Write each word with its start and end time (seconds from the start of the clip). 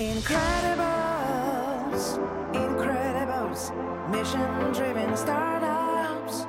Incredibles, 0.00 0.60
Incredibles, 2.52 3.72
mission 4.10 4.72
driven 4.72 5.16
startups. 5.16 6.46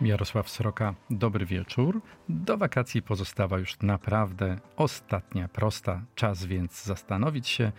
Jarosław 0.00 0.50
Sroka, 0.50 0.94
dobry 1.10 1.46
wieczór. 1.46 2.00
Do 2.28 2.56
wakacji 2.56 3.02
pozostała 3.02 3.58
już 3.58 3.80
naprawdę 3.82 4.58
ostatnia 4.76 5.48
prosta. 5.48 6.02
Czas 6.14 6.44
więc 6.44 6.84
zastanowić 6.84 7.48
się 7.48 7.72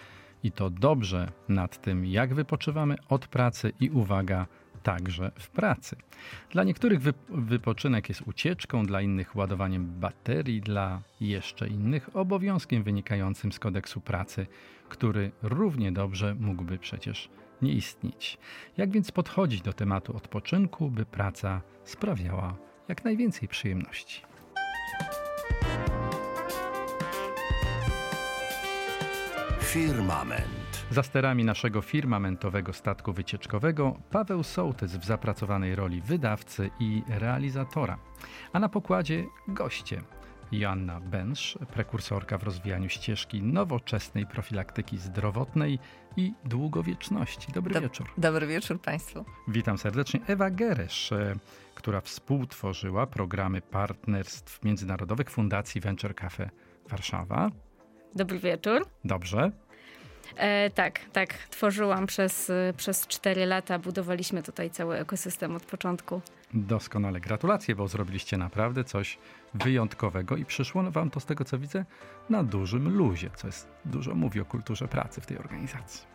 i 0.44 0.52
to 0.52 0.70
dobrze 0.70 1.32
nad 1.50 1.82
tym, 1.82 2.06
jak 2.06 2.34
wypoczywamy 2.34 2.96
od 3.10 3.28
pracy 3.28 3.74
i 3.80 3.90
uwaga, 3.90 4.46
także 4.84 5.32
w 5.40 5.50
pracy. 5.50 5.96
Dla 6.52 6.64
niektórych 6.64 7.00
wypoczynek 7.30 8.10
jest 8.10 8.22
ucieczką, 8.22 8.86
dla 8.86 9.02
innych 9.02 9.36
ładowaniem 9.36 10.00
baterii, 10.00 10.62
dla 10.62 11.02
jeszcze 11.22 11.68
innych 11.68 12.16
obowiązkiem 12.16 12.84
wynikającym 12.84 13.52
z 13.52 13.60
kodeksu 13.60 14.02
pracy, 14.02 14.48
który 14.90 15.32
równie 15.42 15.92
dobrze 15.92 16.36
mógłby 16.36 16.78
przecież 16.78 17.30
nie 17.62 17.74
istnieć. 17.74 18.38
Jak 18.78 18.92
więc 18.92 19.12
podchodzić 19.12 19.62
do 19.62 19.74
tematu 19.74 20.18
odpoczynku, 20.18 20.92
by 20.92 21.06
praca 21.06 21.62
sprawiała 21.84 22.58
jak 22.88 23.04
najwięcej 23.04 23.48
przyjemności? 23.48 24.22
Firmament. 29.60 30.59
Za 30.92 31.04
sterami 31.04 31.44
naszego 31.46 31.82
firmamentowego 31.82 32.74
statku 32.74 33.14
wycieczkowego 33.14 34.00
Paweł 34.12 34.44
Sołtys 34.44 34.96
w 34.96 35.06
zapracowanej 35.06 35.76
roli 35.76 36.02
wydawcy 36.02 36.70
i 36.80 37.04
realizatora. 37.08 37.98
A 38.54 38.60
na 38.60 38.70
pokładzie 38.70 39.26
goście. 39.48 40.02
Joanna 40.52 41.00
Bensz, 41.00 41.58
prekursorka 41.74 42.38
w 42.38 42.44
rozwijaniu 42.44 42.90
ścieżki 42.90 43.44
nowoczesnej 43.44 44.26
profilaktyki 44.26 44.98
zdrowotnej 44.98 45.80
i 46.18 46.34
długowieczności. 46.46 47.52
Dobry 47.52 47.74
Do, 47.74 47.82
wieczór. 47.82 48.08
Dobry 48.18 48.48
wieczór 48.48 48.82
Państwu. 48.82 49.26
Witam 49.48 49.78
serdecznie. 49.78 50.20
Ewa 50.28 50.50
Geresz, 50.50 51.12
e, 51.12 51.36
która 51.76 52.02
współtworzyła 52.02 53.08
programy 53.08 53.62
partnerstw 53.62 54.64
międzynarodowych 54.64 55.30
Fundacji 55.30 55.82
Venture 55.82 56.16
Cafe 56.16 56.50
Warszawa. 56.90 57.50
Dobry 58.16 58.40
wieczór. 58.40 58.86
Dobrze. 59.06 59.52
E, 60.36 60.70
tak, 60.70 61.00
tak. 61.14 61.34
Tworzyłam 61.34 62.08
przez, 62.08 62.52
przez 62.78 63.08
4 63.08 63.46
lata. 63.46 63.80
Budowaliśmy 63.80 64.44
tutaj 64.44 64.70
cały 64.70 64.98
ekosystem 64.98 65.56
od 65.56 65.66
początku. 65.66 66.22
Doskonale. 66.54 67.20
Gratulacje, 67.20 67.76
bo 67.76 67.88
zrobiliście 67.88 68.38
naprawdę 68.38 68.84
coś 68.84 69.18
wyjątkowego 69.54 70.38
i 70.38 70.46
przyszło 70.46 70.92
wam 70.92 71.10
to 71.10 71.20
z 71.20 71.26
tego, 71.26 71.46
co 71.46 71.60
widzę, 71.60 71.86
na 72.30 72.44
dużym 72.44 72.98
luzie, 72.98 73.30
co 73.36 73.48
jest 73.48 73.68
dużo 73.86 74.16
mówi 74.16 74.40
o 74.40 74.46
kulturze 74.46 74.88
pracy 74.88 75.22
w 75.22 75.26
tej 75.26 75.38
organizacji. 75.38 76.08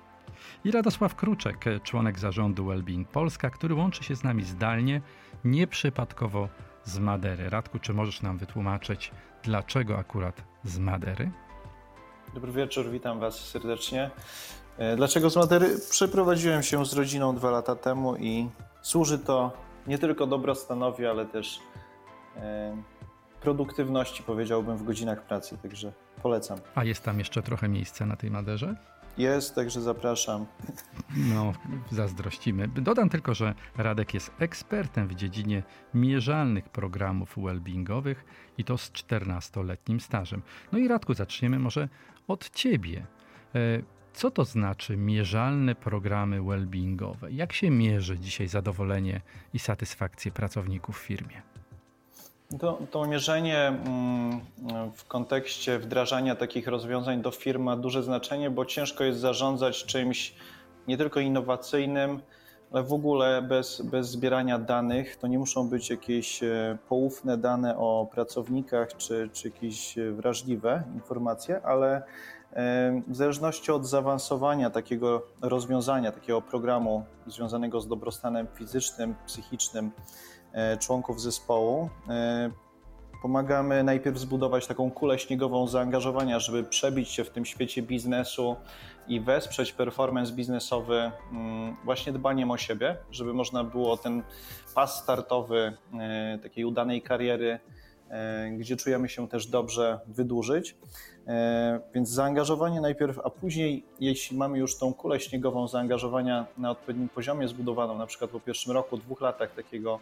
I 0.64 0.70
Radosław 0.70 1.14
Kruczek, 1.14 1.64
członek 1.82 2.18
zarządu 2.18 2.66
Wellbeing 2.66 3.08
Polska, 3.08 3.50
który 3.50 3.74
łączy 3.74 4.04
się 4.04 4.16
z 4.16 4.24
nami 4.24 4.42
zdalnie, 4.42 5.00
nieprzypadkowo 5.44 6.48
z 6.84 6.98
Madery. 6.98 7.50
Radku, 7.50 7.78
czy 7.78 7.94
możesz 7.94 8.22
nam 8.22 8.38
wytłumaczyć, 8.38 9.10
dlaczego 9.42 9.98
akurat 9.98 10.44
z 10.64 10.78
Madery? 10.78 11.30
Dobry 12.34 12.52
wieczór, 12.52 12.90
witam 12.90 13.20
Was 13.20 13.34
serdecznie. 13.34 14.10
E, 14.78 14.96
dlaczego 14.96 15.30
z 15.30 15.36
Madery? 15.36 15.76
Przeprowadziłem 15.90 16.62
się 16.62 16.86
z 16.86 16.92
rodziną 16.92 17.36
dwa 17.36 17.50
lata 17.50 17.76
temu 17.76 18.16
i 18.16 18.48
służy 18.82 19.18
to 19.18 19.52
nie 19.86 19.98
tylko 19.98 20.26
dobrostanowi, 20.26 21.06
ale 21.06 21.26
też 21.26 21.60
e, 22.36 22.76
produktywności, 23.40 24.22
powiedziałbym, 24.22 24.76
w 24.76 24.84
godzinach 24.84 25.22
pracy, 25.22 25.58
także 25.62 25.92
polecam. 26.22 26.58
A 26.74 26.84
jest 26.84 27.02
tam 27.02 27.18
jeszcze 27.18 27.42
trochę 27.42 27.68
miejsca 27.68 28.06
na 28.06 28.16
tej 28.16 28.30
Maderze? 28.30 28.76
Jest, 29.18 29.54
także 29.54 29.80
zapraszam. 29.80 30.46
No, 31.16 31.52
zazdrościmy. 31.90 32.68
Dodam 32.68 33.08
tylko, 33.08 33.34
że 33.34 33.54
Radek 33.76 34.14
jest 34.14 34.30
ekspertem 34.38 35.08
w 35.08 35.14
dziedzinie 35.14 35.62
mierzalnych 35.94 36.68
programów 36.68 37.34
wellbeingowych 37.36 38.24
i 38.58 38.64
to 38.64 38.78
z 38.78 38.90
14-letnim 38.90 40.00
stażem. 40.00 40.42
No 40.72 40.78
i 40.78 40.88
Radku, 40.88 41.14
zaczniemy 41.14 41.58
może 41.58 41.88
od 42.28 42.50
ciebie. 42.50 43.06
E, 43.54 43.58
co 44.12 44.30
to 44.30 44.44
znaczy 44.44 44.96
mierzalne 44.96 45.74
programy 45.74 46.42
wellbeingowe? 46.42 47.32
Jak 47.32 47.52
się 47.52 47.70
mierzy 47.70 48.18
dzisiaj 48.18 48.48
zadowolenie 48.48 49.20
i 49.54 49.58
satysfakcję 49.58 50.32
pracowników 50.32 50.98
w 50.98 51.02
firmie? 51.02 51.42
To, 52.58 52.78
to 52.90 53.06
mierzenie 53.06 53.58
mm, 53.58 54.40
w 54.94 55.04
kontekście 55.08 55.78
wdrażania 55.78 56.36
takich 56.36 56.66
rozwiązań 56.66 57.22
do 57.22 57.30
firm 57.30 57.62
ma 57.62 57.76
duże 57.76 58.02
znaczenie, 58.02 58.50
bo 58.50 58.64
ciężko 58.64 59.04
jest 59.04 59.20
zarządzać 59.20 59.84
czymś 59.84 60.34
nie 60.88 60.96
tylko 60.96 61.20
innowacyjnym, 61.20 62.20
ale 62.74 62.82
w 62.82 62.92
ogóle 62.92 63.42
bez, 63.42 63.82
bez 63.82 64.08
zbierania 64.08 64.58
danych. 64.58 65.16
To 65.16 65.26
nie 65.26 65.38
muszą 65.38 65.68
być 65.68 65.90
jakieś 65.90 66.42
e, 66.42 66.78
poufne 66.88 67.38
dane 67.38 67.78
o 67.78 68.08
pracownikach 68.12 68.96
czy, 68.96 69.30
czy 69.32 69.48
jakieś 69.48 69.96
wrażliwe 70.12 70.82
informacje, 70.94 71.62
ale 71.62 71.96
e, 71.96 73.02
w 73.08 73.16
zależności 73.16 73.72
od 73.72 73.86
zaawansowania 73.86 74.70
takiego 74.70 75.22
rozwiązania, 75.40 76.12
takiego 76.12 76.42
programu 76.42 77.04
związanego 77.26 77.80
z 77.80 77.88
dobrostanem 77.88 78.46
fizycznym, 78.54 79.14
psychicznym, 79.26 79.90
E, 80.54 80.76
członków 80.76 81.20
zespołu. 81.20 81.90
E, 82.08 82.50
pomagamy 83.22 83.84
najpierw 83.84 84.18
zbudować 84.18 84.66
taką 84.66 84.90
kulę 84.90 85.18
śniegową 85.18 85.66
zaangażowania, 85.66 86.38
żeby 86.38 86.64
przebić 86.64 87.08
się 87.08 87.24
w 87.24 87.30
tym 87.30 87.44
świecie 87.44 87.82
biznesu 87.82 88.56
i 89.08 89.20
wesprzeć 89.20 89.72
performance 89.72 90.32
biznesowy 90.32 91.10
mm, 91.32 91.76
właśnie 91.84 92.12
dbaniem 92.12 92.50
o 92.50 92.56
siebie, 92.56 92.96
żeby 93.10 93.34
można 93.34 93.64
było 93.64 93.96
ten 93.96 94.22
pas 94.74 95.02
startowy 95.02 95.76
e, 96.00 96.38
takiej 96.42 96.64
udanej 96.64 97.02
kariery, 97.02 97.58
gdzie 98.58 98.76
czujemy 98.76 99.08
się 99.08 99.28
też 99.28 99.46
dobrze, 99.46 100.00
wydłużyć. 100.06 100.76
Więc 101.94 102.08
zaangażowanie 102.08 102.80
najpierw, 102.80 103.18
a 103.24 103.30
później, 103.30 103.84
jeśli 104.00 104.36
mamy 104.36 104.58
już 104.58 104.78
tą 104.78 104.94
kulę 104.94 105.20
śniegową 105.20 105.68
zaangażowania 105.68 106.46
na 106.58 106.70
odpowiednim 106.70 107.08
poziomie 107.08 107.48
zbudowaną, 107.48 107.98
na 107.98 108.06
przykład 108.06 108.30
po 108.30 108.40
pierwszym 108.40 108.72
roku, 108.72 108.96
dwóch 108.96 109.20
latach 109.20 109.54
takiego 109.54 110.00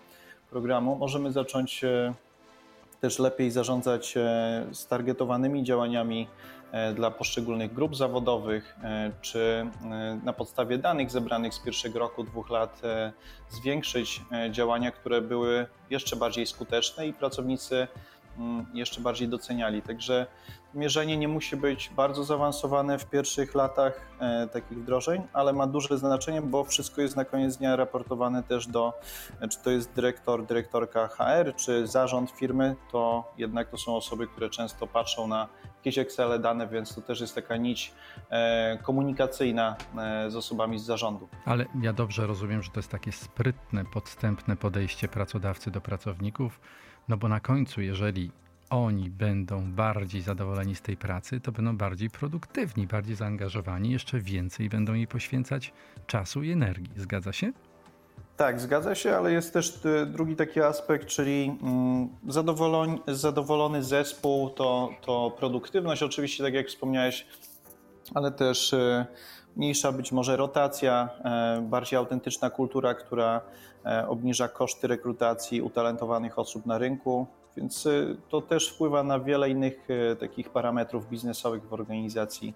programu 0.52 0.96
możemy 0.96 1.32
zacząć 1.32 1.84
e, 1.84 2.14
też 3.00 3.18
lepiej 3.18 3.50
zarządzać 3.50 4.14
z 4.72 4.84
e, 4.84 4.88
targetowanymi 4.88 5.64
działaniami 5.64 6.28
e, 6.28 6.61
dla 6.94 7.10
poszczególnych 7.10 7.72
grup 7.72 7.96
zawodowych, 7.96 8.76
czy 9.20 9.66
na 10.24 10.32
podstawie 10.32 10.78
danych 10.78 11.10
zebranych 11.10 11.54
z 11.54 11.58
pierwszego 11.58 11.98
roku, 11.98 12.24
dwóch 12.24 12.50
lat 12.50 12.82
zwiększyć 13.48 14.20
działania, 14.50 14.90
które 14.90 15.20
były 15.20 15.66
jeszcze 15.90 16.16
bardziej 16.16 16.46
skuteczne 16.46 17.06
i 17.06 17.12
pracownicy 17.12 17.88
jeszcze 18.74 19.00
bardziej 19.00 19.28
doceniali. 19.28 19.82
Także 19.82 20.26
mierzenie 20.74 21.16
nie 21.16 21.28
musi 21.28 21.56
być 21.56 21.90
bardzo 21.96 22.24
zaawansowane 22.24 22.98
w 22.98 23.06
pierwszych 23.06 23.54
latach 23.54 24.00
e, 24.20 24.48
takich 24.52 24.78
wdrożeń, 24.78 25.22
ale 25.32 25.52
ma 25.52 25.66
duże 25.66 25.98
znaczenie, 25.98 26.42
bo 26.42 26.64
wszystko 26.64 27.00
jest 27.00 27.16
na 27.16 27.24
koniec 27.24 27.56
dnia 27.56 27.76
raportowane 27.76 28.42
też 28.42 28.66
do, 28.66 28.92
e, 29.40 29.48
czy 29.48 29.58
to 29.58 29.70
jest 29.70 29.92
dyrektor, 29.92 30.46
dyrektorka 30.46 31.08
HR, 31.08 31.54
czy 31.56 31.86
zarząd 31.86 32.30
firmy, 32.30 32.76
to 32.92 33.32
jednak 33.38 33.68
to 33.68 33.78
są 33.78 33.96
osoby, 33.96 34.26
które 34.26 34.50
często 34.50 34.86
patrzą 34.86 35.26
na 35.26 35.48
jakieś 35.76 35.98
Excel 35.98 36.40
dane, 36.40 36.68
więc 36.68 36.94
to 36.94 37.00
też 37.00 37.20
jest 37.20 37.34
taka 37.34 37.56
nić 37.56 37.92
e, 38.30 38.78
komunikacyjna 38.82 39.76
z 40.28 40.36
osobami 40.36 40.78
z 40.78 40.84
zarządu. 40.84 41.28
Ale 41.44 41.66
ja 41.82 41.92
dobrze 41.92 42.26
rozumiem, 42.26 42.62
że 42.62 42.70
to 42.70 42.78
jest 42.78 42.90
takie 42.90 43.12
sprytne, 43.12 43.84
podstępne 43.84 44.56
podejście 44.56 45.08
pracodawcy 45.08 45.70
do 45.70 45.80
pracowników 45.80 46.60
no 47.08 47.16
bo 47.16 47.28
na 47.28 47.40
końcu, 47.40 47.80
jeżeli 47.80 48.30
oni 48.70 49.10
będą 49.10 49.72
bardziej 49.72 50.22
zadowoleni 50.22 50.74
z 50.74 50.82
tej 50.82 50.96
pracy, 50.96 51.40
to 51.40 51.52
będą 51.52 51.76
bardziej 51.76 52.10
produktywni, 52.10 52.86
bardziej 52.86 53.16
zaangażowani, 53.16 53.90
jeszcze 53.90 54.20
więcej 54.20 54.68
będą 54.68 54.94
jej 54.94 55.06
poświęcać 55.06 55.72
czasu 56.06 56.42
i 56.42 56.50
energii. 56.50 56.90
Zgadza 56.96 57.32
się? 57.32 57.52
Tak, 58.36 58.60
zgadza 58.60 58.94
się, 58.94 59.16
ale 59.16 59.32
jest 59.32 59.52
też 59.52 59.84
y, 59.84 60.06
drugi 60.06 60.36
taki 60.36 60.60
aspekt, 60.60 61.06
czyli 61.06 61.58
mm, 61.62 62.08
zadowolony, 62.28 62.98
zadowolony 63.08 63.82
zespół 63.82 64.50
to, 64.50 64.90
to 65.00 65.30
produktywność, 65.38 66.02
oczywiście, 66.02 66.44
tak 66.44 66.54
jak 66.54 66.66
wspomniałeś, 66.66 67.26
ale 68.14 68.30
też 68.30 68.72
y, 68.72 69.06
mniejsza 69.56 69.92
być 69.92 70.12
może 70.12 70.36
rotacja, 70.36 71.08
e, 71.24 71.62
bardziej 71.62 71.96
autentyczna 71.96 72.50
kultura, 72.50 72.94
która 72.94 73.36
e, 73.36 73.42
obniża 74.08 74.48
koszty 74.48 74.86
rekrutacji 74.86 75.62
utalentowanych 75.62 76.38
osób 76.38 76.66
na 76.66 76.78
rynku, 76.78 77.26
więc 77.56 77.86
e, 77.86 77.90
to 78.28 78.40
też 78.40 78.70
wpływa 78.74 79.02
na 79.02 79.20
wiele 79.20 79.50
innych 79.50 79.88
takich 80.20 80.50
parametrów 80.50 81.08
biznesowych 81.08 81.68
w 81.68 81.72
organizacji, 81.72 82.54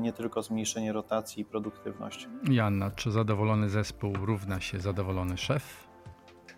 nie 0.00 0.12
tylko 0.12 0.42
zmniejszenie 0.42 0.92
rotacji 0.92 1.42
i 1.42 1.44
produktywność. 1.44 2.28
Janna, 2.50 2.90
czy 2.90 3.10
zadowolony 3.10 3.68
zespół 3.68 4.12
równa 4.14 4.60
się 4.60 4.80
zadowolony 4.80 5.36
szef? 5.38 5.84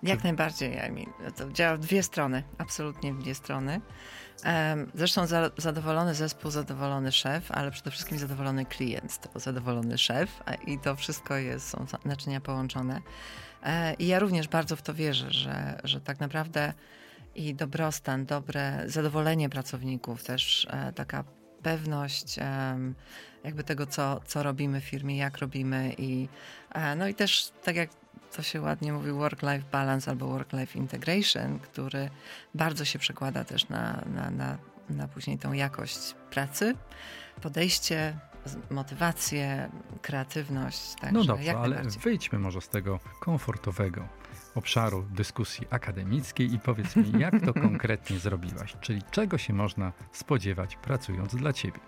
Jak 0.03 0.25
najbardziej, 0.25 0.79
Emil. 0.79 1.07
To 1.37 1.53
działa 1.53 1.77
w 1.77 1.79
dwie 1.79 2.03
strony, 2.03 2.43
absolutnie 2.59 3.15
w 3.15 3.19
dwie 3.19 3.35
strony. 3.35 3.81
Zresztą 4.95 5.27
za, 5.27 5.51
zadowolony 5.57 6.15
zespół, 6.15 6.51
zadowolony 6.51 7.13
szef, 7.13 7.53
ale 7.53 7.71
przede 7.71 7.91
wszystkim 7.91 8.19
zadowolony 8.19 8.67
klient, 8.67 9.33
to 9.33 9.39
zadowolony 9.39 9.99
szef 9.99 10.43
i 10.67 10.79
to 10.79 10.97
wszystko 10.97 11.37
jest, 11.37 11.69
są 11.69 11.87
naczynia 12.05 12.41
połączone. 12.41 13.01
E, 13.67 13.95
I 13.95 14.07
ja 14.07 14.19
również 14.19 14.49
bardzo 14.49 14.77
w 14.77 14.83
to 14.83 14.95
wierzę, 14.95 15.31
że, 15.31 15.81
że 15.85 16.01
tak 16.01 16.21
naprawdę 16.21 16.73
i 17.35 17.55
dobrostan, 17.55 18.27
dobre 18.27 18.83
zadowolenie 18.87 19.49
pracowników, 19.49 20.25
też 20.25 20.67
e, 20.71 20.93
taka 20.93 21.25
pewność 21.63 22.37
jakby 23.45 23.65
tego, 23.65 23.87
co, 23.87 24.21
co 24.27 24.43
robimy 24.43 24.81
w 24.81 24.85
firmie, 24.85 25.17
jak 25.17 25.39
robimy 25.39 25.95
i 25.99 26.29
e, 26.75 26.97
no 26.97 27.09
i 27.09 27.15
też 27.15 27.53
tak 27.65 27.77
jak 27.77 27.91
to 28.37 28.43
się 28.43 28.61
ładnie 28.61 28.93
mówi 28.93 29.11
work-life 29.13 29.65
balance 29.73 30.11
albo 30.11 30.27
work-life 30.27 30.79
integration, 30.79 31.59
który 31.59 32.11
bardzo 32.55 32.85
się 32.85 32.99
przekłada 32.99 33.45
też 33.45 33.69
na, 33.69 34.05
na, 34.15 34.31
na, 34.31 34.59
na 34.91 35.09
później 35.09 35.39
tą 35.39 35.53
jakość 35.53 36.15
pracy, 36.31 36.75
podejście, 37.43 38.19
motywację, 38.71 39.71
kreatywność. 40.03 40.95
Także 40.95 41.19
no 41.19 41.25
dobrze, 41.25 41.59
ale 41.59 41.83
wyjdźmy 42.03 42.39
może 42.39 42.61
z 42.61 42.69
tego 42.69 43.01
komfortowego 43.21 44.09
obszaru 44.55 45.07
dyskusji 45.11 45.67
akademickiej 45.71 46.55
i 46.55 46.59
powiedz 46.59 46.97
mi, 46.97 47.13
jak 47.21 47.45
to 47.45 47.55
konkretnie 47.55 48.19
zrobiłaś, 48.19 48.77
czyli 48.81 49.03
czego 49.11 49.39
się 49.39 49.53
można 49.53 49.93
spodziewać 50.13 50.77
pracując 50.77 51.37
dla 51.37 51.53
ciebie. 51.53 51.81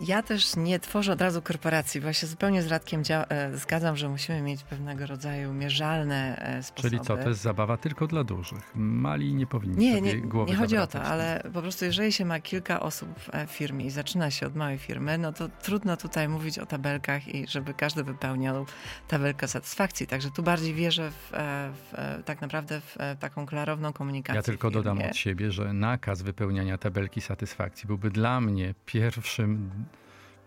Ja 0.00 0.22
też 0.22 0.56
nie 0.56 0.78
tworzę 0.78 1.12
od 1.12 1.20
razu 1.20 1.42
korporacji, 1.42 2.00
bo 2.00 2.06
ja 2.06 2.12
się 2.12 2.26
zupełnie 2.26 2.62
z 2.62 2.66
Radkiem 2.66 3.02
e, 3.10 3.56
zgadzam, 3.56 3.96
że 3.96 4.08
musimy 4.08 4.42
mieć 4.42 4.62
pewnego 4.62 5.06
rodzaju 5.06 5.52
mierzalne 5.52 6.36
e, 6.38 6.62
sposoby. 6.62 6.90
Czyli 6.90 7.00
co, 7.00 7.16
to 7.16 7.28
jest 7.28 7.40
zabawa 7.40 7.76
tylko 7.76 8.06
dla 8.06 8.24
dużych? 8.24 8.72
Mali 8.74 9.34
nie 9.34 9.46
powinni 9.46 9.76
nie, 9.76 9.94
sobie 9.94 10.14
nie, 10.14 10.20
głowy 10.20 10.50
Nie 10.50 10.56
chodzi 10.56 10.76
o 10.76 10.86
to, 10.86 11.02
ale 11.02 11.42
po 11.52 11.62
prostu 11.62 11.84
jeżeli 11.84 12.12
się 12.12 12.24
ma 12.24 12.40
kilka 12.40 12.80
osób 12.80 13.08
w 13.46 13.50
firmie 13.50 13.86
i 13.86 13.90
zaczyna 13.90 14.30
się 14.30 14.46
od 14.46 14.56
małej 14.56 14.78
firmy, 14.78 15.18
no 15.18 15.32
to 15.32 15.48
trudno 15.48 15.96
tutaj 15.96 16.28
mówić 16.28 16.58
o 16.58 16.66
tabelkach 16.66 17.28
i 17.28 17.46
żeby 17.48 17.74
każdy 17.74 18.04
wypełniał 18.04 18.66
tabelkę 19.08 19.48
satysfakcji. 19.48 20.06
Także 20.06 20.30
tu 20.30 20.42
bardziej 20.42 20.74
wierzę 20.74 21.10
w, 21.10 21.34
e, 21.34 21.72
w 21.72 22.22
tak 22.24 22.40
naprawdę 22.40 22.80
w 22.80 22.96
taką 23.20 23.46
klarowną 23.46 23.92
komunikację. 23.92 24.38
Ja 24.38 24.42
tylko 24.42 24.70
dodam 24.70 24.98
od 24.98 25.16
siebie, 25.16 25.52
że 25.52 25.72
nakaz 25.72 26.22
wypełniania 26.22 26.78
tabelki 26.78 27.20
satysfakcji 27.20 27.86
byłby 27.86 28.10
dla 28.10 28.40
mnie 28.40 28.74
pierwszym 28.86 29.70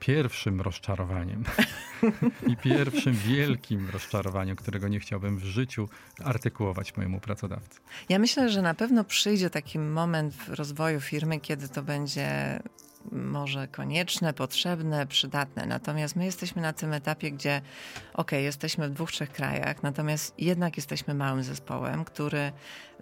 pierwszym 0.06 0.62
rozczarowaniem 0.62 1.44
i 2.52 2.58
pierwszym 2.58 3.14
wielkim 3.14 3.90
rozczarowaniem, 3.90 4.56
którego 4.56 4.88
nie 4.88 5.00
chciałbym 5.00 5.38
w 5.38 5.44
życiu 5.44 5.90
artykułować 6.24 6.98
mojemu 6.98 7.20
pracodawcy. 7.20 7.80
Ja 8.10 8.20
myślę, 8.20 8.50
że 8.50 8.62
na 8.62 8.74
pewno 8.74 9.04
przyjdzie 9.04 9.50
taki 9.50 9.80
moment 9.80 10.34
w 10.34 10.50
rozwoju 10.50 11.02
firmy, 11.02 11.40
kiedy 11.40 11.70
to 11.70 11.84
będzie 11.84 12.60
może 13.12 13.68
konieczne, 13.68 14.34
potrzebne, 14.34 15.08
przydatne. 15.08 15.66
Natomiast 15.66 16.16
my 16.16 16.26
jesteśmy 16.26 16.62
na 16.62 16.74
tym 16.74 16.94
etapie, 16.94 17.32
gdzie 17.32 17.62
ok, 18.14 18.32
jesteśmy 18.32 18.90
w 18.90 18.94
dwóch, 18.94 19.12
trzech 19.12 19.32
krajach, 19.32 19.84
natomiast 19.84 20.34
jednak 20.38 20.78
jesteśmy 20.78 21.14
małym 21.14 21.44
zespołem, 21.44 22.06
który 22.06 22.52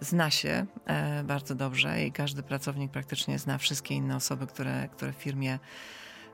zna 0.00 0.30
się 0.30 0.66
e, 0.86 1.24
bardzo 1.24 1.54
dobrze 1.54 2.04
i 2.04 2.12
każdy 2.12 2.42
pracownik 2.42 2.92
praktycznie 2.92 3.38
zna 3.38 3.58
wszystkie 3.58 3.94
inne 3.94 4.16
osoby, 4.16 4.46
które, 4.46 4.88
które 4.88 5.12
w 5.12 5.16
firmie 5.16 5.58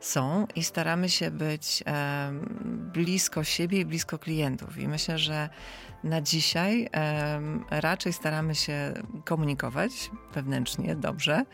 są 0.01 0.47
i 0.55 0.65
staramy 0.65 1.09
się 1.09 1.31
być 1.31 1.85
blisko 2.93 3.45
siebie 3.45 3.81
i 3.81 3.85
blisko 3.85 4.19
klientów. 4.19 4.79
I 4.79 4.89
myślę, 4.89 5.19
że 5.19 5.49
na 6.05 6.21
dzisiaj 6.21 6.89
raczej 7.71 8.13
staramy 8.13 8.55
się 8.55 8.95
komunikować 9.25 10.11
wewnętrznie 10.35 10.97
dobrze 10.97 11.45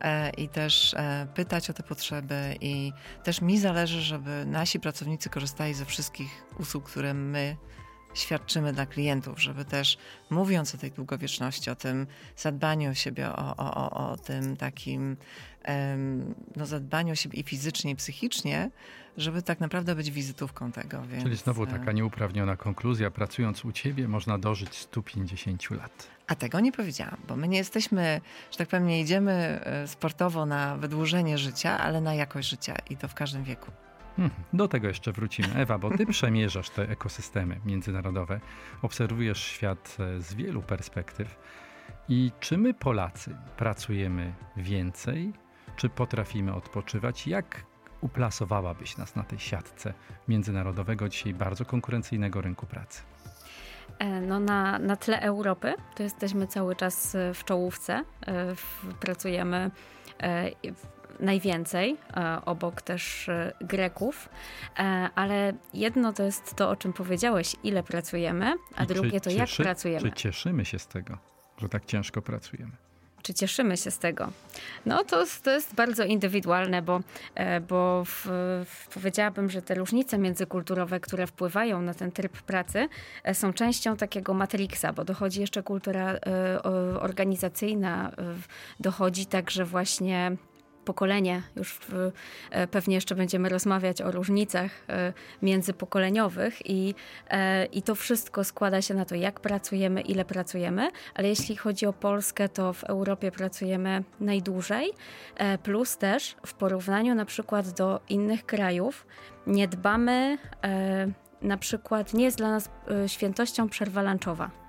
e, 0.00 0.30
i 0.30 0.48
też 0.48 0.94
e, 0.94 1.26
pytać 1.34 1.70
o 1.70 1.72
te 1.72 1.82
potrzeby. 1.82 2.56
I 2.60 2.92
też 3.24 3.40
mi 3.40 3.58
zależy, 3.58 4.00
żeby 4.00 4.44
nasi 4.46 4.80
pracownicy 4.80 5.30
korzystali 5.30 5.74
ze 5.74 5.84
wszystkich 5.84 6.44
usług, 6.58 6.84
które 6.84 7.14
my 7.14 7.56
świadczymy 8.14 8.72
dla 8.72 8.86
klientów, 8.86 9.40
żeby 9.40 9.64
też 9.64 9.98
mówiąc 10.30 10.74
o 10.74 10.78
tej 10.78 10.90
długowieczności, 10.90 11.70
o 11.70 11.76
tym 11.76 12.06
zadbaniu 12.36 12.90
o 12.90 12.94
siebie, 12.94 13.28
o, 13.32 13.56
o, 13.56 14.10
o 14.10 14.16
tym 14.16 14.56
takim 14.56 15.16
no, 16.56 16.66
zadbaniu 16.66 17.12
o 17.12 17.16
siebie 17.16 17.40
i 17.40 17.42
fizycznie, 17.42 17.90
i 17.90 17.96
psychicznie, 17.96 18.70
żeby 19.16 19.42
tak 19.42 19.60
naprawdę 19.60 19.94
być 19.94 20.10
wizytówką 20.10 20.72
tego. 20.72 21.02
Więc... 21.02 21.24
Czyli 21.24 21.36
znowu 21.36 21.66
taka 21.66 21.92
nieuprawniona 21.92 22.56
konkluzja, 22.56 23.10
pracując 23.10 23.64
u 23.64 23.72
ciebie 23.72 24.08
można 24.08 24.38
dożyć 24.38 24.74
150 24.74 25.70
lat. 25.70 26.08
A 26.26 26.34
tego 26.34 26.60
nie 26.60 26.72
powiedziałam, 26.72 27.16
bo 27.28 27.36
my 27.36 27.48
nie 27.48 27.58
jesteśmy, 27.58 28.20
że 28.50 28.58
tak 28.58 28.68
powiem, 28.68 28.86
nie 28.86 29.00
idziemy 29.00 29.32
e, 29.32 29.88
sportowo 29.88 30.46
na 30.46 30.76
wydłużenie 30.76 31.38
życia, 31.38 31.78
ale 31.78 32.00
na 32.00 32.14
jakość 32.14 32.48
życia 32.48 32.74
i 32.90 32.96
to 32.96 33.08
w 33.08 33.14
każdym 33.14 33.44
wieku. 33.44 33.70
Hmm, 34.16 34.34
do 34.52 34.68
tego 34.68 34.88
jeszcze 34.88 35.12
wrócimy. 35.12 35.54
Ewa, 35.54 35.78
bo 35.78 35.96
ty 35.96 36.06
przemierzasz 36.16 36.70
te 36.70 36.88
ekosystemy 36.88 37.60
międzynarodowe, 37.64 38.40
obserwujesz 38.82 39.42
świat 39.42 39.96
e, 40.00 40.20
z 40.20 40.34
wielu 40.34 40.62
perspektyw. 40.62 41.38
I 42.08 42.32
czy 42.40 42.58
my, 42.58 42.74
Polacy, 42.74 43.36
pracujemy 43.56 44.34
więcej, 44.56 45.32
czy 45.78 45.88
potrafimy 45.88 46.54
odpoczywać? 46.54 47.26
Jak 47.26 47.62
uplasowałabyś 48.00 48.96
nas 48.96 49.16
na 49.16 49.22
tej 49.22 49.38
siatce 49.38 49.94
międzynarodowego, 50.28 51.08
dzisiaj 51.08 51.34
bardzo 51.34 51.64
konkurencyjnego 51.64 52.40
rynku 52.40 52.66
pracy? 52.66 53.02
E, 53.98 54.20
no 54.20 54.40
na, 54.40 54.78
na 54.78 54.96
tle 54.96 55.20
Europy 55.20 55.74
to 55.94 56.02
jesteśmy 56.02 56.46
cały 56.46 56.76
czas 56.76 57.16
w 57.34 57.44
czołówce. 57.44 58.04
Pracujemy 59.00 59.70
najwięcej, 61.20 61.96
e, 62.16 62.40
obok 62.44 62.82
też 62.82 63.28
e, 63.28 63.52
Greków, 63.60 64.28
e, 64.78 64.82
ale 65.14 65.52
jedno 65.74 66.12
to 66.12 66.22
jest 66.22 66.54
to, 66.54 66.70
o 66.70 66.76
czym 66.76 66.92
powiedziałeś, 66.92 67.56
ile 67.62 67.82
pracujemy, 67.82 68.54
a 68.76 68.84
I 68.84 68.86
drugie 68.86 69.20
to 69.20 69.30
jak 69.30 69.48
pracujemy. 69.56 70.10
Czy 70.10 70.16
cieszymy 70.16 70.64
się 70.64 70.78
z 70.78 70.86
tego, 70.86 71.18
że 71.58 71.68
tak 71.68 71.84
ciężko 71.84 72.22
pracujemy? 72.22 72.72
Czy 73.28 73.34
cieszymy 73.34 73.76
się 73.76 73.90
z 73.90 73.98
tego? 73.98 74.30
No 74.86 75.04
to, 75.04 75.24
to 75.42 75.50
jest 75.50 75.74
bardzo 75.74 76.04
indywidualne, 76.04 76.82
bo, 76.82 77.00
bo 77.68 78.04
w, 78.04 78.26
w, 78.64 78.88
powiedziałabym, 78.94 79.50
że 79.50 79.62
te 79.62 79.74
różnice 79.74 80.18
międzykulturowe, 80.18 81.00
które 81.00 81.26
wpływają 81.26 81.82
na 81.82 81.94
ten 81.94 82.12
tryb 82.12 82.42
pracy, 82.42 82.88
są 83.32 83.52
częścią 83.52 83.96
takiego 83.96 84.34
matrixa, 84.34 84.92
bo 84.92 85.04
dochodzi 85.04 85.40
jeszcze 85.40 85.62
kultura 85.62 86.14
organizacyjna, 87.00 88.12
dochodzi 88.80 89.26
także 89.26 89.64
właśnie 89.64 90.36
pokolenie, 90.88 91.42
już 91.56 91.72
w, 91.74 92.12
e, 92.50 92.66
pewnie 92.66 92.94
jeszcze 92.94 93.14
będziemy 93.14 93.48
rozmawiać 93.48 94.02
o 94.02 94.10
różnicach 94.10 94.70
e, 94.88 95.12
międzypokoleniowych 95.42 96.70
i, 96.70 96.94
e, 97.30 97.64
i 97.64 97.82
to 97.82 97.94
wszystko 97.94 98.44
składa 98.44 98.82
się 98.82 98.94
na 98.94 99.04
to, 99.04 99.14
jak 99.14 99.40
pracujemy, 99.40 100.00
ile 100.00 100.24
pracujemy, 100.24 100.90
ale 101.14 101.28
jeśli 101.28 101.56
chodzi 101.56 101.86
o 101.86 101.92
Polskę, 101.92 102.48
to 102.48 102.72
w 102.72 102.84
Europie 102.84 103.30
pracujemy 103.30 104.04
najdłużej, 104.20 104.92
plus 105.62 105.96
też 105.96 106.36
w 106.46 106.54
porównaniu 106.54 107.14
na 107.14 107.24
przykład 107.24 107.70
do 107.70 108.00
innych 108.08 108.46
krajów 108.46 109.06
nie 109.46 109.68
dbamy, 109.68 110.38
na 111.42 111.56
przykład 111.56 112.14
nie 112.14 112.24
jest 112.24 112.36
dla 112.38 112.50
nas 112.50 112.70
świętością 113.06 113.68
przerwa 113.68 114.02
lunchowa. 114.02 114.67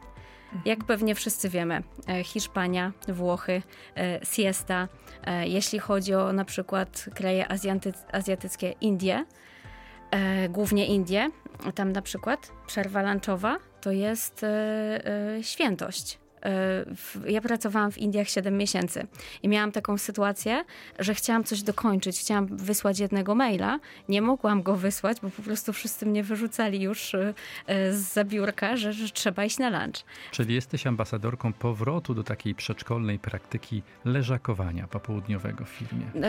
Jak 0.66 0.84
pewnie 0.84 1.16
wszyscy 1.16 1.50
wiemy, 1.50 1.84
e, 2.08 2.24
Hiszpania, 2.24 2.92
Włochy, 3.08 3.62
e, 3.98 4.26
siesta. 4.26 4.88
E, 5.24 5.48
jeśli 5.48 5.80
chodzi 5.80 6.14
o 6.14 6.34
na 6.34 6.46
przykład 6.46 7.06
kraje 7.16 7.48
azjatyckie, 8.12 8.72
Indie, 8.82 9.26
głównie 10.50 10.86
Indie, 10.86 11.30
tam 11.76 11.92
na 11.92 12.02
przykład 12.02 12.52
przerwa 12.68 13.02
lunchowa 13.02 13.58
to 13.82 13.92
jest 13.92 14.46
świętość. 15.42 16.19
Ja 17.28 17.42
pracowałam 17.42 17.92
w 17.92 17.98
Indiach 17.98 18.30
7 18.30 18.58
miesięcy 18.58 19.08
i 19.44 19.48
miałam 19.48 19.72
taką 19.72 19.98
sytuację, 19.98 20.64
że 21.00 21.14
chciałam 21.16 21.44
coś 21.44 21.64
dokończyć, 21.64 22.20
chciałam 22.20 22.48
wysłać 22.48 23.00
jednego 23.00 23.36
maila, 23.36 23.80
nie 24.10 24.22
mogłam 24.22 24.64
go 24.64 24.76
wysłać, 24.76 25.18
bo 25.22 25.30
po 25.30 25.42
prostu 25.42 25.74
wszyscy 25.74 26.06
mnie 26.06 26.24
wyrzucali 26.24 26.82
już 26.82 27.16
e, 27.16 27.34
z 27.94 28.14
zabiórka, 28.14 28.78
że, 28.78 28.94
że 28.94 29.10
trzeba 29.10 29.46
iść 29.46 29.58
na 29.58 29.70
lunch. 29.70 30.04
Czyli 30.32 30.56
jesteś 30.56 30.88
ambasadorką 30.88 31.54
powrotu 31.54 32.14
do 32.14 32.24
takiej 32.24 32.56
przedszkolnej 32.56 33.20
praktyki 33.20 33.84
leżakowania 34.06 34.88
popołudniowego 34.88 35.66
w 35.66 35.70
firmie. 35.70 36.06
No, 36.16 36.28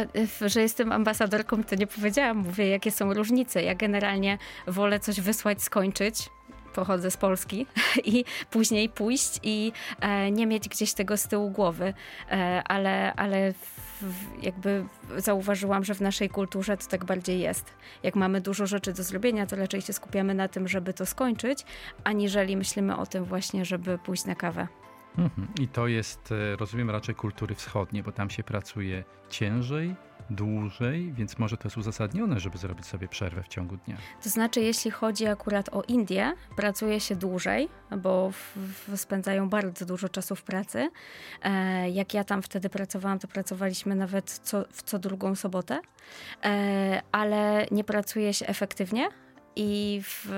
że 0.49 0.61
jestem 0.61 0.93
ambasadorką, 0.93 1.65
to 1.65 1.77
nie 1.77 1.87
powiedziałam, 1.87 2.37
mówię 2.37 2.69
jakie 2.69 2.91
są 2.91 3.15
różnice. 3.15 3.63
Ja 3.63 3.75
generalnie 3.75 4.39
wolę 4.67 5.01
coś 5.01 5.21
wysłać, 5.21 5.63
skończyć, 5.63 6.31
pochodzę 6.71 7.11
z 7.11 7.17
Polski 7.17 7.67
i 8.05 8.25
później 8.51 8.89
pójść 8.89 9.41
i 9.43 9.73
e, 10.01 10.31
nie 10.31 10.47
mieć 10.47 10.69
gdzieś 10.69 10.93
tego 10.95 11.17
z 11.17 11.29
tyłu 11.29 11.51
głowy, 11.51 11.95
e, 12.31 12.63
ale, 12.65 13.15
ale 13.15 13.55
jakby 14.43 14.85
zauważyłam, 15.17 15.85
że 15.85 15.95
w 15.95 16.01
naszej 16.01 16.29
kulturze 16.29 16.77
to 16.77 16.87
tak 16.87 17.05
bardziej 17.05 17.41
jest. 17.41 17.75
Jak 18.03 18.17
mamy 18.17 18.41
dużo 18.41 18.67
rzeczy 18.67 18.93
do 18.93 19.03
zrobienia, 19.03 19.47
to 19.47 19.57
raczej 19.57 19.83
się 19.83 19.93
skupiamy 19.93 20.35
na 20.35 20.49
tym, 20.49 20.69
żeby 20.69 20.95
to 20.95 21.07
skończyć, 21.07 21.65
aniżeli 22.05 22.57
myślimy 22.57 22.97
o 22.97 23.07
tym 23.07 23.25
właśnie, 23.25 23.65
żeby 23.65 23.99
pójść 23.99 24.25
na 24.25 24.35
kawę. 24.35 24.69
Mhm. 25.19 25.49
I 25.61 25.69
to 25.69 25.87
jest, 25.87 26.33
e, 26.33 26.57
rozumiem, 26.57 26.91
raczej 26.91 27.15
kultury 27.15 27.55
wschodnie, 27.55 28.03
bo 28.03 28.13
tam 28.13 28.31
się 28.31 28.43
pracuje 28.43 29.05
ciężej, 29.29 29.95
dłużej, 30.31 31.13
więc 31.13 31.39
może 31.39 31.57
to 31.57 31.69
jest 31.69 31.77
uzasadnione, 31.77 32.41
żeby 32.41 32.59
zrobić 32.59 32.87
sobie 32.87 33.09
przerwę 33.09 33.43
w 33.43 33.49
ciągu 33.49 33.77
dnia. 33.77 33.97
To 34.23 34.29
znaczy, 34.29 34.61
jeśli 34.61 34.91
chodzi 34.91 35.27
akurat 35.27 35.69
o 35.69 35.83
Indię, 35.89 36.33
pracuje 36.57 37.01
się 37.01 37.17
dłużej, 37.17 37.69
bo 37.99 38.31
w, 38.31 38.57
w 38.89 39.01
spędzają 39.01 39.49
bardzo 39.49 39.87
dużo 39.87 40.09
czasu 40.09 40.37
w 40.37 40.43
pracy. 40.43 40.91
E, 41.43 41.91
jak 41.91 42.15
ja 42.15 42.25
tam 42.25 42.43
wtedy 42.43 42.69
pracowałam, 42.71 43.19
to 43.19 43.29
pracowaliśmy 43.29 43.95
nawet 43.95 44.31
co, 44.31 44.65
w 44.71 44.83
co 44.83 44.99
drugą 44.99 45.35
sobotę, 45.35 45.81
e, 46.45 47.03
ale 47.13 47.67
nie 47.71 47.85
pracuje 47.85 48.35
się 48.35 48.47
efektywnie 48.47 49.09
i 49.57 50.01
w, 50.05 50.29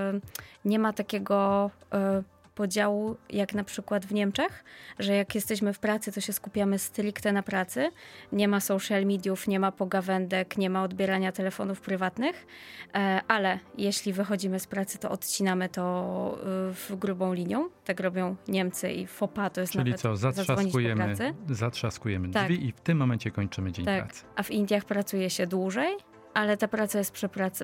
nie 0.64 0.78
ma 0.78 0.92
takiego 0.92 1.70
e, 1.92 2.22
podziału, 2.54 3.16
jak 3.30 3.54
na 3.54 3.64
przykład 3.64 4.06
w 4.06 4.12
Niemczech, 4.12 4.64
że 4.98 5.14
jak 5.14 5.34
jesteśmy 5.34 5.72
w 5.72 5.78
pracy, 5.78 6.12
to 6.12 6.20
się 6.20 6.32
skupiamy 6.32 6.78
stricte 6.78 7.32
na 7.32 7.42
pracy. 7.42 7.90
Nie 8.32 8.48
ma 8.48 8.60
social 8.60 9.06
mediów, 9.06 9.48
nie 9.48 9.60
ma 9.60 9.72
pogawędek, 9.72 10.56
nie 10.56 10.70
ma 10.70 10.82
odbierania 10.82 11.32
telefonów 11.32 11.80
prywatnych, 11.80 12.46
e, 12.94 13.20
ale 13.28 13.58
jeśli 13.78 14.12
wychodzimy 14.12 14.60
z 14.60 14.66
pracy, 14.66 14.98
to 14.98 15.10
odcinamy 15.10 15.68
to 15.68 16.38
e, 16.40 16.72
w 16.74 16.96
grubą 16.96 17.32
linią. 17.32 17.68
Tak 17.84 18.00
robią 18.00 18.36
Niemcy 18.48 18.92
i 18.92 19.06
FOPA 19.06 19.50
to 19.50 19.60
jest 19.60 19.72
Czyli 19.72 19.84
nawet 19.84 20.00
co, 20.00 20.16
zatrzaskujemy, 20.16 21.14
zatrzaskujemy 21.50 22.28
drzwi 22.28 22.56
tak. 22.56 22.66
i 22.66 22.72
w 22.72 22.80
tym 22.80 22.98
momencie 22.98 23.30
kończymy 23.30 23.72
dzień 23.72 23.84
tak. 23.84 24.04
pracy. 24.04 24.24
A 24.36 24.42
w 24.42 24.50
Indiach 24.50 24.84
pracuje 24.84 25.30
się 25.30 25.46
dłużej, 25.46 25.96
ale 26.34 26.56
ta 26.56 26.68
praca 26.68 26.98
jest 26.98 27.12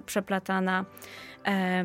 przeplatana 0.07 0.85
E, 1.47 1.85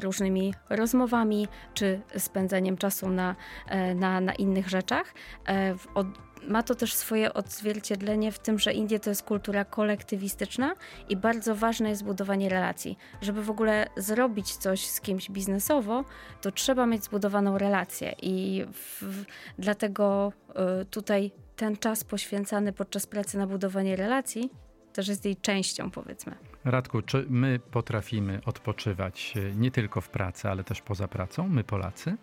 różnymi 0.00 0.54
rozmowami 0.70 1.48
czy 1.74 2.00
spędzeniem 2.18 2.76
czasu 2.76 3.08
na, 3.08 3.36
e, 3.68 3.94
na, 3.94 4.20
na 4.20 4.34
innych 4.34 4.68
rzeczach. 4.68 5.14
E, 5.48 5.74
ma 6.48 6.62
to 6.62 6.74
też 6.74 6.94
swoje 6.94 7.34
odzwierciedlenie 7.34 8.32
w 8.32 8.38
tym, 8.38 8.58
że 8.58 8.72
Indie 8.72 9.00
to 9.00 9.10
jest 9.10 9.22
kultura 9.22 9.64
kolektywistyczna 9.64 10.74
i 11.08 11.16
bardzo 11.16 11.54
ważne 11.54 11.88
jest 11.88 12.04
budowanie 12.04 12.48
relacji. 12.48 12.98
Żeby 13.20 13.42
w 13.42 13.50
ogóle 13.50 13.86
zrobić 13.96 14.56
coś 14.56 14.86
z 14.86 15.00
kimś 15.00 15.30
biznesowo, 15.30 16.04
to 16.40 16.50
trzeba 16.50 16.86
mieć 16.86 17.04
zbudowaną 17.04 17.58
relację 17.58 18.14
i 18.22 18.64
w, 18.72 19.24
dlatego 19.58 20.32
tutaj 20.90 21.30
ten 21.56 21.76
czas 21.76 22.04
poświęcany 22.04 22.72
podczas 22.72 23.06
pracy 23.06 23.38
na 23.38 23.46
budowanie 23.46 23.96
relacji 23.96 24.50
też 24.96 25.08
jest 25.08 25.24
jej 25.24 25.36
częścią, 25.36 25.90
powiedzmy. 25.90 26.34
Radku, 26.64 27.02
czy 27.02 27.26
my 27.28 27.60
potrafimy 27.70 28.40
odpoczywać 28.46 29.34
e, 29.36 29.54
nie 29.54 29.70
tylko 29.70 30.00
w 30.00 30.08
pracy, 30.08 30.48
ale 30.48 30.64
też 30.64 30.82
poza 30.82 31.08
pracą, 31.08 31.48
my 31.48 31.64
Polacy? 31.64 32.16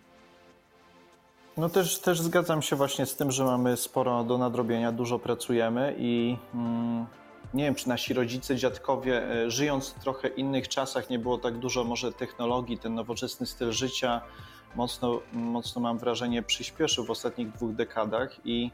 No 1.56 1.68
też, 1.68 2.00
też 2.00 2.20
zgadzam 2.20 2.62
się 2.62 2.76
właśnie 2.76 3.06
z 3.06 3.16
tym, 3.16 3.32
że 3.32 3.44
mamy 3.44 3.76
sporo 3.76 4.24
do 4.24 4.38
nadrobienia, 4.38 4.92
dużo 4.92 5.18
pracujemy 5.18 5.94
i 5.98 6.36
mm, 6.54 7.06
nie 7.54 7.64
wiem, 7.64 7.74
czy 7.74 7.88
nasi 7.88 8.14
rodzice, 8.14 8.56
dziadkowie, 8.56 9.22
e, 9.22 9.50
żyjąc 9.50 9.88
w 9.88 10.00
trochę 10.00 10.28
innych 10.28 10.68
czasach, 10.68 11.10
nie 11.10 11.18
było 11.18 11.38
tak 11.38 11.58
dużo 11.58 11.84
może 11.84 12.12
technologii, 12.12 12.78
ten 12.78 12.94
nowoczesny 12.94 13.46
styl 13.46 13.72
życia 13.72 14.20
mocno, 14.76 15.20
mocno 15.32 15.82
mam 15.82 15.98
wrażenie 15.98 16.42
przyspieszył 16.42 17.04
w 17.04 17.10
ostatnich 17.10 17.52
dwóch 17.52 17.74
dekadach 17.74 18.36
i 18.44 18.70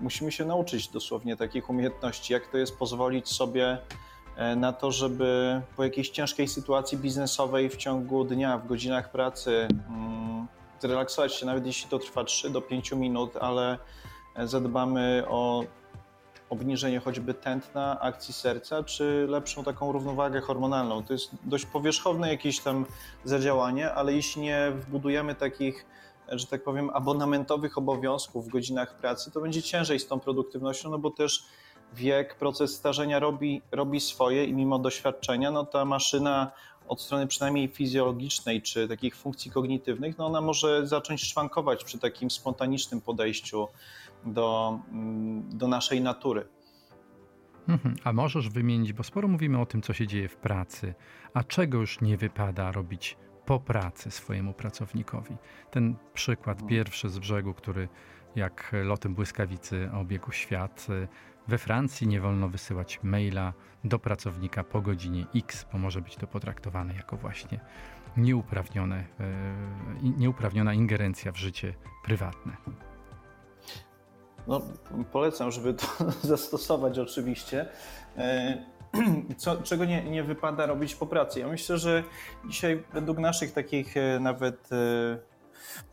musimy 0.00 0.32
się 0.32 0.44
nauczyć 0.44 0.88
dosłownie 0.88 1.36
takich 1.36 1.70
umiejętności, 1.70 2.32
jak 2.32 2.46
to 2.46 2.58
jest 2.58 2.78
pozwolić 2.78 3.28
sobie 3.28 3.78
E, 4.36 4.56
na 4.56 4.72
to, 4.72 4.92
żeby 4.92 5.60
po 5.76 5.84
jakiejś 5.84 6.10
ciężkiej 6.10 6.48
sytuacji 6.48 6.98
biznesowej 6.98 7.70
w 7.70 7.76
ciągu 7.76 8.24
dnia, 8.24 8.58
w 8.58 8.66
godzinach 8.66 9.10
pracy 9.10 9.68
mm, 9.88 10.46
zrelaksować 10.80 11.34
się, 11.34 11.46
nawet 11.46 11.66
jeśli 11.66 11.90
to 11.90 11.98
trwa 11.98 12.24
3 12.24 12.50
do 12.50 12.60
5 12.60 12.92
minut, 12.92 13.36
ale 13.36 13.78
e, 14.36 14.48
zadbamy 14.48 15.24
o 15.28 15.64
obniżenie 16.50 17.00
choćby 17.00 17.34
tętna, 17.34 18.00
akcji 18.00 18.34
serca, 18.34 18.84
czy 18.84 19.26
lepszą 19.28 19.64
taką 19.64 19.92
równowagę 19.92 20.40
hormonalną. 20.40 21.02
To 21.02 21.12
jest 21.12 21.30
dość 21.44 21.66
powierzchowne 21.66 22.28
jakieś 22.28 22.60
tam 22.60 22.86
zadziałanie, 23.24 23.92
ale 23.92 24.12
jeśli 24.12 24.42
nie 24.42 24.72
wbudujemy 24.74 25.34
takich, 25.34 25.86
że 26.38 26.46
tak 26.46 26.64
powiem, 26.64 26.90
abonamentowych 26.90 27.78
obowiązków 27.78 28.46
w 28.46 28.48
godzinach 28.48 28.98
pracy, 28.98 29.30
to 29.30 29.40
będzie 29.40 29.62
ciężej 29.62 29.98
z 29.98 30.06
tą 30.06 30.20
produktywnością, 30.20 30.90
no 30.90 30.98
bo 30.98 31.10
też 31.10 31.44
wiek, 31.94 32.36
proces 32.36 32.74
starzenia 32.74 33.18
robi, 33.18 33.62
robi 33.72 34.00
swoje 34.00 34.44
i 34.44 34.54
mimo 34.54 34.78
doświadczenia, 34.78 35.50
no 35.50 35.66
ta 35.66 35.84
maszyna 35.84 36.52
od 36.88 37.00
strony 37.00 37.26
przynajmniej 37.26 37.68
fizjologicznej 37.68 38.62
czy 38.62 38.88
takich 38.88 39.16
funkcji 39.16 39.50
kognitywnych, 39.50 40.18
no 40.18 40.26
ona 40.26 40.40
może 40.40 40.86
zacząć 40.86 41.22
szwankować 41.22 41.84
przy 41.84 41.98
takim 41.98 42.30
spontanicznym 42.30 43.00
podejściu 43.00 43.68
do, 44.24 44.78
mm, 44.92 45.58
do 45.58 45.68
naszej 45.68 46.00
natury. 46.00 46.48
Mhm. 47.68 47.96
A 48.04 48.12
możesz 48.12 48.48
wymienić, 48.48 48.92
bo 48.92 49.02
sporo 49.02 49.28
mówimy 49.28 49.60
o 49.60 49.66
tym, 49.66 49.82
co 49.82 49.92
się 49.92 50.06
dzieje 50.06 50.28
w 50.28 50.36
pracy, 50.36 50.94
a 51.34 51.44
czego 51.44 51.78
już 51.78 52.00
nie 52.00 52.16
wypada 52.16 52.72
robić 52.72 53.16
po 53.52 53.60
pracy 53.60 54.10
swojemu 54.10 54.52
pracownikowi. 54.52 55.36
Ten 55.70 55.94
przykład 56.14 56.56
mhm. 56.56 56.70
pierwszy 56.70 57.08
z 57.08 57.18
brzegu, 57.18 57.54
który 57.54 57.88
jak 58.36 58.72
lotem 58.84 59.14
błyskawicy 59.14 59.90
obiegł 60.00 60.32
świat, 60.32 60.86
we 61.48 61.58
Francji 61.58 62.06
nie 62.06 62.20
wolno 62.20 62.48
wysyłać 62.48 63.00
maila 63.02 63.52
do 63.84 63.98
pracownika 63.98 64.64
po 64.64 64.80
godzinie 64.80 65.26
X, 65.34 65.66
bo 65.72 65.78
może 65.78 66.00
być 66.00 66.16
to 66.16 66.26
potraktowane 66.26 66.94
jako 66.94 67.16
właśnie 67.16 67.60
nieuprawnione, 68.16 68.96
e, 68.96 69.04
nieuprawniona 70.02 70.74
ingerencja 70.74 71.32
w 71.32 71.36
życie 71.36 71.74
prywatne. 72.04 72.56
No, 74.46 74.60
polecam, 75.12 75.50
żeby 75.50 75.74
to 75.74 75.86
zastosować 76.22 76.98
oczywiście. 76.98 77.68
E, 78.94 79.34
co, 79.36 79.56
czego 79.56 79.84
nie, 79.84 80.04
nie 80.04 80.22
wypada 80.22 80.66
robić 80.66 80.94
po 80.94 81.06
pracy? 81.06 81.40
Ja 81.40 81.48
myślę, 81.48 81.78
że 81.78 82.04
dzisiaj 82.48 82.84
według 82.92 83.18
naszych 83.18 83.52
takich 83.52 83.96
e, 83.96 84.20
nawet 84.20 84.68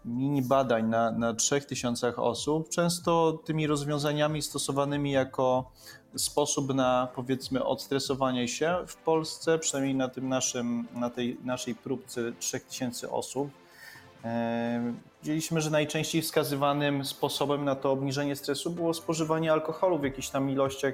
mini 0.05 0.41
badań 0.41 0.89
na, 0.89 1.11
na 1.11 1.33
3000 1.33 2.15
osób, 2.15 2.69
często 2.69 3.39
tymi 3.45 3.67
rozwiązaniami 3.67 4.41
stosowanymi 4.41 5.11
jako 5.11 5.71
sposób 6.15 6.73
na 6.73 7.07
powiedzmy 7.15 7.65
odstresowanie 7.65 8.47
się 8.47 8.77
w 8.87 8.95
Polsce, 8.95 9.59
przynajmniej 9.59 9.95
na 9.95 10.09
tym 10.09 10.29
naszym, 10.29 10.87
na 10.93 11.09
tej 11.09 11.37
naszej 11.43 11.75
próbce 11.75 12.31
3000 12.39 13.11
osób. 13.11 13.49
E, 14.23 14.93
widzieliśmy, 15.21 15.61
że 15.61 15.69
najczęściej 15.69 16.21
wskazywanym 16.21 17.05
sposobem 17.05 17.65
na 17.65 17.75
to 17.75 17.91
obniżenie 17.91 18.35
stresu 18.35 18.71
było 18.71 18.93
spożywanie 18.93 19.51
alkoholu 19.51 19.99
w 19.99 20.03
jakichś 20.03 20.29
tam 20.29 20.49
ilościach. 20.49 20.93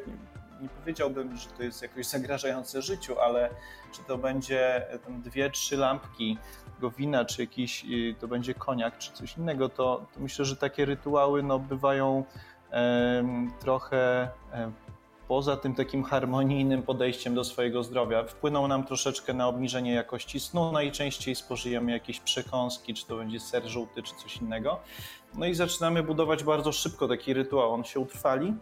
Nie, 0.62 0.70
powiedziałbym, 0.70 1.38
że 1.38 1.50
to 1.50 1.64
jest 1.64 1.82
jakoś 1.82 2.06
zagrażające 2.06 2.82
życiu, 2.82 3.20
ale 3.20 3.50
czy 3.92 4.04
to 4.04 4.18
będzie 4.18 4.86
dwie, 5.08 5.50
trzy 5.50 5.78
lampki 5.78 6.38
tego 6.76 6.92
wina, 6.92 7.26
czy 7.26 7.42
jakiś 7.42 7.86
y, 7.86 8.16
to 8.20 8.28
będzie 8.28 8.54
koniak, 8.54 8.98
czy 8.98 9.12
coś 9.12 9.38
innego, 9.38 9.70
to, 9.70 10.06
to 10.14 10.20
myślę, 10.20 10.46
że 10.46 10.56
takie 10.56 10.86
rytuały 10.86 11.44
no, 11.44 11.60
bywają 11.60 12.24
e, 12.72 13.24
trochę 13.60 14.30
e, 14.54 14.72
poza 15.28 15.58
tym 15.58 15.76
takim 15.76 16.04
harmonijnym 16.04 16.84
podejściem 16.84 17.36
do 17.36 17.44
swojego 17.44 17.84
zdrowia. 17.84 18.24
Wpłyną 18.24 18.68
nam 18.68 18.84
troszeczkę 18.84 19.34
na 19.34 19.48
obniżenie 19.48 19.94
jakości 19.94 20.40
snu. 20.40 20.72
Najczęściej 20.72 21.36
spożyjemy 21.36 21.92
jakieś 21.92 22.20
przekąski, 22.20 22.94
czy 22.94 23.06
to 23.06 23.16
będzie 23.16 23.40
ser 23.40 23.68
żółty, 23.68 24.04
czy 24.04 24.16
coś 24.16 24.38
innego. 24.38 24.80
No 25.36 25.46
i 25.46 25.54
zaczynamy 25.54 26.04
budować 26.04 26.44
bardzo 26.44 26.72
szybko 26.72 27.08
taki 27.08 27.34
rytuał. 27.34 27.74
On 27.74 27.84
się 27.84 28.00
utrwali. 28.00 28.54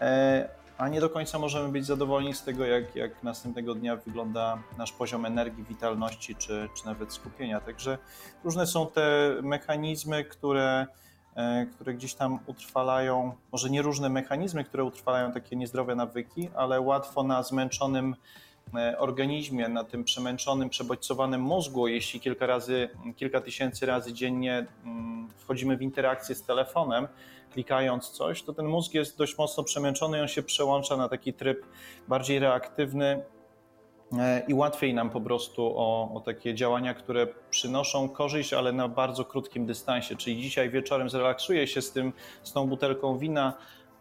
E, 0.00 0.48
a 0.78 0.88
nie 0.88 1.00
do 1.00 1.10
końca 1.10 1.38
możemy 1.38 1.68
być 1.68 1.86
zadowoleni 1.86 2.34
z 2.34 2.42
tego, 2.42 2.64
jak, 2.64 2.96
jak 2.96 3.22
następnego 3.22 3.74
dnia 3.74 3.96
wygląda 3.96 4.58
nasz 4.78 4.92
poziom 4.92 5.26
energii, 5.26 5.64
witalności 5.64 6.34
czy, 6.34 6.68
czy 6.74 6.86
nawet 6.86 7.12
skupienia. 7.12 7.60
Także 7.60 7.98
różne 8.44 8.66
są 8.66 8.86
te 8.86 9.34
mechanizmy, 9.42 10.24
które, 10.24 10.86
e, 11.36 11.66
które 11.66 11.94
gdzieś 11.94 12.14
tam 12.14 12.38
utrwalają, 12.46 13.32
może 13.52 13.70
nie 13.70 13.82
różne 13.82 14.08
mechanizmy, 14.08 14.64
które 14.64 14.84
utrwalają 14.84 15.32
takie 15.32 15.56
niezdrowe 15.56 15.94
nawyki, 15.94 16.48
ale 16.56 16.80
łatwo 16.80 17.22
na 17.22 17.42
zmęczonym 17.42 18.16
e, 18.74 18.98
organizmie, 18.98 19.68
na 19.68 19.84
tym 19.84 20.04
przemęczonym, 20.04 20.68
przebodźcowanym 20.68 21.40
mózgu, 21.40 21.88
jeśli 21.88 22.20
kilka 22.20 22.46
razy, 22.46 22.88
kilka 23.16 23.40
tysięcy 23.40 23.86
razy 23.86 24.12
dziennie 24.12 24.66
mm, 24.84 25.28
wchodzimy 25.38 25.76
w 25.76 25.82
interakcję 25.82 26.34
z 26.34 26.42
telefonem, 26.42 27.08
klikając 27.54 28.10
coś, 28.10 28.42
to 28.42 28.52
ten 28.52 28.66
mózg 28.66 28.94
jest 28.94 29.18
dość 29.18 29.38
mocno 29.38 29.64
przemęczony 29.64 30.22
on 30.22 30.28
się 30.28 30.42
przełącza 30.42 30.96
na 30.96 31.08
taki 31.08 31.32
tryb 31.32 31.66
bardziej 32.08 32.38
reaktywny 32.38 33.24
e, 34.18 34.42
i 34.48 34.54
łatwiej 34.54 34.94
nam 34.94 35.10
po 35.10 35.20
prostu 35.20 35.72
o, 35.76 36.14
o, 36.14 36.20
takie 36.20 36.54
działania, 36.54 36.94
które 36.94 37.26
przynoszą 37.50 38.08
korzyść, 38.08 38.52
ale 38.52 38.72
na 38.72 38.88
bardzo 38.88 39.24
krótkim 39.24 39.66
dystansie. 39.66 40.16
Czyli 40.16 40.42
dzisiaj 40.42 40.70
wieczorem 40.70 41.10
zrelaksuję 41.10 41.66
się 41.66 41.82
z 41.82 41.92
tym, 41.92 42.12
z 42.42 42.52
tą 42.52 42.66
butelką 42.66 43.18
wina, 43.18 43.52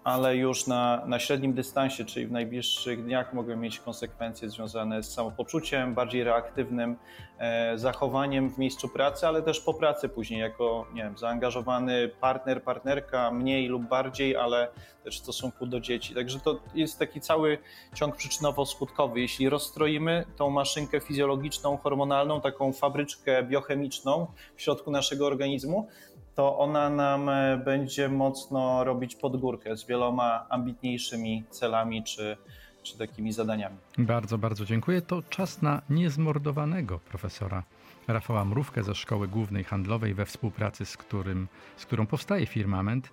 ale 0.03 0.36
już 0.36 0.67
na, 0.67 1.03
na 1.05 1.19
średnim 1.19 1.53
dystansie, 1.53 2.05
czyli 2.05 2.27
w 2.27 2.31
najbliższych 2.31 3.03
dniach 3.03 3.33
mogą 3.33 3.57
mieć 3.57 3.79
konsekwencje 3.79 4.50
związane 4.50 5.03
z 5.03 5.13
samopoczuciem, 5.13 5.93
bardziej 5.93 6.24
reaktywnym 6.24 6.95
e, 7.38 7.77
zachowaniem 7.77 8.50
w 8.50 8.57
miejscu 8.57 8.89
pracy, 8.89 9.27
ale 9.27 9.41
też 9.41 9.60
po 9.60 9.74
pracy 9.74 10.10
później 10.10 10.39
jako 10.39 10.86
nie 10.93 11.03
wiem, 11.03 11.17
zaangażowany 11.17 12.10
partner, 12.22 12.63
partnerka, 12.63 13.31
mniej 13.31 13.67
lub 13.67 13.83
bardziej, 13.83 14.36
ale 14.36 14.67
też 15.03 15.19
w 15.19 15.24
stosunku 15.24 15.65
do 15.65 15.79
dzieci. 15.79 16.15
Także 16.15 16.39
to 16.39 16.60
jest 16.75 17.00
taki 17.00 17.22
cały 17.22 17.57
ciąg 17.95 18.15
przyczynowo-skutkowy. 18.15 19.17
Jeśli 19.17 19.50
rozstroimy 19.50 20.25
tą 20.36 20.50
maszynkę 20.50 21.00
fizjologiczną, 21.00 21.77
hormonalną, 21.77 22.41
taką 22.41 22.74
fabryczkę 22.74 23.43
biochemiczną 23.43 24.27
w 24.55 24.62
środku 24.62 24.91
naszego 24.91 25.27
organizmu, 25.27 25.88
to 26.35 26.57
ona 26.57 26.89
nam 26.89 27.29
e, 27.29 27.57
będzie 27.57 28.09
mocno 28.09 28.83
robić 28.83 29.15
podgórkę 29.15 29.77
z 29.77 29.85
wieloma 29.85 30.45
ambitniejszymi 30.49 31.43
celami 31.49 32.03
czy, 32.03 32.37
czy 32.83 32.97
takimi 32.97 33.33
zadaniami. 33.33 33.77
Bardzo, 33.97 34.37
bardzo 34.37 34.65
dziękuję. 34.65 35.01
To 35.01 35.21
czas 35.29 35.61
na 35.61 35.81
niezmordowanego 35.89 36.99
profesora 36.99 37.63
Rafała 38.07 38.45
Mrówkę 38.45 38.83
ze 38.83 38.95
Szkoły 38.95 39.27
Głównej 39.27 39.63
Handlowej, 39.63 40.13
we 40.13 40.25
współpracy 40.25 40.85
z, 40.85 40.97
którym, 40.97 41.47
z 41.77 41.85
którą 41.85 42.05
powstaje 42.05 42.45
Firmament 42.45 43.09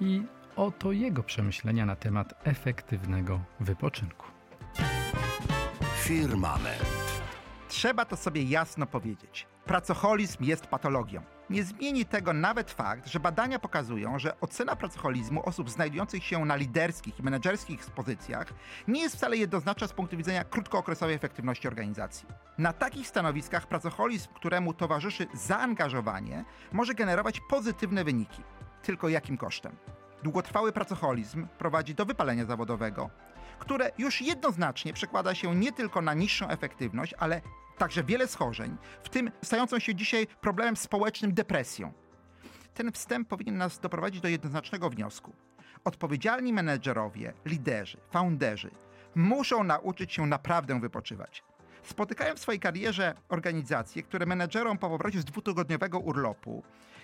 i 0.00 0.22
oto 0.56 0.92
jego 0.92 1.22
przemyślenia 1.22 1.86
na 1.86 1.96
temat 1.96 2.34
efektywnego 2.44 3.40
wypoczynku. 3.60 4.26
Firmament. 5.96 6.84
Trzeba 7.68 8.04
to 8.04 8.16
sobie 8.16 8.42
jasno 8.42 8.86
powiedzieć. 8.86 9.46
Pracoholizm 9.64 10.44
jest 10.44 10.66
patologią. 10.66 11.22
Nie 11.50 11.64
zmieni 11.64 12.04
tego 12.04 12.32
nawet 12.32 12.70
fakt, 12.70 13.06
że 13.06 13.20
badania 13.20 13.58
pokazują, 13.58 14.18
że 14.18 14.40
ocena 14.40 14.76
pracoholizmu 14.76 15.48
osób 15.48 15.70
znajdujących 15.70 16.24
się 16.24 16.44
na 16.44 16.56
liderskich 16.56 17.18
i 17.18 17.22
menedżerskich 17.22 17.80
pozycjach 17.80 18.54
nie 18.88 19.00
jest 19.00 19.16
wcale 19.16 19.36
jednoznaczna 19.36 19.86
z 19.86 19.92
punktu 19.92 20.16
widzenia 20.16 20.44
krótkookresowej 20.44 21.14
efektywności 21.14 21.68
organizacji. 21.68 22.28
Na 22.58 22.72
takich 22.72 23.06
stanowiskach 23.06 23.66
pracoholizm, 23.66 24.28
któremu 24.34 24.74
towarzyszy 24.74 25.26
zaangażowanie, 25.34 26.44
może 26.72 26.94
generować 26.94 27.40
pozytywne 27.50 28.04
wyniki. 28.04 28.42
Tylko 28.82 29.08
jakim 29.08 29.36
kosztem? 29.36 29.76
Długotrwały 30.22 30.72
pracoholizm 30.72 31.46
prowadzi 31.58 31.94
do 31.94 32.06
wypalenia 32.06 32.44
zawodowego, 32.44 33.10
które 33.58 33.90
już 33.98 34.22
jednoznacznie 34.22 34.92
przekłada 34.92 35.34
się 35.34 35.54
nie 35.54 35.72
tylko 35.72 36.02
na 36.02 36.14
niższą 36.14 36.48
efektywność, 36.48 37.14
ale 37.18 37.40
także 37.80 38.04
wiele 38.04 38.28
schorzeń, 38.28 38.76
w 39.02 39.08
tym 39.08 39.30
stającą 39.42 39.78
się 39.78 39.94
dzisiaj 39.94 40.26
problemem 40.26 40.76
społecznym 40.76 41.34
depresją. 41.34 41.92
Ten 42.74 42.92
wstęp 42.92 43.28
powinien 43.28 43.56
nas 43.56 43.78
doprowadzić 43.78 44.20
do 44.20 44.28
jednoznacznego 44.28 44.90
wniosku. 44.90 45.32
Odpowiedzialni 45.84 46.52
menedżerowie, 46.52 47.32
liderzy, 47.44 47.98
founderzy 48.10 48.70
muszą 49.14 49.64
nauczyć 49.64 50.12
się 50.12 50.26
naprawdę 50.26 50.80
wypoczywać. 50.80 51.44
Spotykałem 51.82 52.36
w 52.36 52.40
swojej 52.40 52.60
karierze 52.60 53.14
organizacje, 53.28 54.02
które 54.02 54.26
menedżerom 54.26 54.78
po 54.78 54.88
powrocie 54.88 55.20
z 55.20 55.24
dwutygodniowego 55.24 55.98
urlopu, 55.98 56.62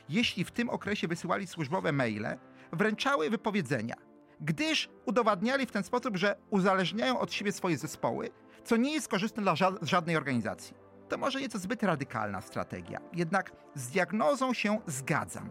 jeśli 0.08 0.44
w 0.44 0.50
tym 0.50 0.70
okresie 0.70 1.08
wysyłali 1.08 1.46
służbowe 1.46 1.92
maile, 1.92 2.38
wręczały 2.72 3.30
wypowiedzenia, 3.30 3.96
gdyż 4.40 4.88
udowadniali 5.06 5.66
w 5.66 5.72
ten 5.72 5.82
sposób, 5.82 6.16
że 6.16 6.36
uzależniają 6.50 7.18
od 7.18 7.32
siebie 7.32 7.52
swoje 7.52 7.78
zespoły 7.78 8.30
co 8.66 8.76
nie 8.76 8.92
jest 8.92 9.08
korzystne 9.08 9.42
dla 9.42 9.54
żadnej 9.82 10.16
organizacji. 10.16 10.76
To 11.08 11.18
może 11.18 11.40
nieco 11.40 11.58
zbyt 11.58 11.82
radykalna 11.82 12.40
strategia, 12.40 13.00
jednak 13.12 13.52
z 13.74 13.88
diagnozą 13.88 14.54
się 14.54 14.78
zgadzam. 14.86 15.50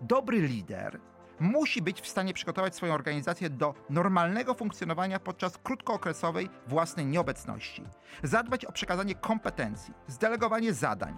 Dobry 0.00 0.40
lider 0.40 1.00
musi 1.40 1.82
być 1.82 2.00
w 2.00 2.08
stanie 2.08 2.34
przygotować 2.34 2.76
swoją 2.76 2.94
organizację 2.94 3.50
do 3.50 3.74
normalnego 3.90 4.54
funkcjonowania 4.54 5.20
podczas 5.20 5.58
krótkookresowej 5.58 6.48
własnej 6.66 7.06
nieobecności, 7.06 7.84
zadbać 8.22 8.64
o 8.64 8.72
przekazanie 8.72 9.14
kompetencji, 9.14 9.94
zdelegowanie 10.06 10.72
zadań. 10.72 11.14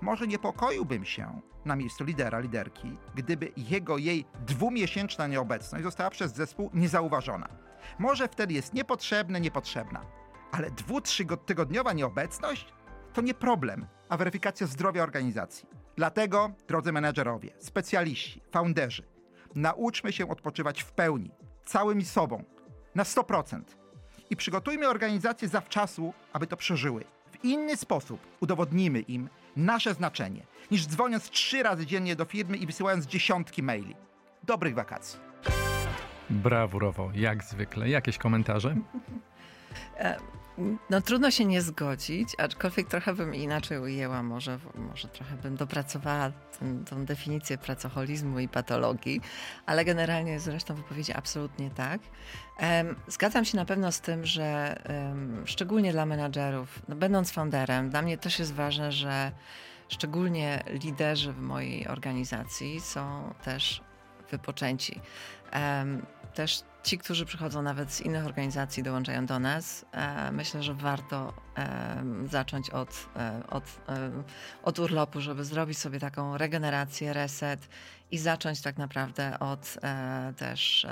Może 0.00 0.26
niepokoiłbym 0.26 1.04
się 1.04 1.40
na 1.64 1.76
miejscu 1.76 2.04
lidera, 2.04 2.40
liderki, 2.40 2.98
gdyby 3.14 3.52
jego 3.56 3.98
jej 3.98 4.24
dwumiesięczna 4.46 5.26
nieobecność 5.26 5.84
została 5.84 6.10
przez 6.10 6.34
zespół 6.34 6.70
niezauważona. 6.74 7.48
Może 7.98 8.28
wtedy 8.28 8.54
jest 8.54 8.74
niepotrzebna, 8.74 9.38
niepotrzebna. 9.38 10.00
Ale 10.52 10.70
dwu, 10.70 11.00
tygodniowa 11.46 11.92
nieobecność 11.92 12.66
to 13.12 13.20
nie 13.22 13.34
problem, 13.34 13.86
a 14.08 14.16
weryfikacja 14.16 14.66
zdrowia 14.66 15.02
organizacji. 15.02 15.68
Dlatego, 15.96 16.50
drodzy 16.68 16.92
menedżerowie, 16.92 17.50
specjaliści, 17.58 18.42
founderzy, 18.50 19.02
nauczmy 19.54 20.12
się 20.12 20.28
odpoczywać 20.28 20.82
w 20.82 20.92
pełni, 20.92 21.30
całymi 21.64 22.04
sobą, 22.04 22.44
na 22.94 23.02
100%. 23.02 23.62
I 24.30 24.36
przygotujmy 24.36 24.88
organizacje 24.88 25.48
zawczasu, 25.48 26.14
aby 26.32 26.46
to 26.46 26.56
przeżyły. 26.56 27.04
W 27.32 27.44
inny 27.44 27.76
sposób 27.76 28.20
udowodnimy 28.40 29.00
im 29.00 29.28
nasze 29.56 29.94
znaczenie, 29.94 30.46
niż 30.70 30.86
dzwoniąc 30.86 31.30
trzy 31.30 31.62
razy 31.62 31.86
dziennie 31.86 32.16
do 32.16 32.24
firmy 32.24 32.56
i 32.56 32.66
wysyłając 32.66 33.06
dziesiątki 33.06 33.62
maili. 33.62 33.96
Dobrych 34.42 34.74
wakacji. 34.74 35.18
Brawurowo, 36.30 37.10
jak 37.14 37.44
zwykle. 37.44 37.88
Jakieś 37.88 38.18
komentarze? 38.18 38.76
No 40.90 41.00
trudno 41.00 41.30
się 41.30 41.44
nie 41.44 41.62
zgodzić, 41.62 42.28
aczkolwiek 42.38 42.88
trochę 42.88 43.14
bym 43.14 43.34
inaczej 43.34 43.78
ujęła, 43.78 44.22
może, 44.22 44.58
może 44.74 45.08
trochę 45.08 45.36
bym 45.36 45.56
dopracowała 45.56 46.32
ten, 46.58 46.84
tą 46.84 47.04
definicję 47.04 47.58
pracoholizmu 47.58 48.38
i 48.38 48.48
patologii, 48.48 49.20
ale 49.66 49.84
generalnie 49.84 50.40
zresztą 50.40 50.74
wypowiedzi 50.74 51.12
absolutnie 51.12 51.70
tak. 51.70 52.00
Zgadzam 53.08 53.44
się 53.44 53.56
na 53.56 53.64
pewno 53.64 53.92
z 53.92 54.00
tym, 54.00 54.26
że 54.26 54.76
szczególnie 55.44 55.92
dla 55.92 56.06
menadżerów, 56.06 56.82
no 56.88 56.96
będąc 56.96 57.30
founderem, 57.30 57.90
dla 57.90 58.02
mnie 58.02 58.18
też 58.18 58.38
jest 58.38 58.54
ważne, 58.54 58.92
że 58.92 59.32
szczególnie 59.88 60.64
liderzy 60.66 61.32
w 61.32 61.40
mojej 61.40 61.88
organizacji 61.88 62.80
są 62.80 63.34
też 63.44 63.82
wypoczęci. 64.30 65.00
Też 66.34 66.62
ci, 66.82 66.98
którzy 66.98 67.26
przychodzą 67.26 67.62
nawet 67.62 67.92
z 67.92 68.00
innych 68.00 68.26
organizacji, 68.26 68.82
dołączają 68.82 69.26
do 69.26 69.38
nas, 69.38 69.84
e, 69.92 70.32
myślę, 70.32 70.62
że 70.62 70.74
warto 70.74 71.34
e, 71.56 72.04
zacząć 72.30 72.70
od, 72.70 73.08
e, 73.16 73.42
od, 73.50 73.64
od 74.62 74.78
urlopu, 74.78 75.20
żeby 75.20 75.44
zrobić 75.44 75.78
sobie 75.78 76.00
taką 76.00 76.38
regenerację, 76.38 77.12
reset 77.12 77.68
i 78.10 78.18
zacząć 78.18 78.60
tak 78.60 78.78
naprawdę 78.78 79.38
od 79.38 79.78
też 80.36 80.86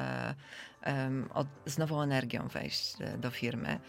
od, 1.34 1.46
z 1.66 1.78
nową 1.78 2.02
energią 2.02 2.48
wejść 2.48 2.96
do 3.18 3.30
firmy. 3.30 3.80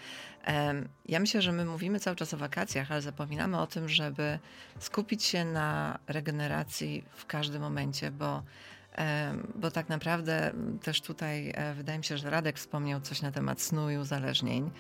Ja 1.06 1.20
myślę, 1.20 1.42
że 1.42 1.52
my 1.52 1.66
mówimy 1.66 2.00
cały 2.00 2.16
czas 2.16 2.34
o 2.34 2.38
wakacjach, 2.38 2.92
ale 2.92 3.02
zapominamy 3.02 3.60
o 3.60 3.68
tym, 3.68 3.90
żeby 3.90 4.40
skupić 4.80 5.24
się 5.24 5.46
na 5.46 6.00
regeneracji 6.08 7.04
w 7.12 7.26
każdym 7.26 7.62
momencie, 7.62 8.12
bo 8.12 8.44
bo 9.56 9.72
tak 9.72 9.90
naprawdę 9.90 10.52
też 10.84 11.02
tutaj 11.02 11.52
e, 11.56 11.74
wydaje 11.74 11.98
mi 11.98 12.06
się, 12.06 12.18
że 12.18 12.30
Radek 12.30 12.58
wspomniał 12.58 13.02
coś 13.02 13.22
na 13.22 13.32
temat 13.32 13.62
snu 13.62 13.90
i 13.90 13.98
uzależnień. 13.98 14.72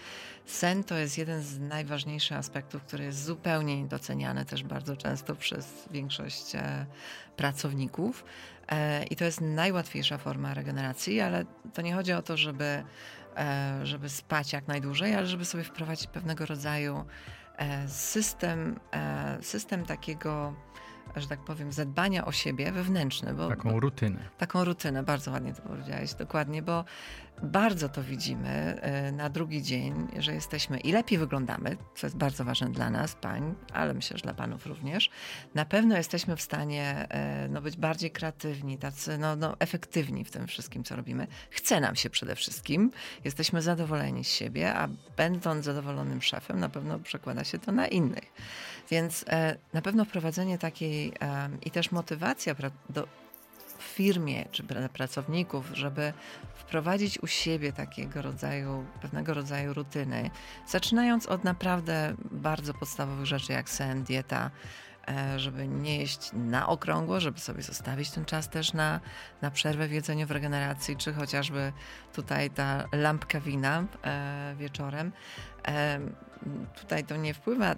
Sen 0.45 0.83
to 0.83 0.95
jest 0.95 1.17
jeden 1.17 1.41
z 1.41 1.59
najważniejszych 1.59 2.37
aspektów, 2.37 2.83
który 2.83 3.03
jest 3.03 3.25
zupełnie 3.25 3.81
niedoceniany 3.81 4.45
też 4.45 4.63
bardzo 4.63 4.97
często 4.97 5.35
przez 5.35 5.89
większość 5.91 6.55
e, 6.55 6.85
pracowników. 7.35 8.25
E, 8.67 9.03
I 9.03 9.15
to 9.15 9.25
jest 9.25 9.41
najłatwiejsza 9.41 10.17
forma 10.17 10.53
regeneracji, 10.53 11.21
ale 11.21 11.45
to 11.73 11.81
nie 11.81 11.93
chodzi 11.93 12.13
o 12.13 12.21
to, 12.21 12.37
żeby, 12.37 12.83
żeby 13.83 14.09
spać 14.09 14.53
jak 14.53 14.67
najdłużej, 14.67 15.15
ale 15.15 15.27
żeby 15.27 15.45
sobie 15.45 15.63
wprowadzić 15.63 16.07
pewnego 16.07 16.45
rodzaju 16.45 17.05
system, 17.87 18.79
system 19.41 19.85
takiego 19.85 20.53
że 21.15 21.27
tak 21.27 21.39
powiem, 21.39 21.71
zadbania 21.71 22.25
o 22.25 22.31
siebie 22.31 22.71
wewnętrzne. 22.71 23.33
Bo, 23.33 23.49
taką 23.49 23.79
rutynę. 23.79 24.19
Taką 24.37 24.63
rutynę, 24.63 25.03
bardzo 25.03 25.31
ładnie 25.31 25.53
to 25.53 25.61
powiedziałeś, 25.61 26.13
dokładnie, 26.13 26.61
bo 26.61 26.85
bardzo 27.43 27.89
to 27.89 28.03
widzimy 28.03 28.49
e, 28.81 29.11
na 29.11 29.29
drugi 29.29 29.63
dzień, 29.63 30.07
że 30.19 30.33
jesteśmy 30.33 30.79
i 30.79 30.91
lepiej 30.91 31.17
wyglądamy, 31.17 31.77
co 31.95 32.07
jest 32.07 32.17
bardzo 32.17 32.45
ważne 32.45 32.69
dla 32.69 32.89
nas, 32.89 33.15
pań, 33.15 33.55
ale 33.73 33.93
myślę, 33.93 34.17
że 34.17 34.23
dla 34.23 34.33
panów 34.33 34.65
również. 34.65 35.09
Na 35.55 35.65
pewno 35.65 35.97
jesteśmy 35.97 36.35
w 36.35 36.41
stanie 36.41 37.07
e, 37.09 37.47
no, 37.49 37.61
być 37.61 37.77
bardziej 37.77 38.11
kreatywni, 38.11 38.77
tacy 38.77 39.17
no, 39.17 39.35
no, 39.35 39.55
efektywni 39.59 40.23
w 40.23 40.31
tym 40.31 40.47
wszystkim, 40.47 40.83
co 40.83 40.95
robimy. 40.95 41.27
Chce 41.49 41.79
nam 41.79 41.95
się 41.95 42.09
przede 42.09 42.35
wszystkim, 42.35 42.91
jesteśmy 43.23 43.61
zadowoleni 43.61 44.23
z 44.23 44.29
siebie, 44.29 44.73
a 44.73 44.87
będąc 45.17 45.65
zadowolonym 45.65 46.21
szefem, 46.21 46.59
na 46.59 46.69
pewno 46.69 46.99
przekłada 46.99 47.43
się 47.43 47.59
to 47.59 47.71
na 47.71 47.87
innych. 47.87 48.33
Więc 48.89 49.25
e, 49.27 49.57
na 49.73 49.81
pewno 49.81 50.05
wprowadzenie 50.05 50.57
takiej 50.57 51.13
i 51.65 51.71
też 51.71 51.91
motywacja 51.91 52.55
do, 52.89 53.07
firmie 53.97 54.45
czy 54.51 54.63
dla 54.63 54.89
pracowników, 54.89 55.69
żeby 55.73 56.13
wprowadzić 56.55 57.23
u 57.23 57.27
siebie 57.27 57.73
takiego 57.73 58.21
rodzaju, 58.21 58.85
pewnego 59.01 59.33
rodzaju 59.33 59.73
rutyny, 59.73 60.29
zaczynając 60.67 61.25
od 61.25 61.43
naprawdę 61.43 62.15
bardzo 62.31 62.73
podstawowych 62.73 63.25
rzeczy 63.25 63.53
jak 63.53 63.69
sen, 63.69 64.03
dieta, 64.03 64.51
e, 65.07 65.39
żeby 65.39 65.67
nie 65.67 65.97
jeść 65.97 66.29
na 66.33 66.67
okrągło, 66.67 67.19
żeby 67.19 67.39
sobie 67.39 67.61
zostawić 67.61 68.11
ten 68.11 68.25
czas 68.25 68.49
też 68.49 68.73
na, 68.73 68.99
na 69.41 69.51
przerwę 69.51 69.87
w 69.87 69.91
jedzeniu 69.91 70.27
w 70.27 70.31
regeneracji, 70.31 70.95
czy 70.97 71.13
chociażby 71.13 71.73
tutaj 72.13 72.49
ta 72.49 72.83
lampka 72.91 73.39
wina 73.39 73.83
e, 74.03 74.55
wieczorem. 74.57 75.11
Tutaj 76.75 77.03
to 77.03 77.15
nie 77.15 77.33
wpływa 77.33 77.75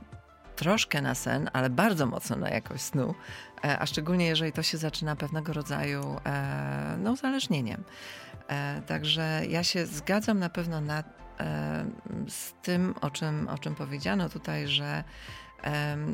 troszkę 0.60 1.02
na 1.02 1.15
sen, 1.15 1.50
ale 1.54 1.69
bardzo 1.69 2.06
mocno 2.06 2.36
na 2.36 2.50
jakość 2.50 2.84
snu, 2.84 3.15
a 3.62 3.86
szczególnie 3.86 4.28
jeżeli 4.28 4.52
to 4.52 4.63
się 4.63 4.78
zaczyna 4.78 5.15
pewnego 5.15 5.54
rodzaju 5.54 6.15
no, 6.98 7.12
uzależnieniem. 7.12 7.84
Także 8.88 9.41
ja 9.50 9.63
się 9.63 9.86
zgadzam 9.86 10.39
na 10.39 10.50
pewno 10.50 10.82
na, 10.82 11.04
z 12.28 12.54
tym, 12.62 12.95
o 13.02 13.10
czym, 13.10 13.48
o 13.48 13.58
czym 13.58 13.76
powiedziano 13.76 14.30
tutaj, 14.30 14.67
że 14.67 15.04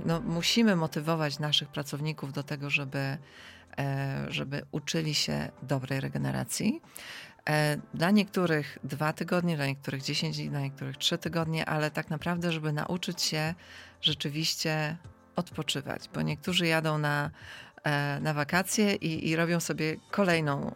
no, 0.05 0.21
musimy 0.21 0.75
motywować 0.75 1.39
naszych 1.39 1.69
pracowników 1.69 2.33
do 2.33 2.43
tego, 2.43 2.69
żeby, 2.69 3.17
e, 3.77 4.25
żeby 4.27 4.61
uczyli 4.71 5.13
się 5.13 5.51
dobrej 5.63 5.99
regeneracji. 5.99 6.81
E, 7.49 7.77
dla 7.93 8.11
niektórych 8.11 8.77
dwa 8.83 9.13
tygodnie, 9.13 9.55
dla 9.55 9.65
niektórych 9.65 10.01
dziesięć 10.01 10.37
dni, 10.37 10.49
dla 10.49 10.59
niektórych 10.59 10.97
trzy 10.97 11.17
tygodnie, 11.17 11.65
ale 11.65 11.91
tak 11.91 12.09
naprawdę, 12.09 12.51
żeby 12.51 12.73
nauczyć 12.73 13.21
się 13.21 13.53
rzeczywiście 14.05 14.97
odpoczywać, 15.35 16.09
bo 16.13 16.21
niektórzy 16.21 16.67
jadą 16.67 16.97
na, 16.97 17.31
e, 17.83 18.19
na 18.19 18.33
wakacje 18.33 18.95
i, 18.95 19.29
i 19.29 19.35
robią 19.35 19.59
sobie 19.59 19.95
kolejną 20.11 20.71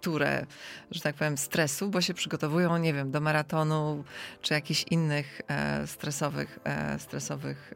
turę, 0.00 0.46
że 0.90 1.00
tak 1.00 1.16
powiem, 1.16 1.38
stresu, 1.38 1.90
bo 1.90 2.00
się 2.00 2.14
przygotowują, 2.14 2.76
nie 2.76 2.94
wiem, 2.94 3.10
do 3.10 3.20
maratonu 3.20 4.04
czy 4.42 4.54
jakichś 4.54 4.84
innych 4.90 5.40
e, 5.48 5.86
stresowych, 5.86 6.58
e, 6.64 6.98
stresowych 6.98 7.74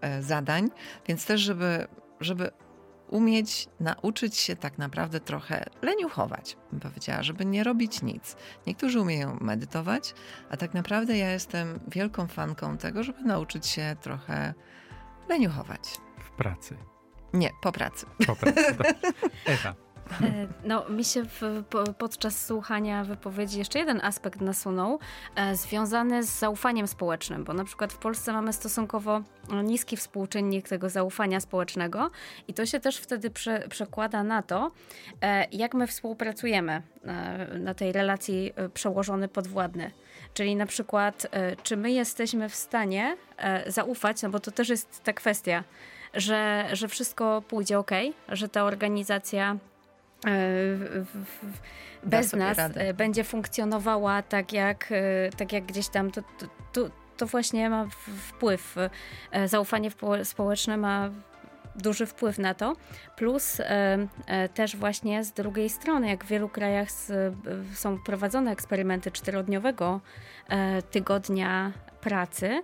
e, 0.00 0.22
zadań. 0.22 0.70
Więc 1.08 1.26
też, 1.26 1.40
żeby, 1.40 1.86
żeby 2.20 2.50
umieć 3.10 3.68
nauczyć 3.80 4.36
się 4.36 4.56
tak 4.56 4.78
naprawdę 4.78 5.20
trochę 5.20 5.64
leniuchować, 5.82 6.56
bym 6.70 6.80
powiedziała, 6.80 7.22
żeby 7.22 7.44
nie 7.44 7.64
robić 7.64 8.02
nic. 8.02 8.36
Niektórzy 8.66 9.00
umieją 9.00 9.38
medytować, 9.40 10.14
a 10.50 10.56
tak 10.56 10.74
naprawdę 10.74 11.18
ja 11.18 11.30
jestem 11.30 11.80
wielką 11.88 12.26
fanką 12.26 12.76
tego, 12.76 13.02
żeby 13.02 13.22
nauczyć 13.22 13.66
się 13.66 13.96
trochę 14.00 14.54
leniuchować. 15.28 15.80
W 16.18 16.30
pracy. 16.30 16.76
Nie, 17.32 17.50
po 17.62 17.72
pracy. 17.72 18.06
Po 18.26 18.36
pracy. 18.36 18.76
Ewa. 19.46 19.89
E, 20.12 20.46
no, 20.64 20.88
mi 20.88 21.04
się 21.04 21.24
w, 21.24 21.64
podczas 21.98 22.46
słuchania 22.46 23.04
wypowiedzi 23.04 23.58
jeszcze 23.58 23.78
jeden 23.78 24.00
aspekt 24.00 24.40
nasunął, 24.40 24.98
e, 25.36 25.56
związany 25.56 26.22
z 26.22 26.38
zaufaniem 26.38 26.86
społecznym, 26.86 27.44
bo 27.44 27.52
na 27.52 27.64
przykład 27.64 27.92
w 27.92 27.98
Polsce 27.98 28.32
mamy 28.32 28.52
stosunkowo 28.52 29.22
niski 29.64 29.96
współczynnik 29.96 30.68
tego 30.68 30.88
zaufania 30.88 31.40
społecznego 31.40 32.10
i 32.48 32.54
to 32.54 32.66
się 32.66 32.80
też 32.80 32.96
wtedy 32.96 33.30
prze, 33.30 33.68
przekłada 33.68 34.22
na 34.22 34.42
to, 34.42 34.70
e, 35.20 35.46
jak 35.52 35.74
my 35.74 35.86
współpracujemy 35.86 36.82
na 37.58 37.74
tej 37.74 37.92
relacji 37.92 38.52
przełożony 38.74 39.28
podwładny. 39.28 39.90
Czyli 40.34 40.56
na 40.56 40.66
przykład, 40.66 41.26
czy 41.62 41.76
my 41.76 41.90
jesteśmy 41.90 42.48
w 42.48 42.54
stanie 42.54 43.16
zaufać, 43.66 44.22
no 44.22 44.30
bo 44.30 44.40
to 44.40 44.50
też 44.50 44.68
jest 44.68 45.04
ta 45.04 45.12
kwestia, 45.12 45.64
że, 46.14 46.68
że 46.72 46.88
wszystko 46.88 47.42
pójdzie 47.48 47.78
ok, 47.78 47.90
że 48.28 48.48
ta 48.48 48.64
organizacja 48.64 49.56
bez 52.04 52.32
nas 52.32 52.58
radę. 52.58 52.80
E, 52.80 52.94
będzie 52.94 53.24
funkcjonowała 53.24 54.22
tak 54.22 54.52
jak, 54.52 54.92
e, 54.92 55.30
tak 55.36 55.52
jak 55.52 55.64
gdzieś 55.64 55.88
tam, 55.88 56.10
to, 56.10 56.22
to, 56.72 56.90
to 57.16 57.26
właśnie 57.26 57.70
ma 57.70 57.86
wpływ. 58.28 58.76
Zaufanie 59.46 59.90
społeczne 60.24 60.76
ma 60.76 61.10
duży 61.76 62.06
wpływ 62.06 62.38
na 62.38 62.54
to. 62.54 62.76
Plus 63.16 63.60
też 64.54 64.76
właśnie 64.76 65.24
z 65.24 65.32
drugiej 65.32 65.68
strony, 65.68 66.08
jak 66.08 66.24
w 66.24 66.28
wielu 66.28 66.48
krajach 66.48 66.88
są 67.74 67.98
prowadzone 67.98 68.50
eksperymenty 68.52 69.10
czterodniowego 69.10 70.00
tygodnia 70.90 71.72
pracy, 72.00 72.62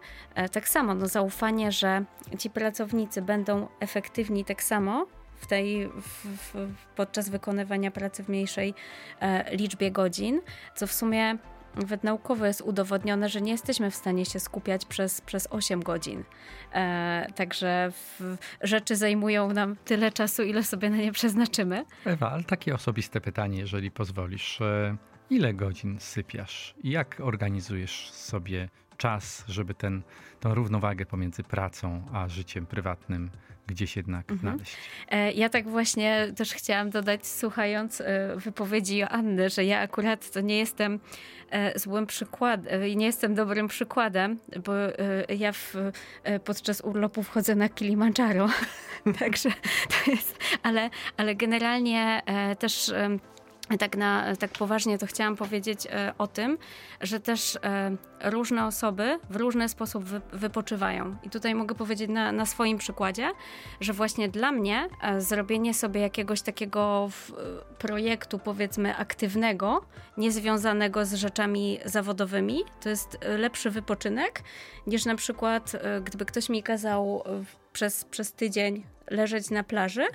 tak 0.52 0.68
samo 0.68 0.94
no, 0.94 1.08
zaufanie, 1.08 1.72
że 1.72 2.04
ci 2.38 2.50
pracownicy 2.50 3.22
będą 3.22 3.68
efektywni 3.80 4.44
tak 4.44 4.62
samo, 4.62 5.06
w 5.37 5.46
tej, 5.46 5.88
w, 5.88 6.25
w, 6.25 6.68
podczas 6.96 7.29
wykonywania 7.29 7.90
pracy 7.90 8.25
w 8.25 8.29
mniejszej 8.29 8.75
e, 9.20 9.57
liczbie 9.57 9.90
godzin, 9.90 10.40
co 10.75 10.87
w 10.87 10.92
sumie 10.92 11.38
nawet 11.77 12.05
naukowo 12.05 12.46
jest 12.46 12.61
udowodnione, 12.61 13.29
że 13.29 13.40
nie 13.40 13.53
jesteśmy 13.53 13.90
w 13.90 13.94
stanie 13.94 14.25
się 14.25 14.40
skupiać 14.40 14.85
przez, 14.85 15.20
przez 15.20 15.49
8 15.51 15.83
godzin. 15.83 16.25
E, 16.72 17.27
także 17.35 17.92
w, 17.92 18.37
rzeczy 18.61 18.96
zajmują 18.96 19.53
nam 19.53 19.77
tyle 19.85 20.12
czasu, 20.12 20.42
ile 20.42 20.62
sobie 20.62 20.90
na 20.90 20.96
nie 20.96 21.12
przeznaczymy. 21.12 21.85
Ewa, 22.05 22.31
ale 22.31 22.44
takie 22.44 22.75
osobiste 22.75 23.20
pytanie, 23.20 23.59
jeżeli 23.59 23.90
pozwolisz. 23.90 24.61
E, 24.61 24.96
ile 25.31 25.55
godzin 25.55 26.01
sypiasz 26.01 26.75
jak 26.85 27.20
organizujesz 27.20 28.11
sobie 28.11 28.68
czas, 28.96 29.44
żeby 29.49 29.75
ten, 29.75 30.03
tą 30.40 30.55
równowagę 30.55 31.07
pomiędzy 31.07 31.42
pracą 31.42 32.03
a 32.12 32.29
życiem 32.29 32.66
prywatnym 32.66 33.31
gdzieś 33.66 33.96
jednak 33.96 34.31
mhm. 34.31 34.38
znaleźć. 34.40 34.76
E, 35.09 35.33
ja 35.33 35.48
tak 35.48 35.68
właśnie 35.68 36.33
też 36.37 36.55
chciałam 36.55 36.90
dodać, 36.90 37.26
słuchając 37.26 38.00
e, 38.00 38.37
wypowiedzi 38.37 38.96
Joanny, 38.96 39.50
że 39.50 39.64
ja 39.64 39.81
akurat 39.81 40.31
to 40.31 40.40
nie 40.40 40.59
jestem 40.59 41.00
e, 41.50 41.79
złym 41.79 42.07
przykładem, 42.07 42.96
nie 42.96 43.07
jestem 43.07 43.35
dobrym 43.35 43.68
przykładem, 43.68 44.38
bo 44.64 44.72
ja 45.29 45.52
w, 45.52 45.74
podczas 46.44 46.81
urlopu 46.81 47.22
wchodzę 47.22 47.55
na 47.55 47.68
Kilimandżaro. 47.68 48.48
Także 49.18 49.50
to 49.88 50.11
jest, 50.11 50.38
ale, 50.62 50.90
ale 51.16 51.35
generalnie 51.35 52.22
też 52.59 52.92
tak, 53.79 53.96
na, 53.96 54.37
tak 54.37 54.50
poważnie 54.50 54.98
to 54.98 55.07
chciałam 55.07 55.37
powiedzieć 55.37 55.87
e, 55.87 56.12
o 56.18 56.26
tym, 56.26 56.59
że 57.00 57.20
też 57.20 57.59
e, 57.62 57.96
różne 58.24 58.66
osoby 58.66 59.18
w 59.31 59.37
różny 59.37 59.68
sposób 59.68 60.05
wy, 60.05 60.20
wypoczywają. 60.33 61.16
I 61.22 61.31
tutaj 61.31 61.55
mogę 61.55 61.74
powiedzieć 61.74 62.11
na, 62.11 62.33
na 62.33 62.46
swoim 62.46 62.79
przykładzie, 62.79 63.33
że 63.81 63.92
właśnie 63.92 64.29
dla 64.29 64.52
mnie 64.52 64.88
e, 65.02 65.20
zrobienie 65.20 65.74
sobie 65.74 66.00
jakiegoś 66.00 66.42
takiego 66.42 67.09
w, 67.09 67.33
projektu, 67.79 68.38
powiedzmy, 68.38 68.96
aktywnego, 68.96 69.85
niezwiązanego 70.16 71.05
z 71.05 71.14
rzeczami 71.14 71.79
zawodowymi, 71.85 72.64
to 72.81 72.88
jest 72.88 73.18
lepszy 73.38 73.70
wypoczynek 73.70 74.42
niż 74.87 75.05
na 75.05 75.14
przykład, 75.14 75.72
e, 75.74 76.00
gdyby 76.00 76.24
ktoś 76.24 76.48
mi 76.48 76.62
kazał 76.62 77.24
przez, 77.72 78.05
przez 78.05 78.33
tydzień 78.33 78.85
leżeć 79.11 79.50
na 79.50 79.64
plaży 79.64 80.07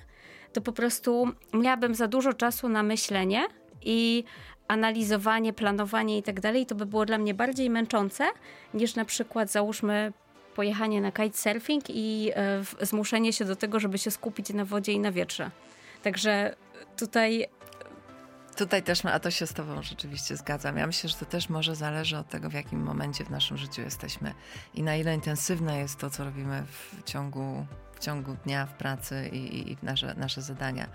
to 0.53 0.61
po 0.61 0.71
prostu 0.71 1.27
miałabym 1.53 1.95
za 1.95 2.07
dużo 2.07 2.33
czasu 2.33 2.69
na 2.69 2.83
myślenie 2.83 3.47
i 3.81 4.23
analizowanie, 4.67 5.53
planowanie 5.53 6.17
i 6.17 6.23
tak 6.23 6.39
dalej. 6.39 6.65
To 6.65 6.75
by 6.75 6.85
było 6.85 7.05
dla 7.05 7.17
mnie 7.17 7.33
bardziej 7.33 7.69
męczące 7.69 8.27
niż 8.73 8.95
na 8.95 9.05
przykład 9.05 9.51
załóżmy 9.51 10.13
pojechanie 10.55 11.01
na 11.01 11.11
kitesurfing 11.11 11.83
i 11.89 12.31
e, 12.35 12.85
zmuszenie 12.85 13.33
się 13.33 13.45
do 13.45 13.55
tego, 13.55 13.79
żeby 13.79 13.97
się 13.97 14.11
skupić 14.11 14.49
na 14.49 14.65
wodzie 14.65 14.91
i 14.91 14.99
na 14.99 15.11
wietrze. 15.11 15.51
Także 16.03 16.55
tutaj 16.97 17.47
Tutaj 18.57 18.83
też, 18.83 19.05
a 19.05 19.19
to 19.19 19.31
się 19.31 19.47
z 19.47 19.53
Tobą 19.53 19.81
rzeczywiście 19.81 20.37
zgadzam. 20.37 20.77
Ja 20.77 20.87
myślę, 20.87 21.09
że 21.09 21.15
to 21.15 21.25
też 21.25 21.49
może 21.49 21.75
zależy 21.75 22.17
od 22.17 22.29
tego, 22.29 22.49
w 22.49 22.53
jakim 22.53 22.83
momencie 22.83 23.23
w 23.23 23.29
naszym 23.29 23.57
życiu 23.57 23.81
jesteśmy 23.81 24.33
i 24.73 24.83
na 24.83 24.95
ile 24.95 25.15
intensywne 25.15 25.79
jest 25.79 25.99
to, 25.99 26.09
co 26.09 26.23
robimy 26.23 26.63
w 26.65 27.03
ciągu 27.03 27.65
ciągu 28.01 28.35
dnia 28.45 28.65
w 28.65 28.73
pracy 28.73 29.29
i, 29.33 29.71
i 29.71 29.77
nasze, 29.83 30.15
nasze 30.17 30.41
zadania. 30.41 30.87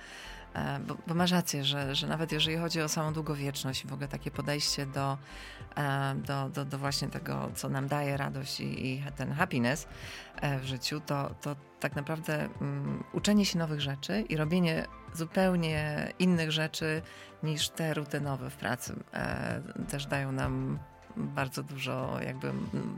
E, 0.56 0.80
bo, 0.86 0.96
bo 1.06 1.14
masz 1.14 1.30
rację, 1.30 1.64
że, 1.64 1.94
że 1.94 2.06
nawet 2.06 2.32
jeżeli 2.32 2.56
chodzi 2.56 2.80
o 2.82 2.88
samą 2.88 3.12
długowieczność 3.12 3.84
i 3.84 3.88
w 3.88 3.92
ogóle 3.92 4.08
takie 4.08 4.30
podejście 4.30 4.86
do, 4.86 5.18
e, 5.76 6.14
do, 6.14 6.48
do, 6.48 6.64
do 6.64 6.78
właśnie 6.78 7.08
tego, 7.08 7.50
co 7.54 7.68
nam 7.68 7.88
daje 7.88 8.16
radość 8.16 8.60
i, 8.60 8.86
i 8.86 9.02
ten 9.16 9.32
happiness 9.32 9.88
e, 10.36 10.58
w 10.58 10.64
życiu, 10.64 11.00
to, 11.00 11.34
to 11.40 11.56
tak 11.80 11.96
naprawdę 11.96 12.48
um, 12.60 13.04
uczenie 13.12 13.46
się 13.46 13.58
nowych 13.58 13.80
rzeczy 13.80 14.20
i 14.20 14.36
robienie 14.36 14.86
zupełnie 15.14 16.08
innych 16.18 16.52
rzeczy 16.52 17.02
niż 17.42 17.68
te 17.68 17.94
rutynowe 17.94 18.50
w 18.50 18.56
pracy 18.56 18.94
też 19.88 20.06
dają 20.06 20.32
nam 20.32 20.78
bardzo 21.16 21.62
dużo, 21.62 22.20
jakby 22.20 22.52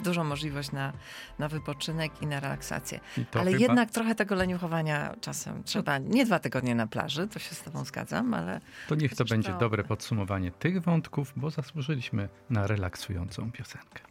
dużą 0.04 0.24
możliwość 0.24 0.72
na, 0.72 0.92
na 1.38 1.48
wypoczynek 1.48 2.22
i 2.22 2.26
na 2.26 2.40
relaksację. 2.40 3.00
I 3.18 3.24
ale 3.34 3.50
chyba... 3.50 3.62
jednak 3.62 3.90
trochę 3.90 4.14
tego 4.14 4.34
leniuchowania 4.34 5.14
czasem 5.20 5.64
trzeba. 5.64 5.98
Nie 5.98 6.26
dwa 6.26 6.38
tygodnie 6.38 6.74
na 6.74 6.86
plaży, 6.86 7.28
to 7.28 7.38
się 7.38 7.54
z 7.54 7.62
tobą 7.62 7.84
zgadzam, 7.84 8.34
ale... 8.34 8.60
To 8.88 8.94
niech 8.94 9.14
to 9.14 9.24
będzie 9.24 9.52
to... 9.52 9.58
dobre 9.58 9.84
podsumowanie 9.84 10.50
tych 10.50 10.82
wątków, 10.82 11.32
bo 11.36 11.50
zasłużyliśmy 11.50 12.28
na 12.50 12.66
relaksującą 12.66 13.52
piosenkę. 13.52 14.02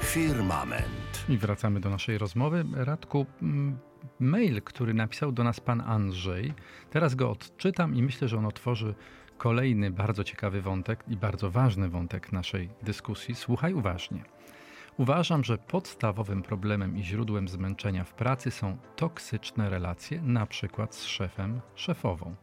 Firmament. 0.00 1.24
I 1.28 1.38
wracamy 1.38 1.80
do 1.80 1.90
naszej 1.90 2.18
rozmowy. 2.18 2.64
Radku, 2.74 3.26
mail, 4.20 4.62
który 4.62 4.94
napisał 4.94 5.32
do 5.32 5.44
nas 5.44 5.60
pan 5.60 5.80
Andrzej. 5.80 6.54
Teraz 6.90 7.14
go 7.14 7.30
odczytam 7.30 7.94
i 7.94 8.02
myślę, 8.02 8.28
że 8.28 8.38
on 8.38 8.46
otworzy 8.46 8.94
kolejny 9.38 9.90
bardzo 9.90 10.24
ciekawy 10.24 10.62
wątek 10.62 11.04
i 11.08 11.16
bardzo 11.16 11.50
ważny 11.50 11.88
wątek 11.88 12.32
naszej 12.32 12.68
dyskusji. 12.82 13.34
Słuchaj 13.34 13.74
uważnie. 13.74 14.24
Uważam, 14.98 15.44
że 15.44 15.58
podstawowym 15.58 16.42
problemem 16.42 16.96
i 16.96 17.04
źródłem 17.04 17.48
zmęczenia 17.48 18.04
w 18.04 18.14
pracy 18.14 18.50
są 18.50 18.76
toksyczne 18.96 19.70
relacje, 19.70 20.22
na 20.22 20.46
przykład 20.46 20.94
z 20.94 21.04
szefem, 21.04 21.60
szefową, 21.74 22.34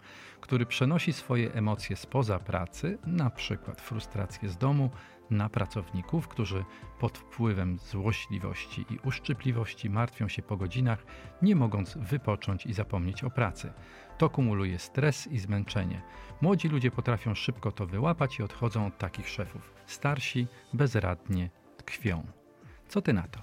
który 0.42 0.66
przenosi 0.66 1.14
swoje 1.14 1.54
emocje 1.54 1.96
spoza 1.96 2.40
pracy, 2.40 2.98
na 3.06 3.30
przykład 3.30 3.82
frustrację 3.82 4.50
z 4.50 4.58
domu, 4.58 4.90
na 5.30 5.50
pracowników, 5.50 6.28
którzy 6.28 6.66
pod 7.00 7.18
wpływem 7.18 7.80
złośliwości 7.80 8.86
i 8.90 9.00
uszczypliwości 9.08 9.90
martwią 9.90 10.28
się 10.28 10.42
po 10.42 10.58
godzinach, 10.58 11.06
nie 11.42 11.56
mogąc 11.56 11.98
wypocząć 11.98 12.66
i 12.66 12.74
zapomnieć 12.74 13.24
o 13.24 13.30
pracy. 13.30 13.74
To 14.18 14.30
kumuluje 14.30 14.80
stres 14.80 15.28
i 15.28 15.40
zmęczenie. 15.40 16.02
Młodzi 16.42 16.68
ludzie 16.68 16.92
potrafią 16.92 17.36
szybko 17.36 17.72
to 17.72 17.86
wyłapać 17.86 18.40
i 18.40 18.44
odchodzą 18.44 18.88
od 18.88 18.98
takich 18.98 19.30
szefów. 19.30 19.74
Starsi 19.86 20.48
bezradnie 20.74 21.50
tkwią. 21.78 22.24
Co 22.88 23.02
ty 23.02 23.14
na 23.14 23.28
to? 23.28 23.40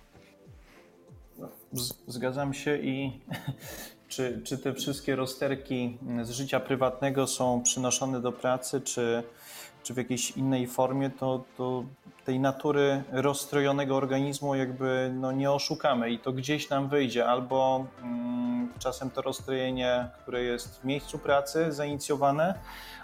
Zgadzam 2.06 2.54
się 2.54 2.78
i 2.78 3.20
czy, 4.08 4.42
czy 4.44 4.58
te 4.58 4.74
wszystkie 4.74 5.16
rozterki 5.16 5.98
z 6.22 6.30
życia 6.30 6.60
prywatnego 6.60 7.26
są 7.26 7.62
przynoszone 7.62 8.20
do 8.20 8.32
pracy, 8.32 8.80
czy, 8.80 9.22
czy 9.82 9.94
w 9.94 9.96
jakiejś 9.96 10.30
innej 10.30 10.66
formie, 10.66 11.10
to, 11.10 11.44
to 11.56 11.84
tej 12.24 12.40
natury 12.40 13.02
rozstrojonego 13.12 13.96
organizmu 13.96 14.54
jakby 14.54 15.10
no, 15.14 15.32
nie 15.32 15.50
oszukamy 15.50 16.10
i 16.10 16.18
to 16.18 16.32
gdzieś 16.32 16.70
nam 16.70 16.88
wyjdzie, 16.88 17.26
albo 17.26 17.86
mm, 18.02 18.72
czasem 18.78 19.10
to 19.10 19.22
rozstrojenie, 19.22 20.08
które 20.22 20.42
jest 20.42 20.80
w 20.80 20.84
miejscu 20.84 21.18
pracy 21.18 21.72
zainicjowane, 21.72 22.54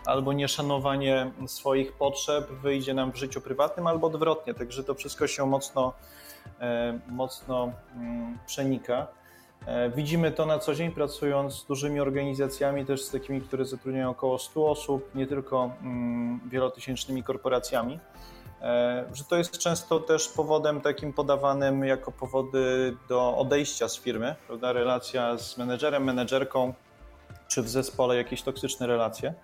albo 0.07 0.33
nieszanowanie 0.33 1.31
swoich 1.47 1.93
potrzeb 1.93 2.51
wyjdzie 2.51 2.95
nam 2.95 3.13
w 3.13 3.17
życiu 3.17 3.41
prywatnym, 3.41 3.87
albo 3.87 4.07
odwrotnie, 4.07 4.55
także 4.55 4.85
to 4.85 4.95
wszystko 4.95 5.27
się 5.27 5.47
mocno, 5.47 5.93
e, 6.61 6.99
mocno 7.09 7.73
mm, 7.97 8.39
przenika. 8.47 9.07
E, 9.69 9.91
widzimy 9.91 10.33
to 10.33 10.47
na 10.47 10.59
co 10.59 10.75
dzień, 10.75 10.91
pracując 10.91 11.55
z 11.55 11.65
dużymi 11.65 12.01
organizacjami, 12.01 12.85
też 12.85 13.03
z 13.03 13.11
takimi, 13.11 13.41
które 13.41 13.65
zatrudniają 13.65 14.11
około 14.11 14.39
100 14.39 14.71
osób, 14.71 15.15
nie 15.15 15.27
tylko 15.27 15.71
mm, 15.83 16.41
wielotysięcznymi 16.51 17.23
korporacjami, 17.23 17.99
e, 18.63 19.05
że 19.13 19.25
to 19.25 19.37
jest 19.37 19.59
często 19.59 20.01
też 20.01 20.29
powodem 20.29 20.81
takim 20.81 21.13
podawanym 21.13 21.85
jako 21.85 22.13
powody 22.13 22.97
do 23.09 23.37
odejścia 23.37 23.89
z 23.89 23.99
firmy, 23.99 24.35
prawda? 24.47 24.73
Relacja 24.73 25.39
z 25.39 25.59
menedżerem, 25.59 26.05
menedżerką, 26.05 26.75
czy 27.49 27.63
w 27.63 27.69
zespole 27.69 28.17
jakieś 28.17 28.43
toksyczne 28.43 28.87
relacje. 28.87 29.35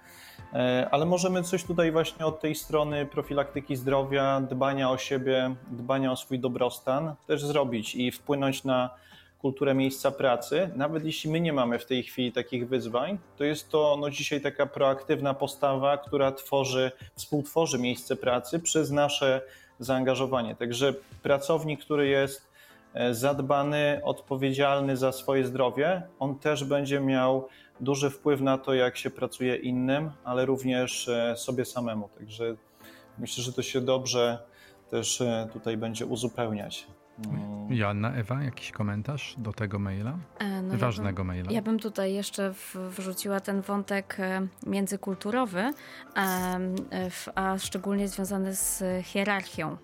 E, 0.52 0.88
ale 0.90 1.06
możemy 1.06 1.42
coś 1.42 1.64
tutaj 1.64 1.92
właśnie 1.92 2.26
od 2.26 2.40
tej 2.40 2.54
strony 2.54 3.06
profilaktyki 3.06 3.76
zdrowia, 3.76 4.40
dbania 4.40 4.90
o 4.90 4.98
siebie, 4.98 5.54
dbania 5.70 6.12
o 6.12 6.16
swój 6.16 6.38
dobrostan 6.38 7.14
też 7.26 7.44
zrobić 7.44 7.94
i 7.94 8.12
wpłynąć 8.12 8.64
na 8.64 8.90
kulturę 9.44 9.74
miejsca 9.74 10.10
pracy, 10.10 10.70
nawet 10.76 11.04
jeśli 11.04 11.30
my 11.30 11.40
nie 11.40 11.52
mamy 11.52 11.78
w 11.78 11.86
tej 11.86 12.02
chwili 12.02 12.32
takich 12.32 12.68
wyzwań, 12.68 13.18
to 13.36 13.44
jest 13.44 13.68
to 13.68 13.96
no, 14.00 14.10
dzisiaj 14.10 14.40
taka 14.40 14.66
proaktywna 14.66 15.34
postawa, 15.34 15.98
która 15.98 16.32
tworzy, 16.32 16.92
współtworzy 17.14 17.78
miejsce 17.78 18.16
pracy 18.16 18.60
przez 18.60 18.90
nasze 18.90 19.40
zaangażowanie. 19.78 20.56
Także 20.56 20.94
pracownik, 21.22 21.80
który 21.80 22.08
jest 22.08 22.48
e, 22.94 23.14
zadbany, 23.14 24.00
odpowiedzialny 24.04 24.96
za 24.96 25.12
swoje 25.12 25.44
zdrowie, 25.44 26.02
on 26.18 26.38
też 26.38 26.64
będzie 26.64 27.00
miał 27.00 27.48
duży 27.80 28.10
wpływ 28.10 28.40
na 28.40 28.58
to, 28.58 28.74
jak 28.74 28.96
się 28.96 29.10
pracuje 29.10 29.56
innym, 29.56 30.10
ale 30.24 30.46
również 30.46 31.08
e, 31.08 31.36
sobie 31.36 31.64
samemu. 31.64 32.08
Także 32.18 32.54
myślę, 33.18 33.44
że 33.44 33.52
to 33.52 33.62
się 33.62 33.80
dobrze 33.80 34.38
też 34.90 35.20
e, 35.20 35.48
tutaj 35.52 35.76
będzie 35.76 36.06
uzupełniać. 36.06 36.86
Mm. 37.18 37.72
Joanna, 37.72 38.14
Ewa, 38.14 38.42
jakiś 38.42 38.72
komentarz 38.72 39.34
do 39.38 39.52
tego 39.52 39.78
maila? 39.78 40.18
E, 40.38 40.62
no 40.62 40.78
Ważnego 40.78 41.08
ja 41.08 41.14
bym, 41.16 41.26
maila. 41.26 41.52
Ja 41.52 41.62
bym 41.62 41.78
tutaj 41.78 42.14
jeszcze 42.14 42.54
wrzuciła 42.74 43.40
ten 43.40 43.60
wątek 43.60 44.16
e, 44.18 44.46
międzykulturowy, 44.66 45.72
a 47.34 47.58
szczególnie 47.58 48.08
związany 48.08 48.54
z 48.54 48.82
hierarchią 49.02 49.76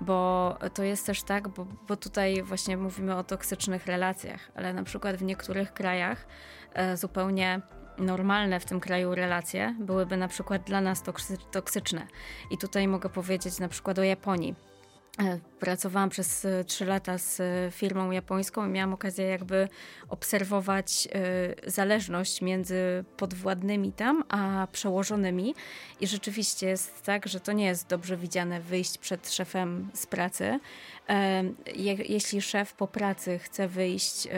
bo 0.00 0.56
to 0.74 0.82
jest 0.82 1.06
też 1.06 1.22
tak, 1.22 1.48
bo, 1.48 1.66
bo, 1.88 1.96
tutaj 1.96 2.42
właśnie 2.42 2.76
mówimy 2.76 3.16
o 3.16 3.24
toksycznych 3.24 3.86
relacjach, 3.86 4.50
ale 4.54 4.72
na 4.72 4.82
przykład 4.82 5.16
w 5.16 5.22
niektórych 5.22 5.72
krajach 5.72 6.26
e, 6.74 6.96
zupełnie 6.96 7.60
normalne 7.98 8.60
w 8.60 8.64
tym 8.64 8.80
kraju 8.80 9.14
relacje 9.14 9.74
byłyby 9.80 10.16
na 10.16 10.28
przykład 10.28 10.62
dla 10.62 10.80
nas 10.80 11.02
toksyczne. 11.50 12.06
I 12.50 12.58
tutaj 12.58 12.88
mogę 12.88 13.08
powiedzieć 13.08 13.58
na 13.58 13.68
przykład 13.68 13.98
o 13.98 14.02
Japonii. 14.02 14.54
E, 15.22 15.38
pracowałam 15.60 16.10
przez 16.10 16.44
e, 16.44 16.64
trzy 16.64 16.84
lata 16.84 17.18
z 17.18 17.40
e, 17.40 17.70
firmą 17.70 18.10
japońską 18.10 18.66
i 18.66 18.70
miałam 18.70 18.94
okazję 18.94 19.24
jakby 19.24 19.68
obserwować 20.08 21.08
zależność 21.66 22.42
między 22.42 23.04
podwładnymi 23.16 23.92
tam, 23.92 24.24
a 24.28 24.66
przełożonymi. 24.72 25.54
I 26.00 26.06
rzeczywiście 26.06 26.66
jest 26.66 27.02
tak, 27.02 27.28
że 27.28 27.40
to 27.40 27.52
nie 27.52 27.64
jest 27.64 27.88
dobrze 27.88 28.16
widziane 28.16 28.60
wyjść 28.60 28.98
przed 28.98 29.30
szefem 29.30 29.90
z 29.94 30.06
pracy. 30.06 30.60
Jeśli 32.08 32.42
szef 32.42 32.72
po 32.72 32.86
pracy 32.86 33.38
chce 33.38 33.68
wyjść 33.68 34.28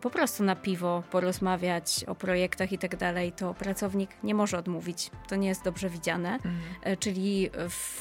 po 0.00 0.10
prostu 0.10 0.44
na 0.44 0.56
piwo, 0.56 1.02
porozmawiać 1.10 2.04
o 2.04 2.14
projektach 2.14 2.72
i 2.72 2.78
tak 2.78 2.96
dalej, 2.96 3.32
to 3.32 3.54
pracownik 3.54 4.10
nie 4.22 4.34
może 4.34 4.58
odmówić. 4.58 5.10
To 5.28 5.36
nie 5.36 5.48
jest 5.48 5.64
dobrze 5.64 5.90
widziane. 5.90 6.34
Mhm. 6.34 6.96
Czyli 6.98 7.50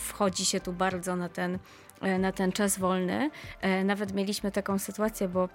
wchodzi 0.08 0.46
się 0.46 0.60
tu 0.60 0.74
bardzo 0.74 1.16
na 1.16 1.30
ten 1.30 1.60
E, 2.02 2.20
na 2.20 2.32
ten 2.32 2.52
czas 2.52 2.80
wolny. 2.80 3.30
E, 3.62 3.84
nawet 3.84 4.14
mieliśmy 4.14 4.52
taką 4.52 4.80
sytuację, 4.80 5.28
bo 5.28 5.50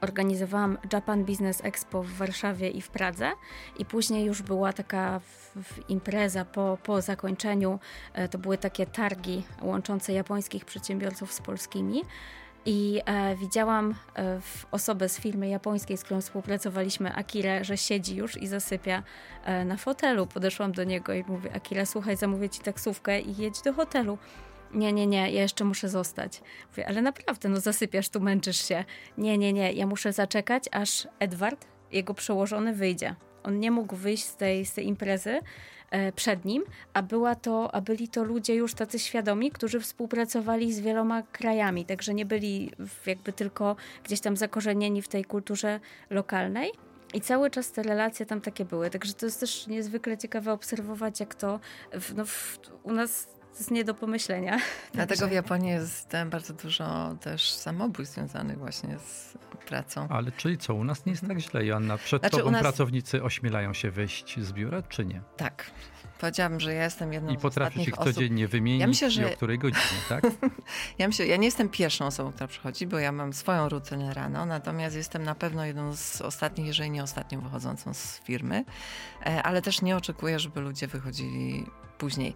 organizowałam 0.00 0.78
Japan 0.92 1.24
Business 1.24 1.64
Expo 1.64 2.02
w 2.02 2.12
Warszawie 2.12 2.68
i 2.68 2.82
w 2.82 2.90
Pradze 2.90 3.32
i 3.78 3.84
później 3.84 4.24
już 4.24 4.42
była 4.42 4.72
taka 4.72 5.20
impreza 5.88 6.44
po, 6.44 6.78
po 6.82 7.02
zakończeniu. 7.02 7.78
E, 8.12 8.28
to 8.28 8.38
były 8.38 8.58
takie 8.58 8.86
targi 8.86 9.42
łączące 9.62 10.12
japońskich 10.12 10.64
przedsiębiorców 10.64 11.32
z 11.32 11.40
polskimi. 11.40 12.02
I 12.66 13.00
e, 13.06 13.36
widziałam 13.36 13.94
e, 14.16 14.40
osobę 14.70 15.08
z 15.08 15.20
firmy 15.20 15.48
japońskiej, 15.48 15.96
z 15.96 16.04
którą 16.04 16.20
współpracowaliśmy, 16.20 17.14
Akirę, 17.14 17.64
że 17.64 17.76
siedzi 17.76 18.16
już 18.16 18.36
i 18.36 18.46
zasypia 18.46 19.02
e, 19.44 19.64
na 19.64 19.76
fotelu. 19.76 20.26
Podeszłam 20.26 20.72
do 20.72 20.84
niego 20.84 21.14
i 21.14 21.24
mówię: 21.28 21.52
Akira, 21.54 21.86
słuchaj, 21.86 22.16
zamówię 22.16 22.48
ci 22.48 22.60
taksówkę 22.60 23.20
i 23.20 23.36
jedź 23.36 23.62
do 23.62 23.72
hotelu 23.72 24.18
nie, 24.74 24.92
nie, 24.92 25.06
nie, 25.06 25.30
ja 25.32 25.42
jeszcze 25.42 25.64
muszę 25.64 25.88
zostać. 25.88 26.42
Mówię, 26.70 26.88
ale 26.88 27.02
naprawdę, 27.02 27.48
no 27.48 27.60
zasypiasz 27.60 28.08
tu, 28.08 28.20
męczysz 28.20 28.68
się. 28.68 28.84
Nie, 29.18 29.38
nie, 29.38 29.52
nie, 29.52 29.72
ja 29.72 29.86
muszę 29.86 30.12
zaczekać, 30.12 30.64
aż 30.72 31.08
Edward, 31.18 31.66
jego 31.92 32.14
przełożony, 32.14 32.74
wyjdzie. 32.74 33.14
On 33.42 33.60
nie 33.60 33.70
mógł 33.70 33.96
wyjść 33.96 34.24
z 34.24 34.36
tej, 34.36 34.66
z 34.66 34.74
tej 34.74 34.86
imprezy 34.86 35.40
e, 35.90 36.12
przed 36.12 36.44
nim, 36.44 36.64
a, 36.92 37.02
była 37.02 37.34
to, 37.34 37.74
a 37.74 37.80
byli 37.80 38.08
to 38.08 38.24
ludzie 38.24 38.54
już 38.54 38.74
tacy 38.74 38.98
świadomi, 38.98 39.50
którzy 39.50 39.80
współpracowali 39.80 40.72
z 40.72 40.80
wieloma 40.80 41.22
krajami, 41.22 41.84
także 41.84 42.14
nie 42.14 42.26
byli 42.26 42.72
jakby 43.06 43.32
tylko 43.32 43.76
gdzieś 44.04 44.20
tam 44.20 44.36
zakorzenieni 44.36 45.02
w 45.02 45.08
tej 45.08 45.24
kulturze 45.24 45.80
lokalnej. 46.10 46.72
I 47.14 47.20
cały 47.20 47.50
czas 47.50 47.72
te 47.72 47.82
relacje 47.82 48.26
tam 48.26 48.40
takie 48.40 48.64
były. 48.64 48.90
Także 48.90 49.12
to 49.12 49.26
jest 49.26 49.40
też 49.40 49.66
niezwykle 49.66 50.18
ciekawe 50.18 50.52
obserwować, 50.52 51.20
jak 51.20 51.34
to 51.34 51.60
w, 51.92 52.14
no, 52.14 52.24
w, 52.24 52.58
u 52.82 52.92
nas 52.92 53.28
to 53.52 53.58
jest 53.58 53.70
nie 53.70 53.84
do 53.84 53.94
pomyślenia. 53.94 54.58
Dlatego 54.94 55.28
w 55.28 55.32
Japonii 55.32 55.70
jest 55.70 56.12
bardzo 56.26 56.54
dużo 56.54 57.16
też 57.20 57.50
samobójstw 57.50 58.14
związanych 58.14 58.58
właśnie 58.58 58.98
z 58.98 59.38
pracą. 59.66 60.06
Ale 60.08 60.32
czyli 60.32 60.58
co, 60.58 60.74
u 60.74 60.84
nas 60.84 61.06
nie 61.06 61.12
jest 61.12 61.28
tak 61.28 61.38
źle, 61.38 61.66
Joanna? 61.66 61.98
Przed 61.98 62.22
znaczy, 62.22 62.36
tobą 62.36 62.50
nas... 62.50 62.60
pracownicy 62.60 63.22
ośmielają 63.22 63.74
się 63.74 63.90
wyjść 63.90 64.40
z 64.40 64.52
biura, 64.52 64.82
czy 64.82 65.04
nie? 65.04 65.22
Tak. 65.36 65.70
Powiedziałabym, 66.20 66.60
że 66.60 66.74
ja 66.74 66.84
jestem 66.84 67.12
jedną 67.12 67.32
I 67.32 67.38
z 67.38 67.40
potrafisz 67.40 67.88
ich 67.88 67.96
codziennie 67.96 68.48
wymienić 68.48 68.80
ja 68.80 68.86
myślę, 68.86 69.10
że... 69.10 69.26
o 69.26 69.30
której 69.30 69.58
godzinie, 69.58 70.00
tak? 70.08 70.24
ja 70.98 71.06
myślę, 71.06 71.26
ja 71.26 71.36
nie 71.36 71.44
jestem 71.44 71.68
pierwszą 71.68 72.06
osobą, 72.06 72.32
która 72.32 72.46
przychodzi, 72.46 72.86
bo 72.86 72.98
ja 72.98 73.12
mam 73.12 73.32
swoją 73.32 73.68
rutynę 73.68 74.14
rano, 74.14 74.46
natomiast 74.46 74.96
jestem 74.96 75.22
na 75.22 75.34
pewno 75.34 75.64
jedną 75.64 75.96
z 75.96 76.20
ostatnich, 76.20 76.66
jeżeli 76.66 76.90
nie 76.90 77.02
ostatnią 77.02 77.40
wychodzącą 77.40 77.94
z 77.94 78.18
firmy, 78.18 78.64
e, 79.26 79.42
ale 79.42 79.62
też 79.62 79.82
nie 79.82 79.96
oczekuję, 79.96 80.38
żeby 80.38 80.60
ludzie 80.60 80.86
wychodzili 80.86 81.66
później. 81.98 82.34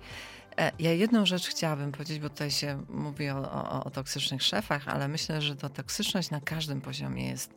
E, 0.59 0.73
ja 0.79 0.93
jedną 0.93 1.27
rzecz 1.27 1.49
chciałabym 1.49 1.93
powiedzieć, 1.93 2.19
bo 2.19 2.29
tutaj 2.29 2.51
się 2.51 2.85
mówi 2.89 3.31
o, 3.31 3.53
o, 3.53 3.85
o 3.85 3.91
toksycznych 3.91 4.43
szefach, 4.43 4.89
ale 4.89 5.09
myślę, 5.09 5.43
że 5.43 5.57
ta 5.57 5.69
toksyczność 5.69 6.31
na 6.31 6.41
każdym 6.41 6.81
poziomie 6.81 7.29
jest 7.29 7.55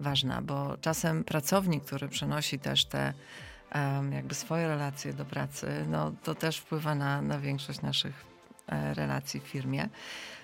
ważna, 0.00 0.42
bo 0.42 0.76
czasem 0.80 1.24
pracownik, 1.24 1.84
który 1.84 2.08
przenosi 2.08 2.58
też 2.58 2.84
te 2.84 3.14
jakby 4.12 4.34
swoje 4.34 4.68
relacje 4.68 5.12
do 5.12 5.24
pracy, 5.24 5.86
no 5.88 6.12
to 6.22 6.34
też 6.34 6.58
wpływa 6.58 6.94
na, 6.94 7.22
na 7.22 7.38
większość 7.38 7.82
naszych 7.82 8.24
e, 8.68 8.94
relacji 8.94 9.40
w 9.40 9.44
firmie. 9.44 9.88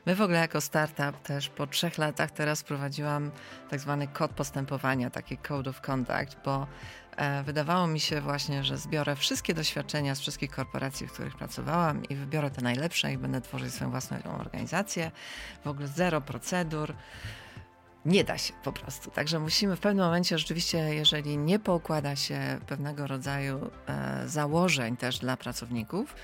My 0.06 0.14
w 0.14 0.22
ogóle 0.22 0.38
jako 0.38 0.60
startup 0.60 1.22
też 1.22 1.48
po 1.48 1.66
trzech 1.66 1.98
latach 1.98 2.30
teraz 2.30 2.62
prowadziłam 2.62 3.30
tak 3.70 3.80
zwany 3.80 4.08
kod 4.08 4.30
postępowania, 4.30 5.10
taki 5.10 5.36
code 5.36 5.70
of 5.70 5.80
conduct, 5.80 6.36
bo 6.44 6.66
wydawało 7.44 7.86
mi 7.86 8.00
się 8.00 8.20
właśnie, 8.20 8.64
że 8.64 8.78
zbiorę 8.78 9.16
wszystkie 9.16 9.54
doświadczenia 9.54 10.14
z 10.14 10.20
wszystkich 10.20 10.50
korporacji, 10.50 11.06
w 11.06 11.12
których 11.12 11.36
pracowałam 11.36 12.04
i 12.04 12.14
wybiorę 12.14 12.50
te 12.50 12.62
najlepsze 12.62 13.12
i 13.12 13.18
będę 13.18 13.40
tworzyć 13.40 13.74
swoją 13.74 13.90
własną 13.90 14.16
organizację. 14.38 15.10
W 15.64 15.66
ogóle 15.66 15.88
zero 15.88 16.20
procedur. 16.20 16.94
Nie 18.04 18.24
da 18.24 18.38
się 18.38 18.52
po 18.64 18.72
prostu. 18.72 19.10
Także 19.10 19.38
musimy 19.38 19.76
w 19.76 19.80
pewnym 19.80 20.04
momencie 20.04 20.38
rzeczywiście, 20.38 20.78
jeżeli 20.78 21.38
nie 21.38 21.58
poukłada 21.58 22.16
się 22.16 22.58
pewnego 22.66 23.06
rodzaju 23.06 23.70
e, 23.86 24.28
założeń 24.28 24.96
też 24.96 25.18
dla 25.18 25.36
pracowników, 25.36 26.14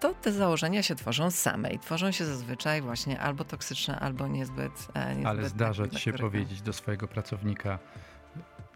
to 0.00 0.14
te 0.14 0.32
założenia 0.32 0.82
się 0.82 0.94
tworzą 0.94 1.30
same 1.30 1.70
i 1.70 1.78
tworzą 1.78 2.10
się 2.12 2.26
zazwyczaj 2.26 2.82
właśnie 2.82 3.20
albo 3.20 3.44
toksyczne, 3.44 4.00
albo 4.00 4.26
niezbyt. 4.28 4.72
E, 4.94 5.08
niezbyt 5.08 5.26
Ale 5.26 5.48
zdarza 5.48 5.82
takie, 5.82 5.96
ci 5.96 6.02
się 6.02 6.12
powiedzieć 6.12 6.62
do 6.62 6.72
swojego 6.72 7.08
pracownika, 7.08 7.78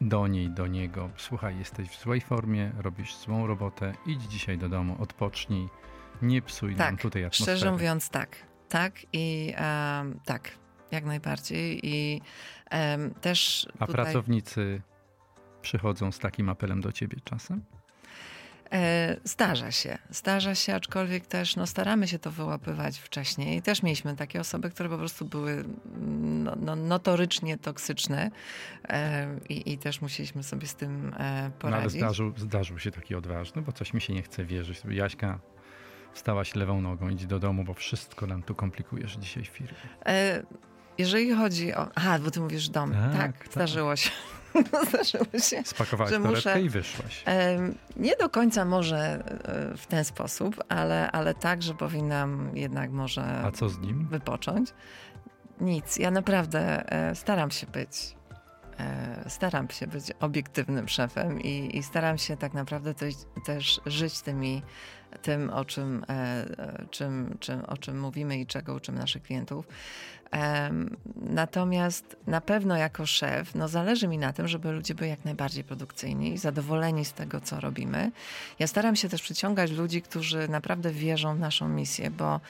do 0.00 0.26
niej, 0.26 0.50
do 0.50 0.66
niego, 0.66 1.10
słuchaj, 1.16 1.58
jesteś 1.58 1.88
w 1.88 2.02
złej 2.02 2.20
formie, 2.20 2.72
robisz 2.78 3.16
złą 3.16 3.46
robotę, 3.46 3.92
idź 4.06 4.22
dzisiaj 4.22 4.58
do 4.58 4.68
domu, 4.68 4.96
odpocznij, 4.98 5.68
nie 6.22 6.42
psuj 6.42 6.76
nam 6.76 6.78
Tak, 6.78 7.02
tutaj 7.02 7.24
atmosfery. 7.24 7.58
szczerze 7.58 7.72
mówiąc, 7.72 8.10
tak. 8.10 8.36
Tak 8.68 8.92
i 9.12 9.54
tak, 10.24 10.50
jak 10.90 11.04
najbardziej. 11.04 11.80
I 11.86 12.20
też. 13.20 13.68
A 13.78 13.86
tutaj, 13.86 14.04
pracownicy 14.04 14.82
przychodzą 15.62 16.12
z 16.12 16.18
takim 16.18 16.48
apelem 16.48 16.80
do 16.80 16.92
ciebie 16.92 17.16
czasem? 17.24 17.64
E, 18.72 19.16
Zdarza 19.24 19.72
się, 19.72 19.98
zdarza 20.10 20.54
się, 20.54 20.74
aczkolwiek 20.74 21.26
też 21.26 21.56
no, 21.56 21.66
staramy 21.66 22.08
się 22.08 22.18
to 22.18 22.30
wyłapywać 22.30 22.98
wcześniej. 22.98 23.62
Też 23.62 23.82
mieliśmy 23.82 24.16
takie 24.16 24.40
osoby, 24.40 24.70
które 24.70 24.88
po 24.88 24.98
prostu 24.98 25.24
były 25.24 25.64
no, 26.20 26.56
no, 26.56 26.76
notorycznie 26.76 27.58
toksyczne 27.58 28.30
e, 28.88 29.26
i, 29.48 29.72
i 29.72 29.78
też 29.78 30.00
musieliśmy 30.00 30.42
sobie 30.42 30.66
z 30.66 30.74
tym 30.74 31.08
e, 31.08 31.10
No, 31.18 31.24
ale 31.42 31.50
poradzić. 31.50 31.92
zdarzył, 32.00 32.32
zdarzył 32.36 32.78
się 32.78 32.90
taki 32.90 33.14
odważny, 33.14 33.62
bo 33.62 33.72
coś 33.72 33.94
mi 33.94 34.00
się 34.00 34.12
nie 34.14 34.22
chce 34.22 34.44
wierzyć. 34.44 34.82
Jaśka, 34.90 35.38
wstałaś 36.12 36.54
lewą 36.54 36.80
nogą, 36.80 37.08
idź 37.08 37.26
do 37.26 37.38
domu, 37.38 37.64
bo 37.64 37.74
wszystko 37.74 38.26
nam 38.26 38.42
tu 38.42 38.54
komplikujesz 38.54 39.16
dzisiaj 39.16 39.44
w 39.44 39.48
firmie. 39.48 39.78
E, 40.06 40.42
Jeżeli 40.98 41.34
chodzi 41.34 41.74
o. 41.74 41.88
Aha, 41.94 42.18
bo 42.24 42.30
ty 42.30 42.40
mówisz 42.40 42.68
dom. 42.68 42.92
Tak, 42.92 43.12
Tak, 43.12 43.38
tak. 43.38 43.52
zdarzyło 43.52 43.96
się. 43.96 44.10
zdarzyło 44.88 45.24
się. 45.42 45.62
Spakowałaś 45.64 46.12
Że 46.12 46.18
muszę- 46.18 46.60
i 46.60 46.68
wyszłaś. 46.68 47.24
Nie 47.96 48.16
do 48.16 48.28
końca 48.28 48.64
może 48.64 48.98
e, 48.98 49.76
w 49.76 49.86
ten 49.86 50.04
sposób, 50.04 50.64
ale, 50.68 51.10
ale 51.10 51.34
tak, 51.34 51.62
że 51.62 51.74
powinnam 51.74 52.50
jednak 52.56 52.90
może 52.90 53.22
A 53.44 53.50
co 53.50 53.68
z 53.68 53.78
nim? 53.78 54.08
wypocząć. 54.08 54.68
Nic. 55.60 55.96
Ja 55.96 56.10
naprawdę 56.10 56.92
e, 56.92 57.14
staram 57.14 57.50
się 57.50 57.66
być. 57.66 57.90
e, 58.78 59.24
Staram 59.30 59.70
się 59.70 59.86
być 59.86 60.12
obiektywnym 60.20 60.88
szefem 60.88 61.40
i, 61.40 61.76
i 61.76 61.82
staram 61.82 62.18
się 62.18 62.36
tak 62.36 62.54
naprawdę 62.54 62.94
też, 62.94 63.14
też 63.46 63.80
żyć 63.86 64.20
tymi, 64.20 64.62
tym, 65.22 65.50
o 65.50 65.64
czym, 65.64 66.04
czym, 66.90 67.36
czym, 67.40 67.64
o 67.64 67.76
czym 67.76 68.00
mówimy 68.00 68.38
i 68.38 68.46
czego 68.46 68.74
uczymy 68.74 68.98
naszych 68.98 69.22
klientów. 69.22 69.66
Natomiast 71.16 72.16
na 72.26 72.40
pewno 72.40 72.76
jako 72.76 73.06
szef, 73.06 73.54
no 73.54 73.68
zależy 73.68 74.08
mi 74.08 74.18
na 74.18 74.32
tym, 74.32 74.48
żeby 74.48 74.72
ludzie 74.72 74.94
byli 74.94 75.10
jak 75.10 75.24
najbardziej 75.24 75.64
produkcyjni 75.64 76.32
i 76.32 76.38
zadowoleni 76.38 77.04
z 77.04 77.12
tego, 77.12 77.40
co 77.40 77.60
robimy. 77.60 78.10
Ja 78.58 78.66
staram 78.66 78.96
się 78.96 79.08
też 79.08 79.22
przyciągać 79.22 79.70
ludzi, 79.70 80.02
którzy 80.02 80.48
naprawdę 80.48 80.90
wierzą 80.90 81.36
w 81.36 81.38
naszą 81.38 81.68
misję, 81.68 82.10
bo 82.10 82.40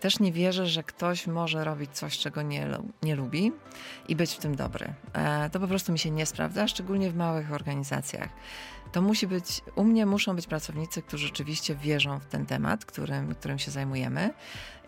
też 0.00 0.20
nie 0.20 0.32
wierzę, 0.32 0.66
że 0.66 0.82
ktoś 0.82 1.26
może 1.26 1.64
robić 1.64 1.90
coś, 1.90 2.18
czego 2.18 2.42
nie, 2.42 2.68
nie 3.02 3.16
lubi 3.16 3.52
i 4.08 4.16
być 4.16 4.34
w 4.34 4.38
tym 4.38 4.56
dobry. 4.56 4.94
E, 5.12 5.50
To 5.50 5.60
po 5.60 5.68
prostu 5.68 5.92
mi 5.92 5.98
się 5.98 6.10
nie 6.10 6.26
sprawdza, 6.26 6.68
szczególnie 6.68 7.10
w 7.10 7.16
małych 7.16 7.52
organizacjach. 7.52 8.28
To 8.92 9.02
musi 9.02 9.26
być, 9.26 9.62
u 9.74 9.84
mnie 9.84 10.06
muszą 10.06 10.36
być 10.36 10.46
pracownicy, 10.46 11.02
którzy 11.02 11.26
rzeczywiście 11.26 11.74
wierzą 11.74 12.20
w 12.20 12.26
ten 12.26 12.46
temat, 12.46 12.84
którym, 12.84 13.34
którym 13.34 13.58
się 13.58 13.70
zajmujemy 13.70 14.30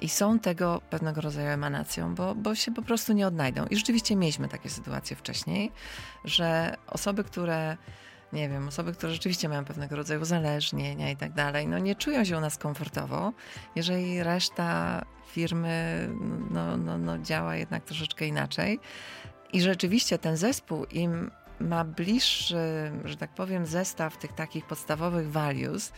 i 0.01 0.09
są 0.09 0.39
tego 0.39 0.81
pewnego 0.91 1.21
rodzaju 1.21 1.49
emanacją, 1.49 2.15
bo, 2.15 2.35
bo 2.35 2.55
się 2.55 2.75
po 2.75 2.83
prostu 2.83 3.13
nie 3.13 3.27
odnajdą. 3.27 3.67
I 3.67 3.77
rzeczywiście 3.77 4.17
mieliśmy 4.17 4.49
takie 4.49 4.71
sytuacje 4.71 5.17
wcześniej, 5.17 5.73
że 6.25 6.77
osoby, 6.87 7.25
które 7.25 7.77
nie 8.33 8.49
wiem, 8.49 8.69
osoby, 8.69 8.93
które 8.93 9.13
rzeczywiście 9.13 9.49
mają 9.49 9.65
pewnego 9.65 9.97
rodzaju 9.97 10.21
uzależnienia 10.21 11.11
i 11.11 11.17
tak 11.17 11.33
dalej, 11.33 11.69
no 11.69 11.79
nie 11.79 11.95
czują 11.95 12.25
się 12.25 12.37
u 12.37 12.41
nas 12.41 12.59
komfortowo, 12.59 13.33
jeżeli 13.77 14.23
reszta 14.23 15.03
firmy 15.33 16.09
no, 16.51 16.77
no, 16.77 16.99
no 16.99 17.19
działa 17.19 17.57
jednak 17.57 17.85
troszeczkę 17.85 18.27
inaczej. 18.27 18.81
I 19.53 19.61
rzeczywiście 19.61 20.19
ten 20.19 20.37
zespół 20.37 20.85
im 20.85 21.31
ma 21.61 21.85
bliższy, 21.85 22.93
że 23.05 23.17
tak 23.17 23.35
powiem, 23.35 23.67
zestaw 23.67 24.17
tych 24.17 24.33
takich 24.33 24.67
podstawowych 24.67 25.31
values, 25.31 25.93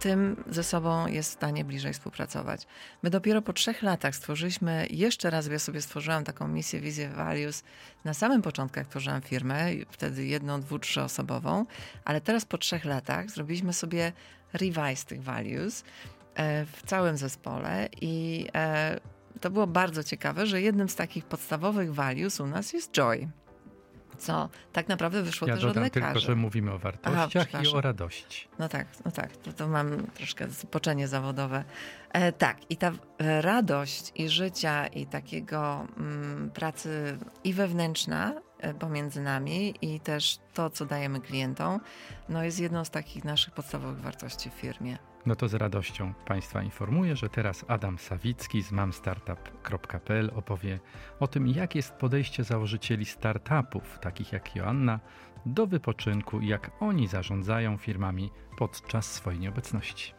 tym 0.00 0.44
ze 0.46 0.64
sobą 0.64 1.06
jest 1.06 1.30
w 1.30 1.32
stanie 1.32 1.64
bliżej 1.64 1.92
współpracować. 1.92 2.66
My 3.02 3.10
dopiero 3.10 3.42
po 3.42 3.52
trzech 3.52 3.82
latach 3.82 4.16
stworzyliśmy, 4.16 4.86
jeszcze 4.90 5.30
raz 5.30 5.46
ja 5.46 5.58
sobie 5.58 5.82
stworzyłam 5.82 6.24
taką 6.24 6.48
misję, 6.48 6.80
wizję 6.80 7.08
values. 7.08 7.62
Na 8.04 8.14
samym 8.14 8.42
początku, 8.42 8.78
jak 8.78 8.88
tworzyłam 8.88 9.22
firmę, 9.22 9.66
wtedy 9.90 10.24
jedną, 10.24 10.60
dwu, 10.60 10.78
trzyosobową, 10.78 11.66
ale 12.04 12.20
teraz 12.20 12.44
po 12.44 12.58
trzech 12.58 12.84
latach 12.84 13.30
zrobiliśmy 13.30 13.72
sobie 13.72 14.12
revise 14.52 15.06
tych 15.06 15.22
values 15.22 15.84
e, 16.34 16.66
w 16.66 16.82
całym 16.86 17.16
zespole 17.16 17.88
i 18.00 18.46
e, 18.54 19.00
to 19.40 19.50
było 19.50 19.66
bardzo 19.66 20.04
ciekawe, 20.04 20.46
że 20.46 20.60
jednym 20.62 20.88
z 20.88 20.94
takich 20.94 21.24
podstawowych 21.24 21.94
values 21.94 22.40
u 22.40 22.46
nas 22.46 22.72
jest 22.72 22.92
joy. 22.92 23.28
Co 24.18 24.48
tak 24.72 24.88
naprawdę 24.88 25.22
wyszło 25.22 25.48
Ja 25.48 25.54
też 25.54 25.64
od 25.64 25.76
lekarzy. 25.76 26.06
tylko, 26.06 26.20
że 26.20 26.36
mówimy 26.36 26.72
o 26.72 26.78
wartościach 26.78 27.26
i 27.26 27.48
przepraszam. 27.48 27.78
o 27.78 27.80
radości. 27.80 28.48
No 28.58 28.68
tak, 28.68 28.86
no 29.04 29.10
tak, 29.10 29.36
to, 29.36 29.52
to 29.52 29.68
mam 29.68 30.06
troszkę 30.06 30.48
zboczenie 30.48 31.08
zawodowe. 31.08 31.64
E, 32.12 32.32
tak, 32.32 32.56
i 32.70 32.76
ta 32.76 32.92
e, 33.18 33.42
radość 33.42 34.12
i 34.14 34.28
życia 34.28 34.86
i 34.86 35.06
takiego 35.06 35.86
mm, 35.96 36.50
pracy 36.50 37.18
i 37.44 37.54
wewnętrzna 37.54 38.34
e, 38.58 38.74
pomiędzy 38.74 39.20
nami 39.20 39.74
i 39.80 40.00
też 40.00 40.38
to, 40.54 40.70
co 40.70 40.86
dajemy 40.86 41.20
klientom, 41.20 41.80
no 42.28 42.44
jest 42.44 42.60
jedną 42.60 42.84
z 42.84 42.90
takich 42.90 43.24
naszych 43.24 43.54
podstawowych 43.54 44.00
wartości 44.00 44.50
w 44.50 44.54
firmie. 44.54 45.11
No 45.26 45.36
to 45.36 45.48
z 45.48 45.54
radością 45.54 46.14
Państwa 46.26 46.62
informuję, 46.62 47.16
że 47.16 47.28
teraz 47.28 47.64
Adam 47.68 47.98
Sawicki 47.98 48.62
z 48.62 48.72
mamstartup.pl 48.72 50.30
opowie 50.34 50.80
o 51.20 51.26
tym, 51.26 51.48
jak 51.48 51.74
jest 51.74 51.92
podejście 51.92 52.44
założycieli 52.44 53.04
startupów, 53.04 53.98
takich 53.98 54.32
jak 54.32 54.56
Joanna, 54.56 55.00
do 55.46 55.66
wypoczynku 55.66 56.40
i 56.40 56.48
jak 56.48 56.70
oni 56.80 57.08
zarządzają 57.08 57.76
firmami 57.76 58.30
podczas 58.58 59.12
swojej 59.12 59.40
nieobecności. 59.40 60.14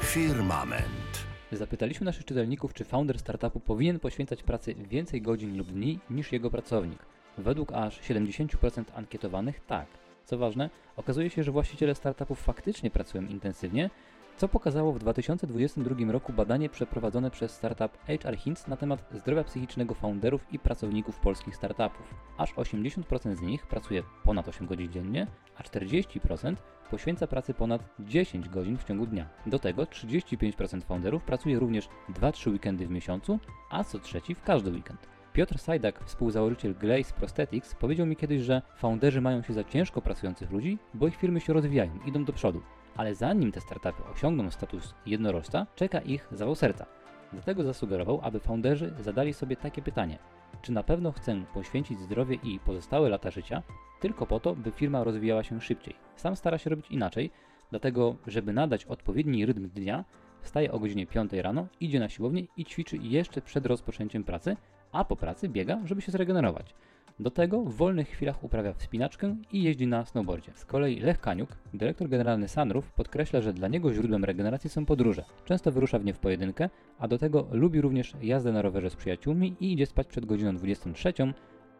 Firmament. 0.00 1.26
Zapytaliśmy 1.52 2.04
naszych 2.04 2.24
czytelników, 2.24 2.74
czy 2.74 2.84
founder 2.84 3.18
startupu 3.18 3.60
powinien 3.60 4.00
poświęcać 4.00 4.42
pracy 4.42 4.74
więcej 4.74 5.22
godzin 5.22 5.58
lub 5.58 5.68
dni 5.72 5.98
niż 6.10 6.32
jego 6.32 6.50
pracownik. 6.50 6.98
Według 7.38 7.72
aż 7.72 8.00
70% 8.00 8.84
ankietowanych 8.94 9.60
tak. 9.66 9.86
Co 10.24 10.38
ważne, 10.38 10.70
okazuje 10.96 11.30
się, 11.30 11.42
że 11.42 11.52
właściciele 11.52 11.94
startupów 11.94 12.40
faktycznie 12.40 12.90
pracują 12.90 13.22
intensywnie, 13.22 13.90
co 14.36 14.48
pokazało 14.48 14.92
w 14.92 14.98
2022 14.98 16.12
roku 16.12 16.32
badanie 16.32 16.68
przeprowadzone 16.68 17.30
przez 17.30 17.52
startup 17.52 17.98
HR 18.06 18.36
Hints 18.36 18.66
na 18.66 18.76
temat 18.76 19.04
zdrowia 19.14 19.44
psychicznego 19.44 19.94
founderów 19.94 20.46
i 20.52 20.58
pracowników 20.58 21.18
polskich 21.18 21.56
startupów. 21.56 22.14
Aż 22.38 22.54
80% 22.54 23.36
z 23.36 23.40
nich 23.40 23.66
pracuje 23.66 24.02
ponad 24.24 24.48
8 24.48 24.66
godzin 24.66 24.92
dziennie, 24.92 25.26
a 25.58 25.62
40% 25.62 26.56
poświęca 26.90 27.26
pracy 27.26 27.54
ponad 27.54 27.82
10 28.00 28.48
godzin 28.48 28.78
w 28.78 28.84
ciągu 28.84 29.06
dnia. 29.06 29.28
Do 29.46 29.58
tego 29.58 29.82
35% 29.82 30.82
founderów 30.82 31.24
pracuje 31.24 31.58
również 31.58 31.88
2-3 32.08 32.50
weekendy 32.50 32.86
w 32.86 32.90
miesiącu, 32.90 33.38
a 33.70 33.84
co 33.84 33.98
trzeci 33.98 34.34
w 34.34 34.42
każdy 34.42 34.70
weekend. 34.70 35.15
Piotr 35.36 35.58
Sajdak, 35.58 36.04
współzałożyciel 36.04 36.74
Glaze 36.74 37.14
Prosthetics, 37.14 37.74
powiedział 37.74 38.06
mi 38.06 38.16
kiedyś, 38.16 38.42
że 38.42 38.62
founderzy 38.76 39.20
mają 39.20 39.42
się 39.42 39.52
za 39.52 39.64
ciężko 39.64 40.02
pracujących 40.02 40.50
ludzi, 40.50 40.78
bo 40.94 41.08
ich 41.08 41.16
firmy 41.16 41.40
się 41.40 41.52
rozwijają, 41.52 41.98
idą 42.06 42.24
do 42.24 42.32
przodu. 42.32 42.62
Ale 42.96 43.14
zanim 43.14 43.52
te 43.52 43.60
startupy 43.60 44.04
osiągną 44.14 44.50
status 44.50 44.94
jednorożca, 45.06 45.66
czeka 45.74 46.00
ich 46.00 46.28
zawał 46.32 46.54
serca. 46.54 46.86
Dlatego 47.32 47.62
zasugerował, 47.62 48.20
aby 48.22 48.40
founderzy 48.40 48.94
zadali 48.98 49.34
sobie 49.34 49.56
takie 49.56 49.82
pytanie: 49.82 50.18
czy 50.62 50.72
na 50.72 50.82
pewno 50.82 51.12
chcę 51.12 51.44
poświęcić 51.54 52.00
zdrowie 52.00 52.38
i 52.42 52.58
pozostałe 52.58 53.08
lata 53.08 53.30
życia 53.30 53.62
tylko 54.00 54.26
po 54.26 54.40
to, 54.40 54.54
by 54.54 54.70
firma 54.70 55.04
rozwijała 55.04 55.44
się 55.44 55.60
szybciej? 55.60 55.94
Sam 56.16 56.36
stara 56.36 56.58
się 56.58 56.70
robić 56.70 56.90
inaczej, 56.90 57.30
dlatego, 57.70 58.16
żeby 58.26 58.52
nadać 58.52 58.84
odpowiedni 58.84 59.46
rytm 59.46 59.68
dnia, 59.68 60.04
wstaje 60.42 60.72
o 60.72 60.78
godzinie 60.78 61.06
5 61.06 61.32
rano, 61.32 61.66
idzie 61.80 62.00
na 62.00 62.08
siłownię 62.08 62.42
i 62.56 62.64
ćwiczy 62.64 62.96
jeszcze 62.96 63.42
przed 63.42 63.66
rozpoczęciem 63.66 64.24
pracy, 64.24 64.56
a 64.92 65.04
po 65.04 65.16
pracy 65.16 65.48
biega, 65.48 65.78
żeby 65.84 66.02
się 66.02 66.12
zregenerować. 66.12 66.74
Do 67.20 67.30
tego 67.30 67.60
w 67.60 67.74
wolnych 67.74 68.08
chwilach 68.08 68.44
uprawia 68.44 68.72
wspinaczkę 68.72 69.36
i 69.52 69.62
jeździ 69.62 69.86
na 69.86 70.04
snowboardzie. 70.04 70.52
Z 70.54 70.64
kolei 70.64 71.00
Lech 71.00 71.20
Kaniuk, 71.20 71.50
dyrektor 71.74 72.08
generalny 72.08 72.48
Sunroof, 72.48 72.92
podkreśla, 72.92 73.40
że 73.40 73.52
dla 73.52 73.68
niego 73.68 73.94
źródłem 73.94 74.24
regeneracji 74.24 74.70
są 74.70 74.86
podróże. 74.86 75.24
Często 75.44 75.72
wyrusza 75.72 75.98
w 75.98 76.04
nie 76.04 76.14
w 76.14 76.18
pojedynkę, 76.18 76.70
a 76.98 77.08
do 77.08 77.18
tego 77.18 77.46
lubi 77.50 77.80
również 77.80 78.12
jazdę 78.22 78.52
na 78.52 78.62
rowerze 78.62 78.90
z 78.90 78.96
przyjaciółmi 78.96 79.56
i 79.60 79.72
idzie 79.72 79.86
spać 79.86 80.06
przed 80.06 80.26
godziną 80.26 80.56
23, 80.56 81.12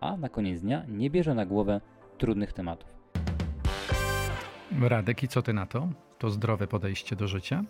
a 0.01 0.17
na 0.17 0.29
koniec 0.29 0.61
dnia 0.61 0.85
nie 0.89 1.11
bierze 1.11 1.35
na 1.35 1.47
głowę 1.47 1.81
trudnych 2.19 2.53
tematów. 2.53 2.97
Radek, 4.81 5.23
i 5.23 5.29
co 5.29 5.43
ty 5.43 5.53
na 5.53 5.67
to? 5.67 5.89
To 6.19 6.31
zdrowe 6.31 6.67
podejście 6.67 7.17
do 7.17 7.29
życia? 7.29 7.65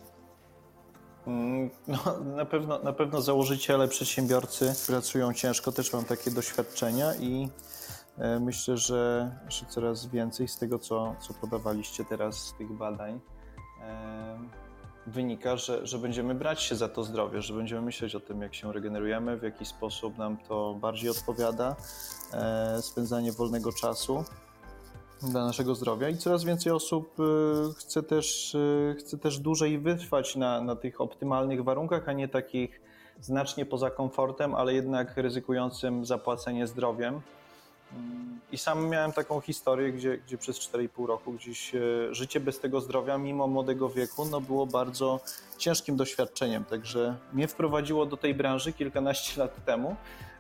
Mm, 1.27 1.71
no, 1.89 1.99
na, 2.37 2.45
pewno, 2.45 2.79
na 2.79 2.93
pewno 2.93 3.21
założyciele, 3.21 3.89
przedsiębiorcy 3.89 4.75
pracują 4.87 5.33
ciężko, 5.33 5.73
też 5.73 5.93
mam 5.93 6.05
takie 6.05 6.31
doświadczenia 6.31 7.15
i 7.15 7.49
e, 8.19 8.41
myślę, 8.41 8.77
że, 8.77 9.33
że 9.49 9.67
coraz 9.67 10.07
więcej 10.07 10.49
z 10.49 10.59
tego, 10.59 10.79
co, 10.79 11.17
co 11.21 11.35
podawaliście 11.35 12.05
teraz 12.05 12.37
z 12.37 12.53
tych 12.53 12.73
badań, 12.73 13.21
e, 13.83 14.39
wynika, 15.07 15.57
że, 15.57 15.87
że 15.87 15.99
będziemy 15.99 16.35
brać 16.35 16.63
się 16.63 16.77
za 16.77 16.89
to 16.89 17.05
zdrowie, 17.05 17.43
że 17.43 17.55
będziemy 17.55 17.83
myśleć 17.83 18.15
o 18.15 18.21
tym, 18.21 18.43
jak 18.43 18.55
się 18.55 18.73
regenerujemy, 18.73 19.37
w 19.37 19.43
jaki 19.43 19.65
sposób 19.65 20.19
nam 20.19 20.37
to 20.37 20.75
bardziej 20.75 21.11
odpowiada, 21.11 21.77
e, 22.33 22.83
spędzanie 22.83 23.33
wolnego 23.33 23.73
czasu 23.73 24.25
dla 25.23 25.47
naszego 25.47 25.75
zdrowia 25.75 26.09
i 26.09 26.17
coraz 26.17 26.45
więcej 26.45 26.73
osób 26.73 27.21
y, 27.21 27.75
chce 27.75 28.03
też, 28.03 28.55
y, 28.55 28.97
chce 28.99 29.19
też 29.19 29.39
dłużej 29.39 29.79
wytrwać 29.79 30.37
na, 30.37 30.61
na 30.61 30.77
tych 30.77 31.01
optymalnych 31.01 31.65
warunkach, 31.65 32.09
a 32.09 32.13
nie 32.13 32.29
takich 32.29 32.81
znacznie 33.21 33.67
poza 33.67 33.91
komfortem, 33.91 34.55
ale 34.55 34.75
jednak 34.75 35.17
ryzykującym 35.17 36.05
zapłacenie 36.05 36.67
zdrowiem. 36.67 37.21
Mm, 37.93 38.41
I 38.53 38.59
sam 38.59 38.89
miałem 38.89 39.13
taką 39.13 39.41
historię, 39.41 39.93
gdzie, 39.93 40.19
gdzie 40.19 40.39
przez 40.39 40.59
4,5 40.59 41.07
roku 41.07 41.33
gdzieś 41.33 41.75
y, 41.75 42.09
życie 42.11 42.41
bez 42.41 42.61
tego 42.61 42.81
zdrowia, 42.81 43.19
mimo 43.19 43.47
młodego 43.47 43.89
wieku, 43.89 44.25
no 44.25 44.41
było 44.41 44.67
bardzo 44.67 45.21
ciężkim 45.59 45.97
doświadczeniem. 45.97 46.65
Także 46.65 47.17
mnie 47.33 47.49
wprowadziło 47.49 48.07
do 48.07 48.17
tej 48.17 48.35
branży 48.35 48.73
kilkanaście 48.73 49.41
lat 49.41 49.65
temu 49.65 49.97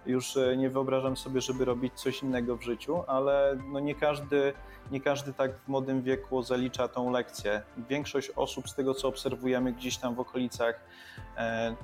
już 0.06 0.36
e, 0.36 0.56
nie 0.56 0.70
wyobrażam 0.70 1.16
sobie, 1.16 1.40
żeby 1.40 1.64
robić 1.64 1.94
coś 1.94 2.22
innego 2.22 2.56
w 2.56 2.62
życiu, 2.62 3.04
ale 3.06 3.58
no 3.72 3.80
nie, 3.80 3.94
każdy, 3.94 4.52
nie 4.90 5.00
każdy 5.00 5.32
tak 5.32 5.58
w 5.58 5.68
młodym 5.68 6.02
wieku 6.02 6.42
zalicza 6.42 6.88
tą 6.88 7.10
lekcję. 7.10 7.62
Większość 7.88 8.30
osób, 8.36 8.68
z 8.68 8.74
tego 8.74 8.94
co 8.94 9.08
obserwujemy 9.08 9.72
gdzieś 9.72 9.96
tam 9.96 10.14
w 10.14 10.20
okolicach 10.20 10.80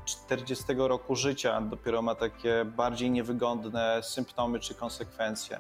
40 0.05 0.65
e, 0.73 0.89
roku 0.89 1.17
życia, 1.17 1.61
dopiero 1.61 2.03
ma 2.03 2.15
takie 2.15 2.65
bardziej 2.65 3.11
niewygodne 3.11 4.03
symptomy 4.03 4.61
czy 4.61 4.75
konsekwencje. 4.75 5.59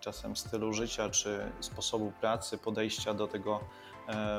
Czasem 0.00 0.36
stylu 0.36 0.72
życia, 0.72 1.10
czy 1.10 1.50
sposobu 1.60 2.12
pracy, 2.20 2.58
podejścia 2.58 3.14
do 3.14 3.28
tego 3.28 3.60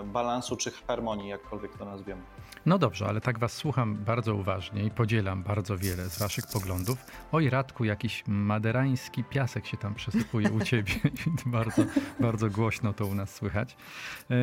balansu 0.05 0.57
czy 0.57 0.71
harmonii, 0.71 1.29
jakkolwiek 1.29 1.77
to 1.77 1.85
nazwiemy. 1.85 2.21
No 2.65 2.77
dobrze, 2.77 3.07
ale 3.07 3.21
tak 3.21 3.39
was 3.39 3.53
słucham 3.53 3.95
bardzo 3.95 4.35
uważnie 4.35 4.83
i 4.83 4.91
podzielam 4.91 5.43
bardzo 5.43 5.77
wiele 5.77 6.09
z 6.09 6.19
waszych 6.19 6.47
poglądów. 6.53 6.97
Oj 7.31 7.49
Radku, 7.49 7.85
jakiś 7.85 8.23
maderański 8.27 9.23
piasek 9.23 9.65
się 9.65 9.77
tam 9.77 9.95
przesypuje 9.95 10.51
u 10.51 10.59
ciebie. 10.61 10.93
bardzo, 11.45 11.83
bardzo 12.19 12.49
głośno 12.49 12.93
to 12.93 13.05
u 13.05 13.15
nas 13.15 13.35
słychać. 13.35 13.77
E, 14.31 14.35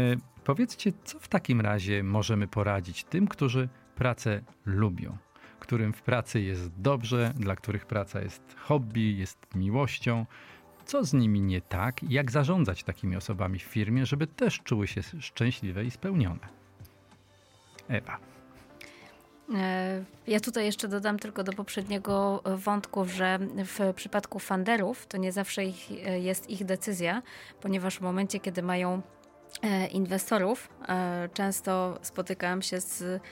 powiedzcie, 0.45 0.93
co 1.05 1.18
w 1.18 1.29
takim 1.29 1.61
razie 1.61 2.03
możemy 2.03 2.49
poradzić 2.49 3.05
tym, 3.05 3.29
którzy 3.29 3.68
pracę 3.95 4.41
lubią? 4.66 5.16
Którym 5.61 5.93
w 5.93 6.03
pracy 6.03 6.41
jest 6.41 6.81
dobrze, 6.81 7.33
dla 7.37 7.57
których 7.57 7.87
praca 7.87 8.20
jest 8.20 8.57
hobby, 8.59 9.16
jest 9.16 9.39
miłością. 9.55 10.27
Co 10.87 11.05
z 11.05 11.12
nimi 11.12 11.41
nie 11.41 11.61
tak 11.61 12.03
i 12.03 12.12
jak 12.14 12.30
zarządzać 12.30 12.85
takimi 12.85 13.16
osobami 13.16 13.59
w 13.59 13.62
firmie, 13.62 14.07
żeby 14.07 14.26
też 14.26 14.61
czuły 14.61 14.87
się 14.87 15.03
szczęśliwe 15.20 15.85
i 15.85 15.91
spełnione? 15.91 16.49
Ewa. 17.89 18.18
E, 19.55 20.05
ja 20.26 20.41
tutaj 20.41 20.64
jeszcze 20.64 20.89
dodam 20.89 21.18
tylko 21.18 21.45
do 21.45 21.53
poprzedniego 21.53 22.43
wątku, 22.57 23.05
że 23.05 23.39
w 23.41 23.95
przypadku 23.95 24.39
funderów 24.39 25.07
to 25.07 25.16
nie 25.16 25.32
zawsze 25.32 25.64
ich, 25.64 25.91
e, 26.07 26.20
jest 26.20 26.51
ich 26.51 26.64
decyzja, 26.64 27.22
ponieważ 27.61 27.97
w 27.97 28.01
momencie, 28.01 28.41
kiedy 28.41 28.62
mają 28.62 29.03
e, 29.62 29.87
inwestorów, 29.87 30.68
często 31.35 31.99
spotykałam 32.03 32.62
się 32.62 32.80
z 32.80 33.22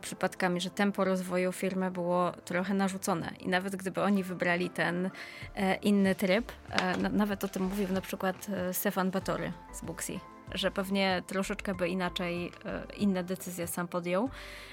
przypadkami, 0.00 0.60
że 0.60 0.70
tempo 0.70 1.04
rozwoju 1.04 1.52
firmy 1.52 1.90
było 1.90 2.32
trochę 2.32 2.74
narzucone 2.74 3.32
i 3.40 3.48
nawet 3.48 3.76
gdyby 3.76 4.02
oni 4.02 4.24
wybrali 4.24 4.70
ten 4.70 5.10
inny 5.82 6.14
tryb, 6.14 6.52
nawet 7.12 7.44
o 7.44 7.48
tym 7.48 7.62
mówił 7.62 7.88
na 7.92 8.00
przykład 8.00 8.46
Stefan 8.72 9.10
Batory 9.10 9.52
z 9.72 9.84
Booksy, 9.84 10.20
że 10.52 10.70
pewnie 10.70 11.22
troszeczkę 11.26 11.74
by 11.74 11.88
inaczej 11.88 12.52
e, 12.64 12.86
inne 12.96 13.24
decyzje 13.24 13.66
sam 13.66 13.88
podjął. 13.88 14.30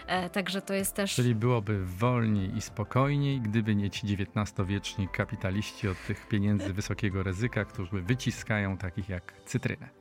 E, 0.07 0.29
także 0.29 0.61
to 0.61 0.73
jest 0.73 0.95
też. 0.95 1.15
Czyli 1.15 1.35
byłoby 1.35 1.85
wolniej 1.85 2.57
i 2.57 2.61
spokojniej, 2.61 3.41
gdyby 3.41 3.75
nie 3.75 3.89
ci 3.89 4.07
XIX-wieczni 4.07 5.07
kapitaliści 5.07 5.87
od 5.87 6.05
tych 6.07 6.27
pieniędzy 6.27 6.73
wysokiego 6.73 7.23
ryzyka, 7.23 7.65
którzy 7.65 8.01
wyciskają 8.01 8.77
takich 8.77 9.09
jak 9.09 9.33
cytrynę. 9.45 10.00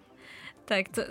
Tak, 0.66 0.88
to, 0.88 1.02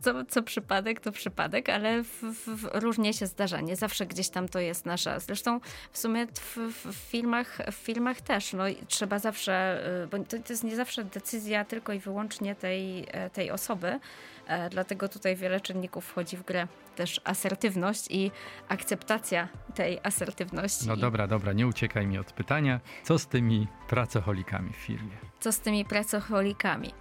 co, 0.00 0.24
co, 0.24 0.42
przypadek, 0.42 1.00
to 1.00 1.12
przypadek, 1.12 1.68
ale 1.68 2.02
w, 2.02 2.22
w, 2.46 2.68
różnie 2.72 3.12
się 3.12 3.26
zdarza. 3.26 3.60
Nie 3.60 3.76
zawsze 3.76 4.06
gdzieś 4.06 4.28
tam 4.28 4.48
to 4.48 4.58
jest 4.58 4.86
nasza. 4.86 5.20
Zresztą 5.20 5.60
w 5.92 5.98
sumie 5.98 6.26
w, 6.26 6.56
w 6.82 6.94
filmach, 6.94 7.58
w 7.72 7.74
filmach 7.74 8.20
też. 8.20 8.52
No, 8.52 8.64
trzeba 8.88 9.18
zawsze, 9.18 9.84
y, 10.04 10.06
bo 10.06 10.18
to, 10.18 10.38
to 10.38 10.52
jest 10.52 10.64
nie 10.64 10.76
zawsze 10.76 11.04
decyzja 11.04 11.64
tylko 11.64 11.92
i 11.92 11.98
wyłącznie 11.98 12.54
tej, 12.54 13.06
e, 13.10 13.30
tej 13.30 13.50
osoby. 13.50 14.00
E, 14.46 14.70
dlatego 14.70 15.08
tutaj 15.08 15.36
wiele 15.36 15.60
czynników 15.60 16.04
wchodzi 16.04 16.36
w 16.36 16.44
grę. 16.44 16.66
Też 16.96 17.20
asertywność 17.24 18.06
i 18.10 18.30
akceptacja 18.68 19.48
tej 19.74 20.00
asertywności. 20.02 20.88
No 20.88 20.96
dobra, 20.96 21.26
dobra, 21.26 21.52
nie 21.52 21.66
uciekaj 21.66 22.06
mi 22.06 22.18
od 22.18 22.32
pytania. 22.32 22.80
Co 23.02 23.18
z 23.18 23.26
tymi 23.26 23.66
pracocholikami 23.88 24.72
w 24.72 24.76
firmie? 24.76 25.16
Co 25.40 25.52
z 25.52 25.60
tymi 25.60 25.84
pracocholikami? 25.84 26.94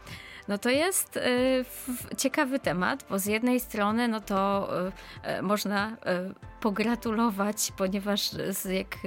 No 0.47 0.57
to 0.57 0.69
jest 0.69 1.17
y, 1.17 1.65
ciekawy 2.17 2.59
temat, 2.59 3.05
bo 3.09 3.19
z 3.19 3.25
jednej 3.25 3.59
strony 3.59 4.07
no 4.07 4.21
to 4.21 4.69
y, 5.25 5.29
y, 5.39 5.41
można 5.41 5.97
pogratulować, 6.59 7.71
ponieważ 7.77 8.29
jak 8.69 8.97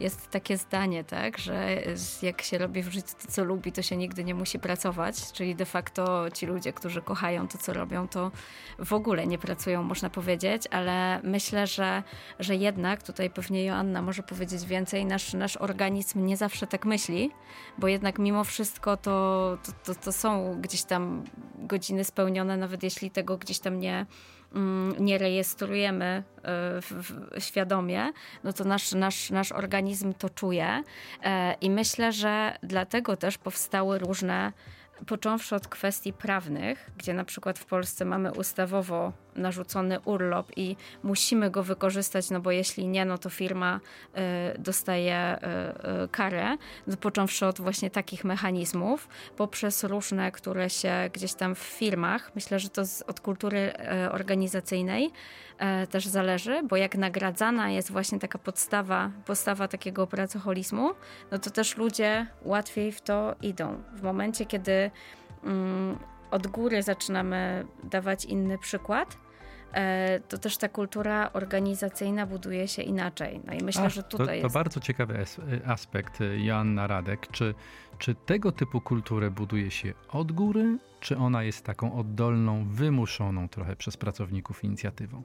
jest 0.00 0.30
takie 0.30 0.56
zdanie, 0.56 1.04
tak, 1.04 1.38
że 1.38 1.82
jak 2.22 2.42
się 2.42 2.58
robi 2.58 2.82
w 2.82 2.92
życiu 2.92 3.14
to, 3.22 3.32
co 3.32 3.44
lubi, 3.44 3.72
to 3.72 3.82
się 3.82 3.96
nigdy 3.96 4.24
nie 4.24 4.34
musi 4.34 4.58
pracować, 4.58 5.32
czyli 5.32 5.54
de 5.54 5.64
facto 5.64 6.30
ci 6.30 6.46
ludzie, 6.46 6.72
którzy 6.72 7.02
kochają 7.02 7.48
to, 7.48 7.58
co 7.58 7.72
robią, 7.72 8.08
to 8.08 8.30
w 8.78 8.92
ogóle 8.92 9.26
nie 9.26 9.38
pracują, 9.38 9.82
można 9.82 10.10
powiedzieć, 10.10 10.62
ale 10.70 11.20
myślę, 11.22 11.66
że, 11.66 12.02
że 12.38 12.56
jednak, 12.56 13.02
tutaj 13.02 13.30
pewnie 13.30 13.64
Joanna 13.64 14.02
może 14.02 14.22
powiedzieć 14.22 14.64
więcej, 14.64 15.06
nasz, 15.06 15.32
nasz 15.32 15.56
organizm 15.56 16.26
nie 16.26 16.36
zawsze 16.36 16.66
tak 16.66 16.84
myśli, 16.84 17.30
bo 17.78 17.88
jednak 17.88 18.18
mimo 18.18 18.44
wszystko 18.44 18.96
to, 18.96 19.58
to, 19.62 19.72
to, 19.84 20.00
to 20.00 20.12
są 20.24 20.60
gdzieś 20.60 20.82
tam 20.82 21.24
godziny 21.58 22.04
spełnione, 22.04 22.56
nawet 22.56 22.82
jeśli 22.82 23.10
tego 23.10 23.38
gdzieś 23.38 23.58
tam 23.58 23.80
nie, 23.80 24.06
mm, 24.54 24.94
nie 24.98 25.18
rejestrujemy 25.18 26.22
e, 27.36 27.40
świadomie, 27.40 28.12
no 28.44 28.52
to 28.52 28.64
nasz, 28.64 28.92
nasz, 28.92 29.30
nasz 29.30 29.52
organizm 29.52 30.12
to 30.12 30.30
czuje. 30.30 30.82
E, 31.22 31.54
I 31.60 31.70
myślę, 31.70 32.12
że 32.12 32.58
dlatego 32.62 33.16
też 33.16 33.38
powstały 33.38 33.98
różne 33.98 34.52
począwszy 35.06 35.54
od 35.54 35.68
kwestii 35.68 36.12
prawnych, 36.12 36.90
gdzie 36.98 37.14
na 37.14 37.24
przykład 37.24 37.58
w 37.58 37.64
Polsce 37.64 38.04
mamy 38.04 38.32
ustawowo 38.32 39.12
narzucony 39.36 40.00
urlop 40.00 40.52
i 40.56 40.76
musimy 41.02 41.50
go 41.50 41.62
wykorzystać, 41.62 42.30
no 42.30 42.40
bo 42.40 42.50
jeśli 42.50 42.88
nie, 42.88 43.04
no 43.04 43.18
to 43.18 43.30
firma 43.30 43.80
y, 44.56 44.58
dostaje 44.58 45.36
y, 45.36 46.04
y, 46.04 46.08
karę, 46.08 46.56
no 46.86 46.96
począwszy 46.96 47.46
od 47.46 47.60
właśnie 47.60 47.90
takich 47.90 48.24
mechanizmów, 48.24 49.08
poprzez 49.36 49.84
różne, 49.84 50.32
które 50.32 50.70
się 50.70 51.10
gdzieś 51.12 51.34
tam 51.34 51.54
w 51.54 51.58
firmach, 51.58 52.32
myślę, 52.34 52.58
że 52.58 52.68
to 52.68 52.84
z, 52.84 53.02
od 53.02 53.20
kultury 53.20 53.72
organizacyjnej 54.10 55.10
też 55.90 56.06
zależy, 56.06 56.62
bo 56.62 56.76
jak 56.76 56.96
nagradzana 56.96 57.70
jest 57.70 57.92
właśnie 57.92 58.18
taka 58.18 58.38
podstawa, 58.38 59.10
podstawa 59.26 59.68
takiego 59.68 60.06
pracoholizmu, 60.06 60.90
no 61.30 61.38
to 61.38 61.50
też 61.50 61.76
ludzie 61.76 62.26
łatwiej 62.42 62.92
w 62.92 63.00
to 63.00 63.34
idą. 63.42 63.82
W 63.96 64.02
momencie, 64.02 64.46
kiedy 64.46 64.90
mm, 65.44 65.98
od 66.30 66.46
góry 66.46 66.82
zaczynamy 66.82 67.66
dawać 67.84 68.24
inny 68.24 68.58
przykład, 68.58 69.16
to 70.28 70.38
też 70.38 70.56
ta 70.56 70.68
kultura 70.68 71.32
organizacyjna 71.32 72.26
buduje 72.26 72.68
się 72.68 72.82
inaczej. 72.82 73.40
No 73.46 73.52
i 73.52 73.62
myślę, 73.62 73.90
że 73.90 74.02
tutaj 74.02 74.26
to, 74.26 74.26
to 74.26 74.34
jest... 74.34 74.54
bardzo 74.54 74.80
ciekawy 74.80 75.18
e, 75.18 75.68
aspekt, 75.68 76.20
e, 76.20 76.38
Joanna 76.38 76.86
Radek. 76.86 77.28
Czy, 77.32 77.54
czy 77.98 78.14
tego 78.14 78.52
typu 78.52 78.80
kulturę 78.80 79.30
buduje 79.30 79.70
się 79.70 79.94
od 80.08 80.32
góry, 80.32 80.78
czy 81.00 81.16
ona 81.16 81.42
jest 81.42 81.64
taką 81.64 81.94
oddolną, 81.94 82.68
wymuszoną 82.68 83.48
trochę 83.48 83.76
przez 83.76 83.96
pracowników 83.96 84.64
inicjatywą? 84.64 85.22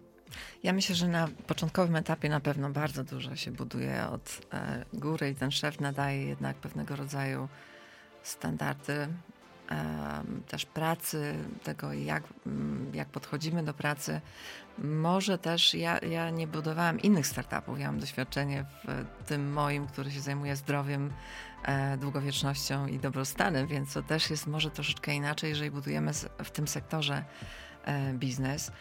Ja 0.64 0.74
myślę, 0.74 0.95
że 0.95 1.08
na 1.08 1.28
początkowym 1.47 1.95
etapie 1.95 2.30
na 2.30 2.39
pewno 2.39 2.70
bardzo 2.70 3.04
dużo 3.04 3.36
się 3.36 3.52
buduje 3.52 4.08
od 4.08 4.41
e, 4.54 4.86
góry 4.93 5.30
i 5.30 5.36
ten 5.36 5.52
szef 5.52 5.80
nadaje 5.80 6.26
jednak 6.26 6.58
pewnego 6.58 6.95
rodzaju 6.95 7.47
standardy 8.24 9.08
też 10.47 10.65
pracy, 10.65 11.36
tego 11.63 11.93
jak, 11.93 12.24
mm, 12.45 12.91
jak 12.95 13.07
podchodzimy 13.07 13.63
do 13.63 13.74
pracy. 13.74 14.22
Może 14.78 15.38
też 15.38 15.74
ja, 15.74 15.97
ja 15.97 16.30
nie 16.30 16.47
budowałam 16.47 16.99
innych 16.99 17.28
startupów. 17.28 17.80
Ja 17.80 17.88
mam 17.88 17.99
doświadczenie 17.99 18.65
w 18.86 19.28
tym 19.28 19.53
moim, 19.53 19.88
który 19.88 20.11
się 20.11 20.22
zajmuje 20.22 20.55
zdrowiem, 20.55 21.13
e, 21.63 21.97
długowiecznością 21.97 22.88
i 22.88 22.99
dobrostanem, 22.99 23.67
więc 23.67 23.93
to 23.93 24.03
też 24.03 24.30
jest 24.30 24.47
może 24.47 24.72
troszeczkę 24.72 25.13
inaczej, 25.13 25.49
jeżeli 25.49 25.72
budujemy 25.72 26.11
w 26.43 26.51
tym 26.51 26.67
sektorze 26.67 27.24
e, 27.86 28.13
biznes 28.13 28.72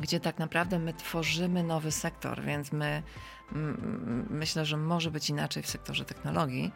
gdzie 0.00 0.20
tak 0.20 0.38
naprawdę 0.38 0.78
my 0.78 0.94
tworzymy 0.94 1.62
nowy 1.62 1.92
sektor, 1.92 2.42
więc 2.42 2.72
my 2.72 3.02
myślę, 4.30 4.64
że 4.64 4.76
może 4.76 5.10
być 5.10 5.30
inaczej 5.30 5.62
w 5.62 5.70
sektorze 5.70 6.04
technologii. 6.04 6.72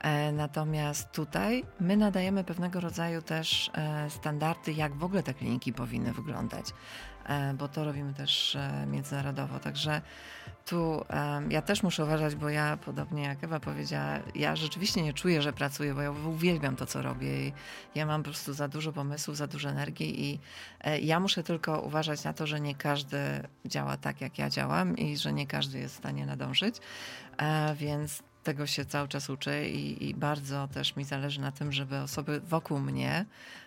E, 0.00 0.32
natomiast 0.32 1.12
tutaj 1.12 1.64
my 1.80 1.96
nadajemy 1.96 2.44
pewnego 2.44 2.80
rodzaju 2.80 3.22
też 3.22 3.70
e, 3.74 4.10
standardy, 4.10 4.72
jak 4.72 4.94
w 4.94 5.04
ogóle 5.04 5.22
te 5.22 5.34
kliniki 5.34 5.72
powinny 5.72 6.12
wyglądać. 6.12 6.66
E, 7.26 7.54
bo 7.54 7.68
to 7.68 7.84
robimy 7.84 8.14
też 8.14 8.58
międzynarodowo. 8.86 9.58
Także 9.58 10.02
tu 10.70 11.04
ja 11.48 11.62
też 11.62 11.82
muszę 11.82 12.04
uważać, 12.04 12.34
bo 12.34 12.48
ja, 12.48 12.76
podobnie 12.76 13.22
jak 13.22 13.44
Ewa 13.44 13.60
powiedziała, 13.60 14.18
ja 14.34 14.56
rzeczywiście 14.56 15.02
nie 15.02 15.12
czuję, 15.12 15.42
że 15.42 15.52
pracuję, 15.52 15.94
bo 15.94 16.02
ja 16.02 16.10
uwielbiam 16.10 16.76
to, 16.76 16.86
co 16.86 17.02
robię 17.02 17.46
i 17.46 17.52
ja 17.94 18.06
mam 18.06 18.22
po 18.22 18.30
prostu 18.30 18.52
za 18.52 18.68
dużo 18.68 18.92
pomysłów, 18.92 19.36
za 19.36 19.46
dużo 19.46 19.68
energii 19.68 20.30
i 20.30 20.38
e, 20.80 21.00
ja 21.00 21.20
muszę 21.20 21.42
tylko 21.42 21.80
uważać 21.80 22.24
na 22.24 22.32
to, 22.32 22.46
że 22.46 22.60
nie 22.60 22.74
każdy 22.74 23.18
działa 23.64 23.96
tak, 23.96 24.20
jak 24.20 24.38
ja 24.38 24.50
działam 24.50 24.96
i 24.96 25.16
że 25.16 25.32
nie 25.32 25.46
każdy 25.46 25.78
jest 25.78 25.94
w 25.94 25.98
stanie 25.98 26.26
nadążyć, 26.26 26.76
więc 27.76 28.22
tego 28.42 28.66
się 28.66 28.84
cały 28.84 29.08
czas 29.08 29.30
uczę 29.30 29.68
i, 29.68 30.08
i, 30.08 30.14
bardzo 30.14 30.68
też 30.68 30.96
mi 30.96 31.04
zależy 31.04 31.40
na 31.40 31.52
tym, 31.52 31.72
żeby 31.72 31.98
osoby 31.98 32.40
wokół 32.40 32.78
mnie 32.78 33.26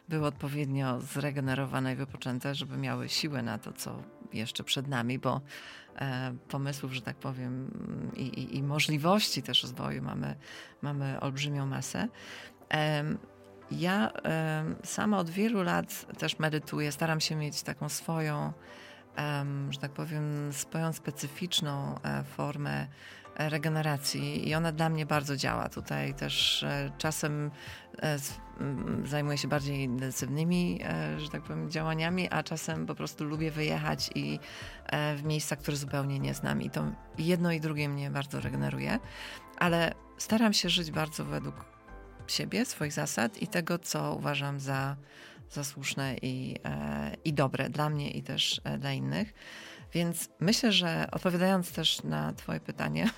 były 0.10 0.28
odpowiednio 0.28 1.02
zregenerowane 1.02 1.94
i 1.94 1.96
wypoczęte, 1.96 2.56
żeby 2.56 2.78
miały 2.78 3.10
siłę 3.10 3.42
na 3.44 3.58
to, 3.58 3.74
co 3.74 4.04
jeszcze 4.34 4.64
przed 4.64 4.88
nami, 4.88 5.20
bo 5.20 5.36
e, 5.36 5.42
pomysłów, 6.48 6.94
że 6.94 7.02
tak 7.02 7.16
powiem, 7.16 7.72
i, 8.16 8.22
i, 8.22 8.58
i, 8.58 8.64
możliwości 8.64 9.44
też 9.44 9.64
rozwoju 9.64 10.02
mamy, 10.02 10.36
mamy 10.82 11.20
olbrzymią 11.20 11.66
masę. 11.66 12.08
E, 12.74 13.04
ja 13.72 14.12
e, 14.12 14.66
sama 14.84 15.18
od 15.18 15.30
wielu 15.30 15.64
lat 15.64 16.06
też 16.18 16.40
medytuję, 16.40 16.92
staram 16.92 17.20
się 17.20 17.36
mieć 17.36 17.64
taką 17.64 17.90
swoją, 17.90 18.54
że 19.70 19.80
tak 19.80 19.92
powiem, 19.92 20.54
swoją 20.54 20.94
specyficzną 20.94 21.96
e, 22.04 22.24
formę 22.24 22.88
regeneracji 23.36 24.50
i 24.50 24.56
ona 24.56 24.72
dla 24.72 24.90
mnie 24.90 25.06
bardzo 25.06 25.38
działa. 25.38 25.70
Tutaj 25.70 26.14
też 26.14 26.64
e, 26.64 26.92
czasem 26.98 27.52
e, 28.02 28.18
zajmuję 29.06 29.38
się 29.38 29.48
bardziej 29.48 29.80
intensywnymi, 29.80 30.80
e, 30.84 31.20
że 31.20 31.30
tak 31.30 31.42
powiem, 31.42 31.72
działaniami, 31.72 32.30
a 32.30 32.44
czasem 32.44 32.86
po 32.86 32.96
prostu 32.96 33.24
lubię 33.24 33.52
wyjechać 33.52 34.10
i 34.16 34.40
w 35.18 35.24
miejsca, 35.24 35.56
które 35.56 35.78
zupełnie 35.78 36.20
nie 36.20 36.34
znam 36.34 36.62
i 36.62 36.70
to 36.70 36.86
jedno 37.18 37.52
i 37.52 37.60
drugie 37.60 37.90
mnie 37.90 38.12
bardzo 38.12 38.40
regeneruje, 38.40 39.00
ale 39.58 39.94
staram 40.18 40.54
się 40.54 40.70
żyć 40.70 40.92
bardzo 40.92 41.26
według 41.26 41.66
siebie, 42.28 42.66
swoich 42.66 42.94
zasad 42.94 43.42
i 43.42 43.48
tego, 43.48 43.80
co 43.80 44.16
uważam 44.16 44.60
za, 44.60 44.96
za 45.52 45.64
słuszne 45.64 46.16
i, 46.22 46.56
i 47.26 47.34
dobre 47.34 47.70
dla 47.70 47.90
mnie 47.90 48.12
i 48.12 48.24
też 48.24 48.62
dla 48.80 48.94
innych. 48.94 49.34
Więc 49.94 50.30
myślę, 50.40 50.72
że 50.72 51.08
odpowiadając 51.12 51.72
też 51.72 52.04
na 52.04 52.34
Twoje 52.34 52.60
pytanie, 52.60 53.10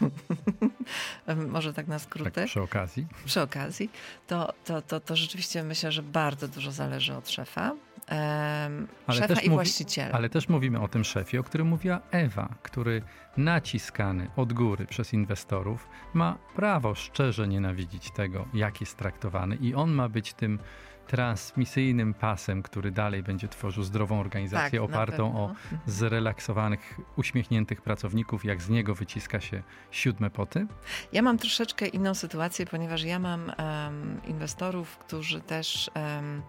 może 1.47 1.73
tak 1.73 1.87
na 1.87 1.99
skróty. 1.99 2.31
Tak 2.31 2.45
przy 2.45 2.61
okazji. 2.61 3.07
Przy 3.25 3.41
okazji, 3.41 3.89
to, 4.27 4.53
to, 4.65 4.81
to, 4.81 4.99
to 4.99 5.15
rzeczywiście 5.15 5.63
myślę, 5.63 5.91
że 5.91 6.03
bardzo 6.03 6.47
dużo 6.47 6.71
zależy 6.71 7.15
od 7.15 7.29
szefa. 7.29 7.71
Um, 8.11 8.87
szefa 9.11 9.33
i 9.33 9.35
mówi, 9.35 9.49
właściciela. 9.49 10.11
Ale 10.11 10.29
też 10.29 10.49
mówimy 10.49 10.81
o 10.81 10.87
tym 10.87 11.03
szefie, 11.03 11.39
o 11.39 11.43
którym 11.43 11.67
mówiła 11.67 12.01
Ewa, 12.11 12.55
który 12.63 13.01
naciskany 13.37 14.27
od 14.35 14.53
góry 14.53 14.85
przez 14.85 15.13
inwestorów 15.13 15.87
ma 16.13 16.37
prawo 16.55 16.95
szczerze 16.95 17.47
nienawidzić 17.47 18.11
tego, 18.11 18.47
jak 18.53 18.81
jest 18.81 18.97
traktowany 18.97 19.55
i 19.55 19.73
on 19.73 19.91
ma 19.91 20.09
być 20.09 20.33
tym 20.33 20.59
transmisyjnym 21.07 22.13
pasem, 22.13 22.63
który 22.63 22.91
dalej 22.91 23.23
będzie 23.23 23.47
tworzył 23.47 23.83
zdrową 23.83 24.19
organizację 24.19 24.79
tak, 24.79 24.89
opartą 24.89 25.37
o 25.37 25.53
zrelaksowanych, 25.85 26.99
uśmiechniętych 27.15 27.81
pracowników, 27.81 28.45
jak 28.45 28.61
z 28.61 28.69
niego 28.69 28.95
wyciska 28.95 29.41
się 29.41 29.63
siódme 29.91 30.29
poty? 30.29 30.67
Ja 31.13 31.21
mam 31.21 31.37
troszeczkę 31.37 31.87
inną 31.87 32.13
sytuację, 32.13 32.65
ponieważ 32.65 33.03
ja 33.03 33.19
mam 33.19 33.51
um, 33.57 34.21
inwestorów, 34.25 34.97
którzy 34.97 35.41
też 35.41 35.91
um, 35.95 36.41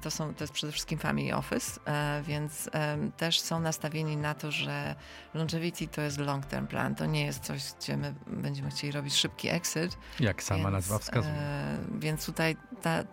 to, 0.00 0.10
są, 0.10 0.34
to 0.34 0.44
jest 0.44 0.52
przede 0.52 0.72
wszystkim 0.72 0.98
family 0.98 1.34
office, 1.34 1.80
e, 1.84 2.22
więc 2.22 2.70
też 3.16 3.40
są 3.40 3.60
nastawieni 3.60 4.16
na 4.16 4.34
to, 4.34 4.50
że 4.50 4.94
longevity 5.34 5.88
to 5.88 6.00
jest 6.02 6.18
long 6.18 6.46
term 6.46 6.66
plan. 6.66 6.94
To 6.94 7.06
nie 7.06 7.24
jest 7.24 7.44
coś, 7.44 7.62
gdzie 7.80 7.96
my 7.96 8.14
będziemy 8.26 8.70
chcieli 8.70 8.92
robić 8.92 9.14
szybki 9.14 9.48
exit. 9.48 9.98
Jak 10.20 10.42
sama 10.42 10.62
więc, 10.62 10.72
nazwa 10.72 10.98
wskazuje. 10.98 11.34
E, 11.34 11.78
więc 11.98 12.26
tutaj 12.26 12.56
ta, 12.82 13.04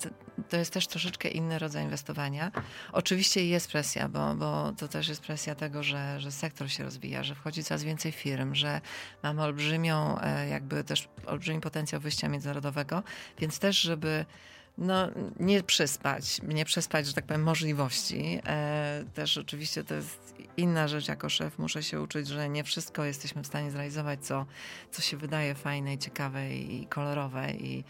to 0.50 0.58
jest 0.58 0.74
też 0.74 0.88
troszeczkę 0.88 1.30
inny 1.30 1.60
rodzaj 1.60 1.84
inwestowania. 1.84 2.52
Oczywiście 2.92 3.46
jest 3.46 3.72
presja, 3.72 4.10
bo, 4.10 4.36
bo 4.36 4.72
to 4.78 4.88
też 4.88 5.08
jest 5.08 5.22
presja 5.22 5.56
tego, 5.56 5.84
że, 5.84 6.20
że 6.20 6.32
sektor 6.32 6.70
się 6.70 6.84
rozwija, 6.84 7.24
że 7.24 7.36
wchodzi 7.36 7.64
coraz 7.64 7.84
więcej 7.84 8.12
firm, 8.12 8.56
że 8.56 8.82
mamy 9.24 9.44
olbrzymią, 9.44 10.20
jakby 10.50 10.84
też 10.84 11.08
olbrzymi 11.26 11.62
potencjał 11.62 12.02
wyjścia 12.02 12.30
międzynarodowego, 12.30 13.04
więc 13.40 13.60
też, 13.60 13.82
żeby 13.82 14.26
no, 14.80 15.08
nie 15.40 15.64
przespać, 15.64 16.42
nie 16.44 16.66
przespać, 16.66 17.08
że 17.08 17.14
tak 17.14 17.26
powiem, 17.26 17.44
możliwości. 17.44 18.40
E, 18.48 19.04
też 19.14 19.38
oczywiście 19.38 19.84
to 19.84 19.96
jest 19.96 20.36
inna 20.58 20.88
rzecz 20.88 21.08
jako 21.08 21.30
szef. 21.30 21.60
Muszę 21.60 21.84
się 21.84 22.02
uczyć, 22.02 22.28
że 22.28 22.50
nie 22.50 22.64
wszystko 22.64 23.04
jesteśmy 23.04 23.44
w 23.44 23.48
stanie 23.48 23.72
zrealizować, 23.72 24.26
co, 24.26 24.46
co 24.92 25.02
się 25.02 25.18
wydaje 25.18 25.56
fajne 25.56 25.94
i 25.94 25.98
ciekawe 25.98 26.56
i 26.56 26.86
kolorowe 26.86 27.52
i, 27.52 27.84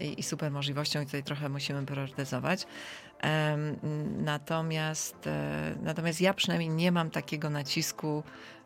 i, 0.00 0.20
i 0.20 0.22
super 0.22 0.52
możliwością 0.52 1.00
i 1.00 1.04
tutaj 1.04 1.22
trochę 1.22 1.48
musimy 1.48 1.86
priorytetyzować. 1.86 2.66
E, 3.22 3.56
natomiast, 4.18 5.26
e, 5.26 5.74
natomiast 5.82 6.20
ja 6.20 6.34
przynajmniej 6.34 6.70
nie 6.70 6.92
mam 6.92 7.10
takiego 7.10 7.50
nacisku 7.50 8.22
E, 8.22 8.61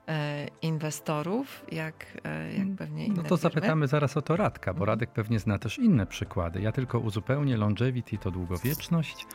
inwestorów, 0.62 1.64
jak, 1.72 2.06
e, 2.24 2.52
jak 2.52 2.68
pewnie 2.78 3.06
inne 3.06 3.16
No 3.16 3.22
to 3.22 3.36
firmy. 3.36 3.54
zapytamy 3.54 3.88
zaraz 3.88 4.16
o 4.16 4.22
to 4.22 4.36
Radka, 4.36 4.74
bo 4.74 4.78
mhm. 4.78 4.88
Radek 4.88 5.10
pewnie 5.10 5.38
zna 5.38 5.58
też 5.58 5.78
inne 5.78 6.06
przykłady. 6.06 6.60
Ja 6.60 6.72
tylko 6.72 6.98
uzupełnię, 6.98 7.56
longevity 7.56 8.18
to 8.18 8.30
długowieczność, 8.30 9.26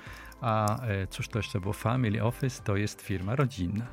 a 0.41 0.81
e, 0.83 1.07
cóż 1.07 1.27
to 1.27 1.39
jeszcze 1.39 1.59
było? 1.59 1.73
Family 1.73 2.23
Office 2.23 2.63
to 2.63 2.75
jest 2.75 3.01
firma 3.01 3.35
rodzinna. 3.35 3.85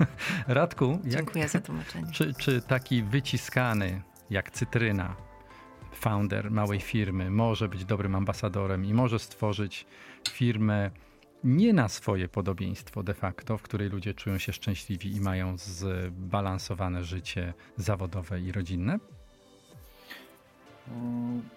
Radku, 0.46 0.90
jak, 1.04 1.12
Dziękuję 1.12 1.48
za 1.48 1.60
tłumaczenie. 1.66 2.12
Czy, 2.12 2.34
czy 2.34 2.62
taki 2.62 3.02
wyciskany 3.02 4.02
jak 4.30 4.50
cytryna 4.50 5.16
founder 5.92 6.50
małej 6.50 6.80
firmy 6.80 7.30
może 7.30 7.68
być 7.68 7.84
dobrym 7.84 8.14
ambasadorem 8.14 8.84
i 8.84 8.94
może 8.94 9.18
stworzyć 9.18 9.86
firmę 10.30 10.90
nie 11.46 11.72
na 11.72 11.88
swoje 11.88 12.28
podobieństwo 12.28 13.02
de 13.02 13.14
facto, 13.14 13.58
w 13.58 13.62
której 13.62 13.88
ludzie 13.88 14.14
czują 14.14 14.38
się 14.38 14.52
szczęśliwi 14.52 15.16
i 15.16 15.20
mają 15.20 15.58
zbalansowane 15.58 17.04
życie 17.04 17.54
zawodowe 17.76 18.40
i 18.40 18.52
rodzinne? 18.52 18.98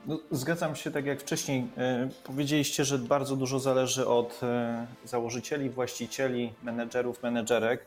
No, 0.08 0.20
zgadzam 0.32 0.76
się, 0.76 0.92
tak 0.92 1.06
jak 1.06 1.22
wcześniej 1.22 1.68
e, 1.78 2.10
powiedzieliście, 2.24 2.86
że 2.86 2.98
bardzo 2.98 3.36
dużo 3.36 3.60
zależy 3.60 4.08
od 4.08 4.40
e, 4.44 4.88
założycieli, 5.06 5.70
właścicieli, 5.70 6.54
menedżerów, 6.64 7.24
menedżerek, 7.24 7.86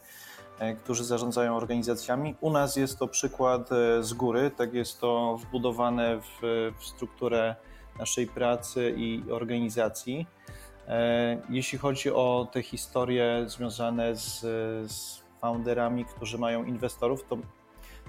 e, 0.59 0.75
którzy 0.75 1.05
zarządzają 1.05 1.57
organizacjami. 1.57 2.35
U 2.41 2.51
nas 2.51 2.77
jest 2.77 2.99
to 2.99 3.09
przykład 3.09 3.71
z 4.01 4.13
góry, 4.13 4.51
tak 4.57 4.75
jest 4.75 5.01
to 5.01 5.37
wbudowane 5.37 6.21
w, 6.21 6.43
w 6.79 6.85
strukturę 6.85 7.57
naszej 7.99 8.27
pracy 8.27 8.95
i 8.97 9.23
organizacji. 9.31 10.27
E, 10.93 11.39
jeśli 11.51 11.79
chodzi 11.79 12.11
o 12.11 12.49
te 12.53 12.63
historie 12.63 13.45
związane 13.47 14.17
z, 14.17 14.41
z 14.93 15.23
founderami, 15.41 16.05
którzy 16.05 16.39
mają 16.39 16.65
inwestorów, 16.65 17.25
to 17.29 17.39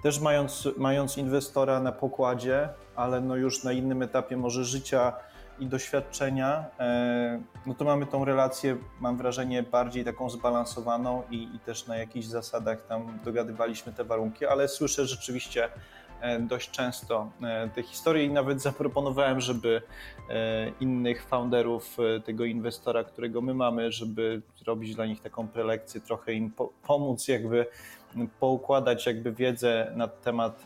też 0.03 0.19
mając, 0.19 0.67
mając 0.77 1.17
inwestora 1.17 1.79
na 1.79 1.91
pokładzie, 1.91 2.69
ale 2.95 3.21
no 3.21 3.35
już 3.35 3.63
na 3.63 3.71
innym 3.71 4.01
etapie 4.01 4.37
może 4.37 4.65
życia 4.65 5.13
i 5.59 5.65
doświadczenia, 5.65 6.65
e, 6.79 7.41
no 7.65 7.73
to 7.73 7.85
mamy 7.85 8.05
tą 8.05 8.25
relację, 8.25 8.77
mam 8.99 9.17
wrażenie, 9.17 9.63
bardziej 9.63 10.05
taką 10.05 10.29
zbalansowaną 10.29 11.23
i, 11.29 11.55
i 11.55 11.59
też 11.59 11.87
na 11.87 11.97
jakichś 11.97 12.25
zasadach 12.25 12.87
tam 12.87 13.19
dogadywaliśmy 13.25 13.93
te 13.93 14.03
warunki, 14.03 14.45
ale 14.45 14.67
słyszę 14.67 15.05
rzeczywiście 15.05 15.69
dość 16.39 16.71
często 16.71 17.31
te 17.75 17.83
historie 17.83 18.25
i 18.25 18.29
nawet 18.29 18.61
zaproponowałem, 18.61 19.41
żeby 19.41 19.81
innych 20.79 21.25
founderów 21.25 21.97
tego 22.25 22.45
inwestora, 22.45 23.03
którego 23.03 23.41
my 23.41 23.53
mamy, 23.53 23.91
żeby 23.91 24.41
zrobić 24.57 24.95
dla 24.95 25.05
nich 25.05 25.21
taką 25.21 25.47
prelekcję, 25.47 26.01
trochę 26.01 26.33
im 26.33 26.51
pomóc 26.87 27.27
jakby 27.27 27.65
poukładać 28.39 29.05
jakby 29.05 29.31
wiedzę 29.31 29.91
na 29.95 30.07
temat 30.07 30.63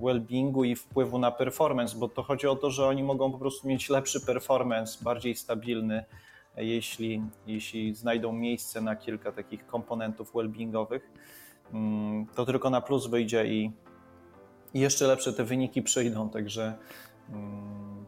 well-beingu 0.00 0.66
i 0.66 0.76
wpływu 0.76 1.18
na 1.18 1.30
performance, 1.30 1.98
bo 1.98 2.08
to 2.08 2.22
chodzi 2.22 2.46
o 2.46 2.56
to, 2.56 2.70
że 2.70 2.86
oni 2.86 3.02
mogą 3.02 3.32
po 3.32 3.38
prostu 3.38 3.68
mieć 3.68 3.90
lepszy 3.90 4.26
performance, 4.26 5.04
bardziej 5.04 5.34
stabilny, 5.34 6.04
jeśli, 6.56 7.22
jeśli 7.46 7.94
znajdą 7.94 8.32
miejsce 8.32 8.80
na 8.80 8.96
kilka 8.96 9.32
takich 9.32 9.66
komponentów 9.66 10.34
well-beingowych, 10.34 11.00
mm, 11.72 12.26
to 12.26 12.46
tylko 12.46 12.70
na 12.70 12.80
plus 12.80 13.06
wyjdzie 13.06 13.46
i, 13.46 13.70
i 14.74 14.80
jeszcze 14.80 15.06
lepsze 15.06 15.32
te 15.32 15.44
wyniki 15.44 15.82
przyjdą, 15.82 16.30
także 16.30 16.78
mm, 17.30 18.06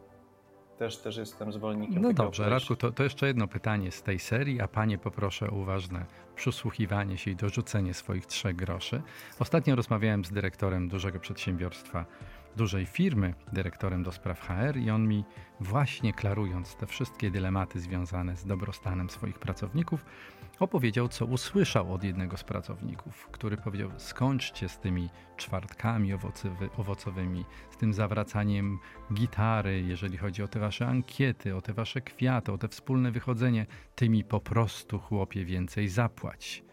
też, 0.77 0.97
też 0.97 1.17
jestem 1.17 1.51
zwolennikiem 1.51 2.01
No 2.01 2.13
dobrze, 2.13 2.43
podejścia. 2.43 2.49
Radku, 2.49 2.75
to, 2.75 2.91
to 2.91 3.03
jeszcze 3.03 3.27
jedno 3.27 3.47
pytanie 3.47 3.91
z 3.91 4.03
tej 4.03 4.19
serii, 4.19 4.61
a 4.61 4.67
panie 4.67 4.97
poproszę 4.97 5.49
o 5.49 5.55
uważne 5.55 6.05
przysłuchiwanie 6.35 7.17
się 7.17 7.31
i 7.31 7.35
dorzucenie 7.35 7.93
swoich 7.93 8.25
trzech 8.25 8.55
groszy. 8.55 9.01
Ostatnio 9.39 9.75
rozmawiałem 9.75 10.25
z 10.25 10.31
dyrektorem 10.31 10.87
dużego 10.89 11.19
przedsiębiorstwa 11.19 12.05
dużej 12.57 12.85
firmy, 12.85 13.33
dyrektorem 13.53 14.03
do 14.03 14.11
spraw 14.11 14.39
HR, 14.39 14.77
i 14.77 14.89
on 14.89 15.07
mi 15.07 15.23
właśnie 15.59 16.13
klarując 16.13 16.75
te 16.75 16.87
wszystkie 16.87 17.31
dylematy 17.31 17.79
związane 17.79 18.35
z 18.37 18.45
dobrostanem 18.45 19.09
swoich 19.09 19.39
pracowników, 19.39 20.05
opowiedział, 20.59 21.07
co 21.07 21.25
usłyszał 21.25 21.93
od 21.93 22.03
jednego 22.03 22.37
z 22.37 22.43
pracowników, 22.43 23.27
który 23.31 23.57
powiedział: 23.57 23.91
skończcie 23.97 24.69
z 24.69 24.79
tymi 24.79 25.09
czwartkami 25.37 26.13
owocowy, 26.13 26.69
owocowymi, 26.77 27.45
z 27.71 27.77
tym 27.77 27.93
zawracaniem 27.93 28.79
gitary, 29.13 29.81
jeżeli 29.81 30.17
chodzi 30.17 30.43
o 30.43 30.47
te 30.47 30.59
wasze 30.59 30.87
ankiety, 30.87 31.55
o 31.55 31.61
te 31.61 31.73
wasze 31.73 32.01
kwiaty, 32.01 32.51
o 32.51 32.57
te 32.57 32.67
wspólne 32.67 33.11
wychodzenie, 33.11 33.65
tymi 33.95 34.23
po 34.23 34.39
prostu 34.39 34.99
chłopie 34.99 35.45
więcej 35.45 35.89
zapłać. 35.89 36.63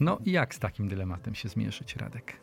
No 0.00 0.18
i 0.24 0.32
jak 0.32 0.54
z 0.54 0.58
takim 0.58 0.88
dylematem 0.88 1.34
się 1.34 1.48
zmierzyć, 1.48 1.96
Radek? 1.96 2.36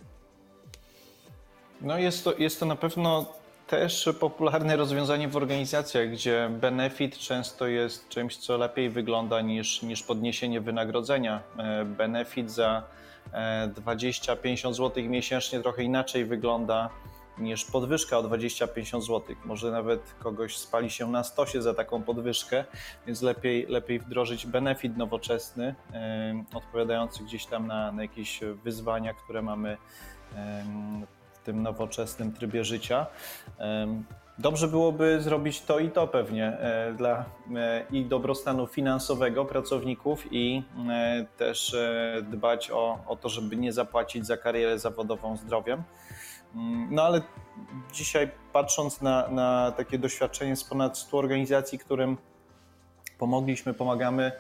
No 1.82 1.98
jest 1.98 2.24
to, 2.24 2.38
jest 2.38 2.60
to 2.60 2.66
na 2.66 2.76
pewno 2.76 3.34
też 3.68 4.10
popularne 4.20 4.76
rozwiązanie 4.76 5.28
w 5.28 5.38
organizacjach, 5.38 6.12
gdzie 6.12 6.50
benefit 6.52 7.18
często 7.18 7.68
jest 7.68 8.10
czymś, 8.10 8.38
co 8.38 8.58
lepiej 8.58 8.90
wygląda 8.90 9.42
niż, 9.42 9.82
niż 9.82 10.04
podniesienie 10.04 10.62
wynagrodzenia. 10.62 11.44
E, 11.58 11.86
benefit 11.86 12.52
za 12.52 12.84
20-50 13.86 14.74
zł 14.74 15.04
miesięcznie 15.04 15.60
trochę 15.60 15.84
inaczej 15.84 16.26
wygląda 16.26 16.90
niż 17.38 17.66
podwyżka 17.66 18.18
o 18.18 18.24
20-50 18.24 19.02
zł. 19.02 19.36
Może 19.46 19.72
nawet 19.72 20.16
kogoś 20.20 20.58
spali 20.58 20.90
się 20.90 21.12
na 21.12 21.24
stosie 21.24 21.62
za 21.62 21.74
taką 21.74 22.04
podwyżkę, 22.04 22.64
więc 23.08 23.22
lepiej, 23.22 23.66
lepiej 23.70 24.00
wdrożyć 24.00 24.46
benefit 24.46 24.98
nowoczesny, 24.98 25.76
e, 25.94 26.44
odpowiadający 26.54 27.24
gdzieś 27.24 27.46
tam 27.46 27.68
na, 27.68 27.92
na 27.92 28.02
jakieś 28.02 28.40
wyzwania, 28.64 29.14
które 29.14 29.42
mamy 29.42 29.78
tym 31.48 31.64
nowoczesnym 31.64 32.34
trybie 32.34 32.64
życia. 32.64 33.06
Dobrze 34.40 34.68
byłoby 34.68 35.22
zrobić 35.22 35.62
to 35.62 35.80
i 35.80 35.92
to 35.92 36.08
pewnie 36.08 36.46
e, 36.46 36.94
dla 36.94 37.26
e, 37.56 37.86
i 37.92 38.06
dobrostanu 38.06 38.68
finansowego 38.68 39.46
pracowników 39.46 40.24
i 40.32 40.64
e, 40.90 41.26
też 41.38 41.76
dbać 42.24 42.72
o, 42.72 43.00
o 43.08 43.16
to, 43.16 43.30
żeby 43.30 43.58
nie 43.58 43.74
zapłacić 43.74 44.26
za 44.26 44.38
karierę 44.38 44.80
zawodową 44.80 45.38
zdrowiem. 45.38 45.84
Mm, 46.56 46.88
no 46.92 47.04
ale 47.04 47.22
dzisiaj 47.94 48.32
patrząc 48.54 49.02
na, 49.02 49.28
na 49.28 49.72
takie 49.72 50.00
doświadczenie 50.00 50.56
z 50.56 50.64
ponad 50.64 50.98
100 50.98 51.18
organizacji, 51.18 51.80
którym 51.80 52.18
pomogliśmy, 53.18 53.74
pomagamy, 53.74 54.32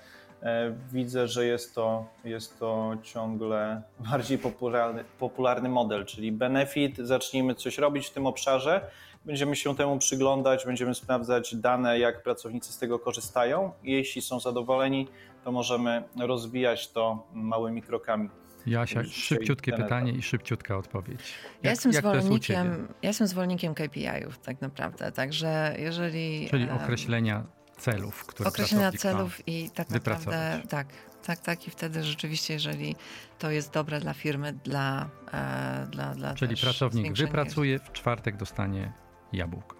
widzę, 0.91 1.27
że 1.27 1.45
jest 1.45 1.75
to, 1.75 2.05
jest 2.23 2.59
to 2.59 2.97
ciągle 3.03 3.81
bardziej 4.11 4.37
popularny, 4.37 5.03
popularny 5.19 5.69
model, 5.69 6.05
czyli 6.05 6.31
benefit, 6.31 6.97
zacznijmy 6.97 7.55
coś 7.55 7.77
robić 7.77 8.07
w 8.07 8.11
tym 8.11 8.25
obszarze, 8.25 8.81
będziemy 9.25 9.55
się 9.55 9.75
temu 9.75 9.97
przyglądać, 9.97 10.65
będziemy 10.65 10.95
sprawdzać 10.95 11.55
dane, 11.55 11.99
jak 11.99 12.23
pracownicy 12.23 12.73
z 12.73 12.77
tego 12.77 12.99
korzystają. 12.99 13.71
Jeśli 13.83 14.21
są 14.21 14.39
zadowoleni, 14.39 15.07
to 15.43 15.51
możemy 15.51 16.03
rozwijać 16.19 16.91
to 16.91 17.27
małymi 17.33 17.81
krokami. 17.81 18.29
Jasia, 18.65 19.03
szybciutkie 19.03 19.73
pytanie 19.73 20.11
i 20.11 20.21
szybciutka 20.21 20.77
odpowiedź. 20.77 21.19
Jak, 21.19 21.63
ja, 21.63 21.69
jestem 21.69 21.93
zwolennikiem, 21.93 22.87
ja 23.01 23.09
jestem 23.09 23.27
zwolennikiem 23.27 23.73
KPI-ów 23.73 24.39
tak 24.39 24.61
naprawdę, 24.61 25.11
także 25.11 25.75
jeżeli... 25.79 26.47
Czyli 26.49 26.69
określenia 26.69 27.43
celów, 27.77 28.25
które 28.25 28.49
Określenia 28.49 28.91
celów 28.91 29.47
i 29.47 29.69
tak 29.69 29.89
naprawdę 29.89 30.61
tak, 30.69 30.87
tak, 31.23 31.39
tak 31.39 31.67
i 31.67 31.71
wtedy 31.71 32.03
rzeczywiście, 32.03 32.53
jeżeli 32.53 32.95
to 33.39 33.51
jest 33.51 33.71
dobre 33.71 33.99
dla 33.99 34.13
firmy, 34.13 34.53
dla, 34.53 35.09
e, 35.33 35.87
dla, 35.91 36.15
dla 36.15 36.33
Czyli 36.33 36.55
pracownik 36.57 37.13
wypracuje, 37.13 37.79
w 37.79 37.91
czwartek 37.91 38.37
dostanie 38.37 38.93
jabłko. 39.33 39.77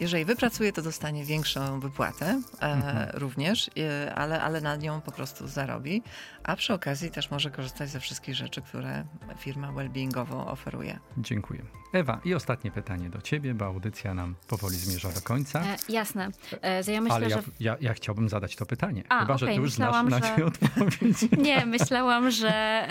Jeżeli 0.00 0.24
wypracuje, 0.24 0.72
to 0.72 0.82
dostanie 0.82 1.24
większą 1.24 1.80
wypłatę 1.80 2.42
e, 2.60 2.66
mhm. 2.66 3.10
również, 3.14 3.70
e, 3.78 4.14
ale, 4.14 4.40
ale 4.42 4.60
na 4.60 4.76
nią 4.76 5.00
po 5.00 5.12
prostu 5.12 5.48
zarobi, 5.48 6.02
a 6.50 6.56
przy 6.56 6.74
okazji 6.74 7.10
też 7.10 7.30
może 7.30 7.50
korzystać 7.50 7.90
ze 7.90 8.00
wszystkich 8.00 8.34
rzeczy, 8.34 8.62
które 8.62 9.04
firma 9.38 9.72
wellbeingowo 9.72 10.46
oferuje. 10.46 10.98
Dziękuję. 11.18 11.62
Ewa, 11.92 12.20
i 12.24 12.34
ostatnie 12.34 12.70
pytanie 12.70 13.10
do 13.10 13.20
ciebie, 13.20 13.54
bo 13.54 13.64
audycja 13.64 14.14
nam 14.14 14.34
powoli 14.48 14.76
zmierza 14.76 15.08
do 15.08 15.20
końca. 15.20 15.60
E, 15.60 15.76
jasne. 15.88 16.28
E, 16.62 16.92
ja 16.92 17.00
myślę, 17.00 17.16
Ale 17.16 17.28
ja, 17.28 17.36
że... 17.36 17.42
ja, 17.60 17.76
ja, 17.80 17.94
chciałbym 17.94 18.28
zadać 18.28 18.56
to 18.56 18.66
pytanie. 18.66 19.04
A, 19.08 19.20
Chyba, 19.20 19.34
okay. 19.34 19.38
że 19.38 19.46
ty 19.46 19.54
już 19.54 19.70
myślałam, 19.70 20.08
znasz 20.08 20.22
że... 20.22 20.30
na 20.30 20.36
nie 20.36 20.44
odpowiedź. 20.44 21.16
Nie, 21.46 21.66
myślałam, 21.66 22.30
że, 22.30 22.88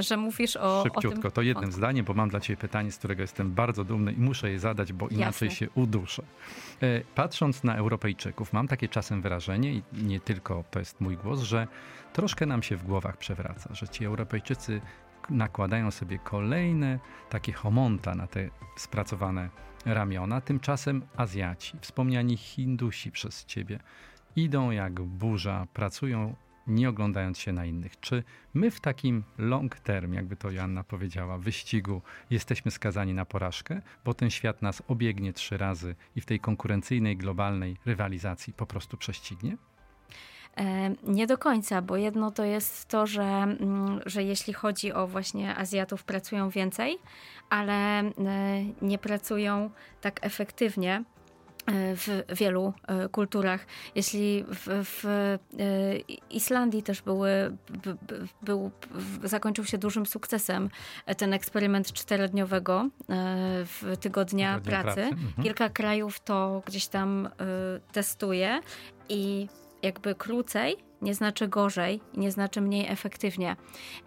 że 0.00 0.16
mówisz 0.16 0.56
o, 0.56 0.82
Szybciutko, 0.82 1.18
o 1.18 1.22
tym... 1.22 1.32
to 1.32 1.42
jednym 1.42 1.72
zdaniem, 1.72 2.04
bo 2.04 2.14
mam 2.14 2.28
dla 2.28 2.40
ciebie 2.40 2.56
pytanie, 2.56 2.92
z 2.92 2.98
którego 2.98 3.22
jestem 3.22 3.52
bardzo 3.52 3.84
dumny 3.84 4.12
i 4.12 4.16
muszę 4.16 4.50
je 4.50 4.58
zadać, 4.58 4.92
bo 4.92 5.08
inaczej 5.08 5.48
Jasne. 5.48 5.50
się 5.50 5.70
uduszę. 5.74 6.22
E, 6.82 7.00
patrząc 7.14 7.64
na 7.64 7.76
Europejczyków, 7.76 8.52
mam 8.52 8.68
takie 8.68 8.88
czasem 8.88 9.22
wrażenie, 9.22 9.72
i 9.72 9.82
nie 9.92 10.20
tylko 10.20 10.64
to 10.70 10.78
jest 10.78 11.00
mój 11.00 11.16
głos, 11.16 11.40
że 11.40 11.66
troszkę 12.16 12.46
nam 12.46 12.62
się 12.62 12.76
w 12.76 12.84
głowach 12.84 13.16
przewraca, 13.16 13.74
że 13.74 13.88
ci 13.88 14.04
Europejczycy 14.04 14.80
nakładają 15.30 15.90
sobie 15.90 16.18
kolejne 16.18 16.98
takie 17.30 17.52
homonta 17.52 18.14
na 18.14 18.26
te 18.26 18.50
spracowane 18.76 19.50
ramiona. 19.86 20.40
Tymczasem 20.40 21.02
Azjaci, 21.16 21.78
wspomniani 21.80 22.36
Hindusi 22.36 23.10
przez 23.10 23.44
ciebie, 23.44 23.78
idą 24.36 24.70
jak 24.70 25.00
burza, 25.00 25.66
pracują 25.72 26.34
nie 26.66 26.88
oglądając 26.88 27.38
się 27.38 27.52
na 27.52 27.64
innych. 27.64 28.00
Czy 28.00 28.22
my 28.54 28.70
w 28.70 28.80
takim 28.80 29.24
long 29.38 29.78
term, 29.78 30.12
jakby 30.12 30.36
to 30.36 30.50
Joanna 30.50 30.84
powiedziała, 30.84 31.38
wyścigu 31.38 32.02
jesteśmy 32.30 32.70
skazani 32.70 33.14
na 33.14 33.24
porażkę, 33.24 33.82
bo 34.04 34.14
ten 34.14 34.30
świat 34.30 34.62
nas 34.62 34.82
obiegnie 34.88 35.32
trzy 35.32 35.58
razy 35.58 35.94
i 36.16 36.20
w 36.20 36.26
tej 36.26 36.40
konkurencyjnej, 36.40 37.16
globalnej 37.16 37.76
rywalizacji 37.86 38.52
po 38.52 38.66
prostu 38.66 38.96
prześcignie? 38.96 39.56
E, 40.56 40.94
nie 41.02 41.26
do 41.26 41.38
końca, 41.38 41.82
bo 41.82 41.96
jedno 41.96 42.30
to 42.30 42.44
jest 42.44 42.88
to, 42.88 43.06
że, 43.06 43.22
mm, 43.22 44.00
że 44.06 44.22
jeśli 44.22 44.52
chodzi 44.52 44.92
o 44.92 45.06
właśnie 45.06 45.56
Azjatów, 45.56 46.04
pracują 46.04 46.50
więcej, 46.50 46.98
ale 47.50 47.72
e, 47.72 48.12
nie 48.82 48.98
pracują 48.98 49.70
tak 50.00 50.26
efektywnie 50.26 51.04
w 51.68 52.22
wielu 52.36 52.72
e, 52.88 53.08
kulturach. 53.08 53.66
Jeśli 53.94 54.44
w, 54.48 54.84
w 54.84 55.04
e, 55.04 55.98
Islandii 56.30 56.82
też 56.82 57.02
były, 57.02 57.56
był, 58.42 58.70
zakończył 59.24 59.64
się 59.64 59.78
dużym 59.78 60.06
sukcesem 60.06 60.70
ten 61.16 61.32
eksperyment 61.32 61.92
czterodniowego 61.92 62.80
e, 62.80 62.88
w 63.64 63.96
tygodnia 64.00 64.60
pracy. 64.60 64.82
pracy. 64.82 65.00
Mhm. 65.00 65.42
Kilka 65.42 65.68
krajów 65.68 66.20
to 66.20 66.62
gdzieś 66.66 66.86
tam 66.86 67.28
testuje 67.92 68.60
i 69.08 69.48
jakby 69.82 70.14
krócej 70.14 70.76
nie 71.02 71.14
znaczy 71.14 71.48
gorzej, 71.48 72.00
nie 72.16 72.30
znaczy 72.30 72.60
mniej 72.60 72.86
efektywnie. 72.88 73.56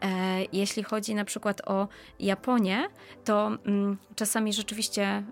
E, 0.02 0.08
jeśli 0.54 0.84
chodzi 0.84 1.16
na 1.16 1.26
przykład 1.26 1.62
o 1.66 1.88
Japonię, 2.20 2.88
to 3.26 3.48
mm, 3.66 3.98
czasami 4.16 4.54
rzeczywiście 4.54 5.04
e, 5.04 5.24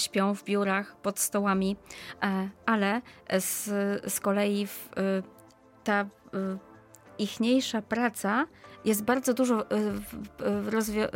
śpią 0.00 0.34
w 0.34 0.44
biurach, 0.44 0.96
pod 0.96 1.18
stołami, 1.18 1.76
e, 2.22 2.48
ale 2.66 3.02
z, 3.38 3.64
z 4.12 4.20
kolei 4.20 4.66
w, 4.66 4.90
ta 5.84 6.06
ichniejsza 7.18 7.82
praca 7.82 8.46
jest 8.84 9.04
bardzo 9.04 9.34
dużo 9.34 9.60
y, 9.60 9.76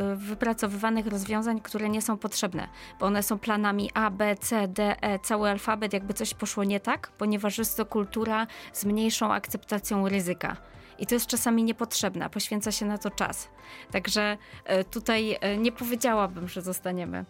y, 0.02 0.16
wypracowywanych 0.16 1.06
rozwiązań, 1.06 1.60
które 1.60 1.88
nie 1.88 2.02
są 2.02 2.16
potrzebne, 2.16 2.68
bo 3.00 3.06
one 3.06 3.22
są 3.22 3.38
planami 3.38 3.90
A, 3.94 4.10
B, 4.10 4.36
C, 4.36 4.68
D, 4.68 4.96
E, 5.00 5.18
cały 5.18 5.50
alfabet, 5.50 5.92
jakby 5.92 6.14
coś 6.14 6.34
poszło 6.34 6.64
nie 6.64 6.80
tak, 6.80 7.10
ponieważ 7.18 7.58
jest 7.58 7.76
to 7.76 7.86
kultura 7.86 8.46
z 8.72 8.84
mniejszą 8.84 9.32
akceptacją 9.32 10.08
ryzyka. 10.08 10.56
i 10.98 11.06
to 11.06 11.14
jest 11.14 11.26
czasami 11.26 11.64
niepotrzebne, 11.64 12.30
poświęca 12.30 12.72
się 12.72 12.86
na 12.86 12.98
to 12.98 13.10
czas. 13.10 13.48
Także 13.92 14.38
e, 14.64 14.84
tutaj 14.84 15.36
e, 15.40 15.56
nie 15.56 15.72
powiedziałabym, 15.72 16.48
że 16.48 16.62
zostaniemy 16.62 17.24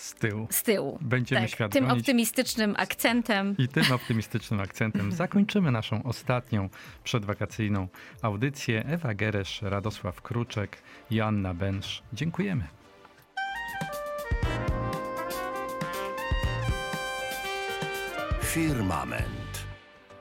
Z 0.00 0.14
tyłu. 0.14 0.46
z 0.50 0.62
tyłu. 0.62 0.98
Będziemy 1.00 1.40
tak, 1.40 1.50
świat 1.50 1.72
tym 1.72 1.90
optymistycznym 1.90 2.74
akcentem. 2.78 3.54
I 3.58 3.68
tym 3.68 3.92
optymistycznym 3.92 4.60
akcentem 4.60 5.12
zakończymy 5.22 5.70
naszą 5.70 6.02
ostatnią 6.02 6.68
przedwakacyjną 7.04 7.88
audycję. 8.22 8.84
Ewa 8.86 9.14
Geresz, 9.14 9.62
Radosław 9.62 10.22
Kruczek, 10.22 10.82
Joanna 11.10 11.54
Bensz. 11.54 12.02
Dziękujemy. 12.12 12.64
Firmament. 18.42 19.50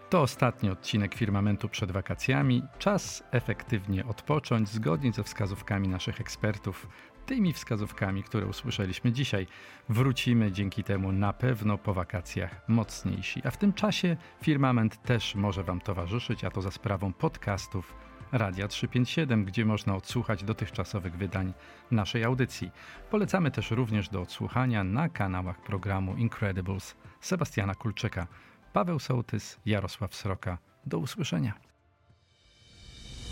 To 0.10 0.22
ostatni 0.22 0.70
odcinek 0.70 1.16
Firmamentu 1.16 1.70
przed 1.70 1.92
wakacjami. 1.92 2.64
Czas 2.80 3.24
efektywnie 3.32 4.06
odpocząć 4.06 4.70
zgodnie 4.70 5.14
ze 5.14 5.24
wskazówkami 5.24 5.88
naszych 5.88 6.22
ekspertów. 6.22 6.88
Tymi 7.30 7.54
wskazówkami, 7.54 8.24
które 8.24 8.46
usłyszeliśmy 8.46 9.12
dzisiaj. 9.12 9.48
Wrócimy 9.90 10.52
dzięki 10.52 10.84
temu 10.84 11.12
na 11.12 11.34
pewno 11.34 11.78
po 11.78 11.94
wakacjach 11.94 12.62
mocniejsi. 12.68 13.42
A 13.46 13.52
w 13.52 13.58
tym 13.58 13.74
czasie 13.74 14.18
Firmament 14.42 15.04
też 15.04 15.36
może 15.36 15.64
Wam 15.64 15.82
towarzyszyć, 15.82 16.44
a 16.44 16.52
to 16.52 16.62
za 16.62 16.72
sprawą 16.72 17.14
podcastów 17.14 17.96
Radia 18.32 18.68
357, 18.68 19.46
gdzie 19.46 19.66
można 19.66 19.96
odsłuchać 19.96 20.44
dotychczasowych 20.44 21.18
wydań 21.18 21.54
naszej 21.92 22.24
audycji. 22.24 22.72
Polecamy 23.10 23.52
też 23.52 23.72
również 23.72 24.10
do 24.10 24.22
odsłuchania 24.22 24.84
na 24.84 25.10
kanałach 25.10 25.62
programu 25.62 26.18
Incredibles 26.18 26.96
Sebastiana 27.22 27.76
Kulczyka, 27.76 28.28
Paweł 28.74 29.00
Sołtys, 29.00 29.60
Jarosław 29.66 30.16
Sroka. 30.16 30.58
Do 30.86 30.98
usłyszenia. 30.98 31.54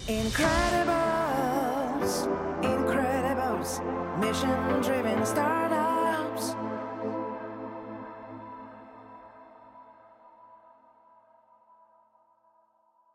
Incredibles, 0.07 2.27
incredibles, 2.61 3.36
mission 4.19 4.81
driven 4.83 5.25
startup. 5.25 5.86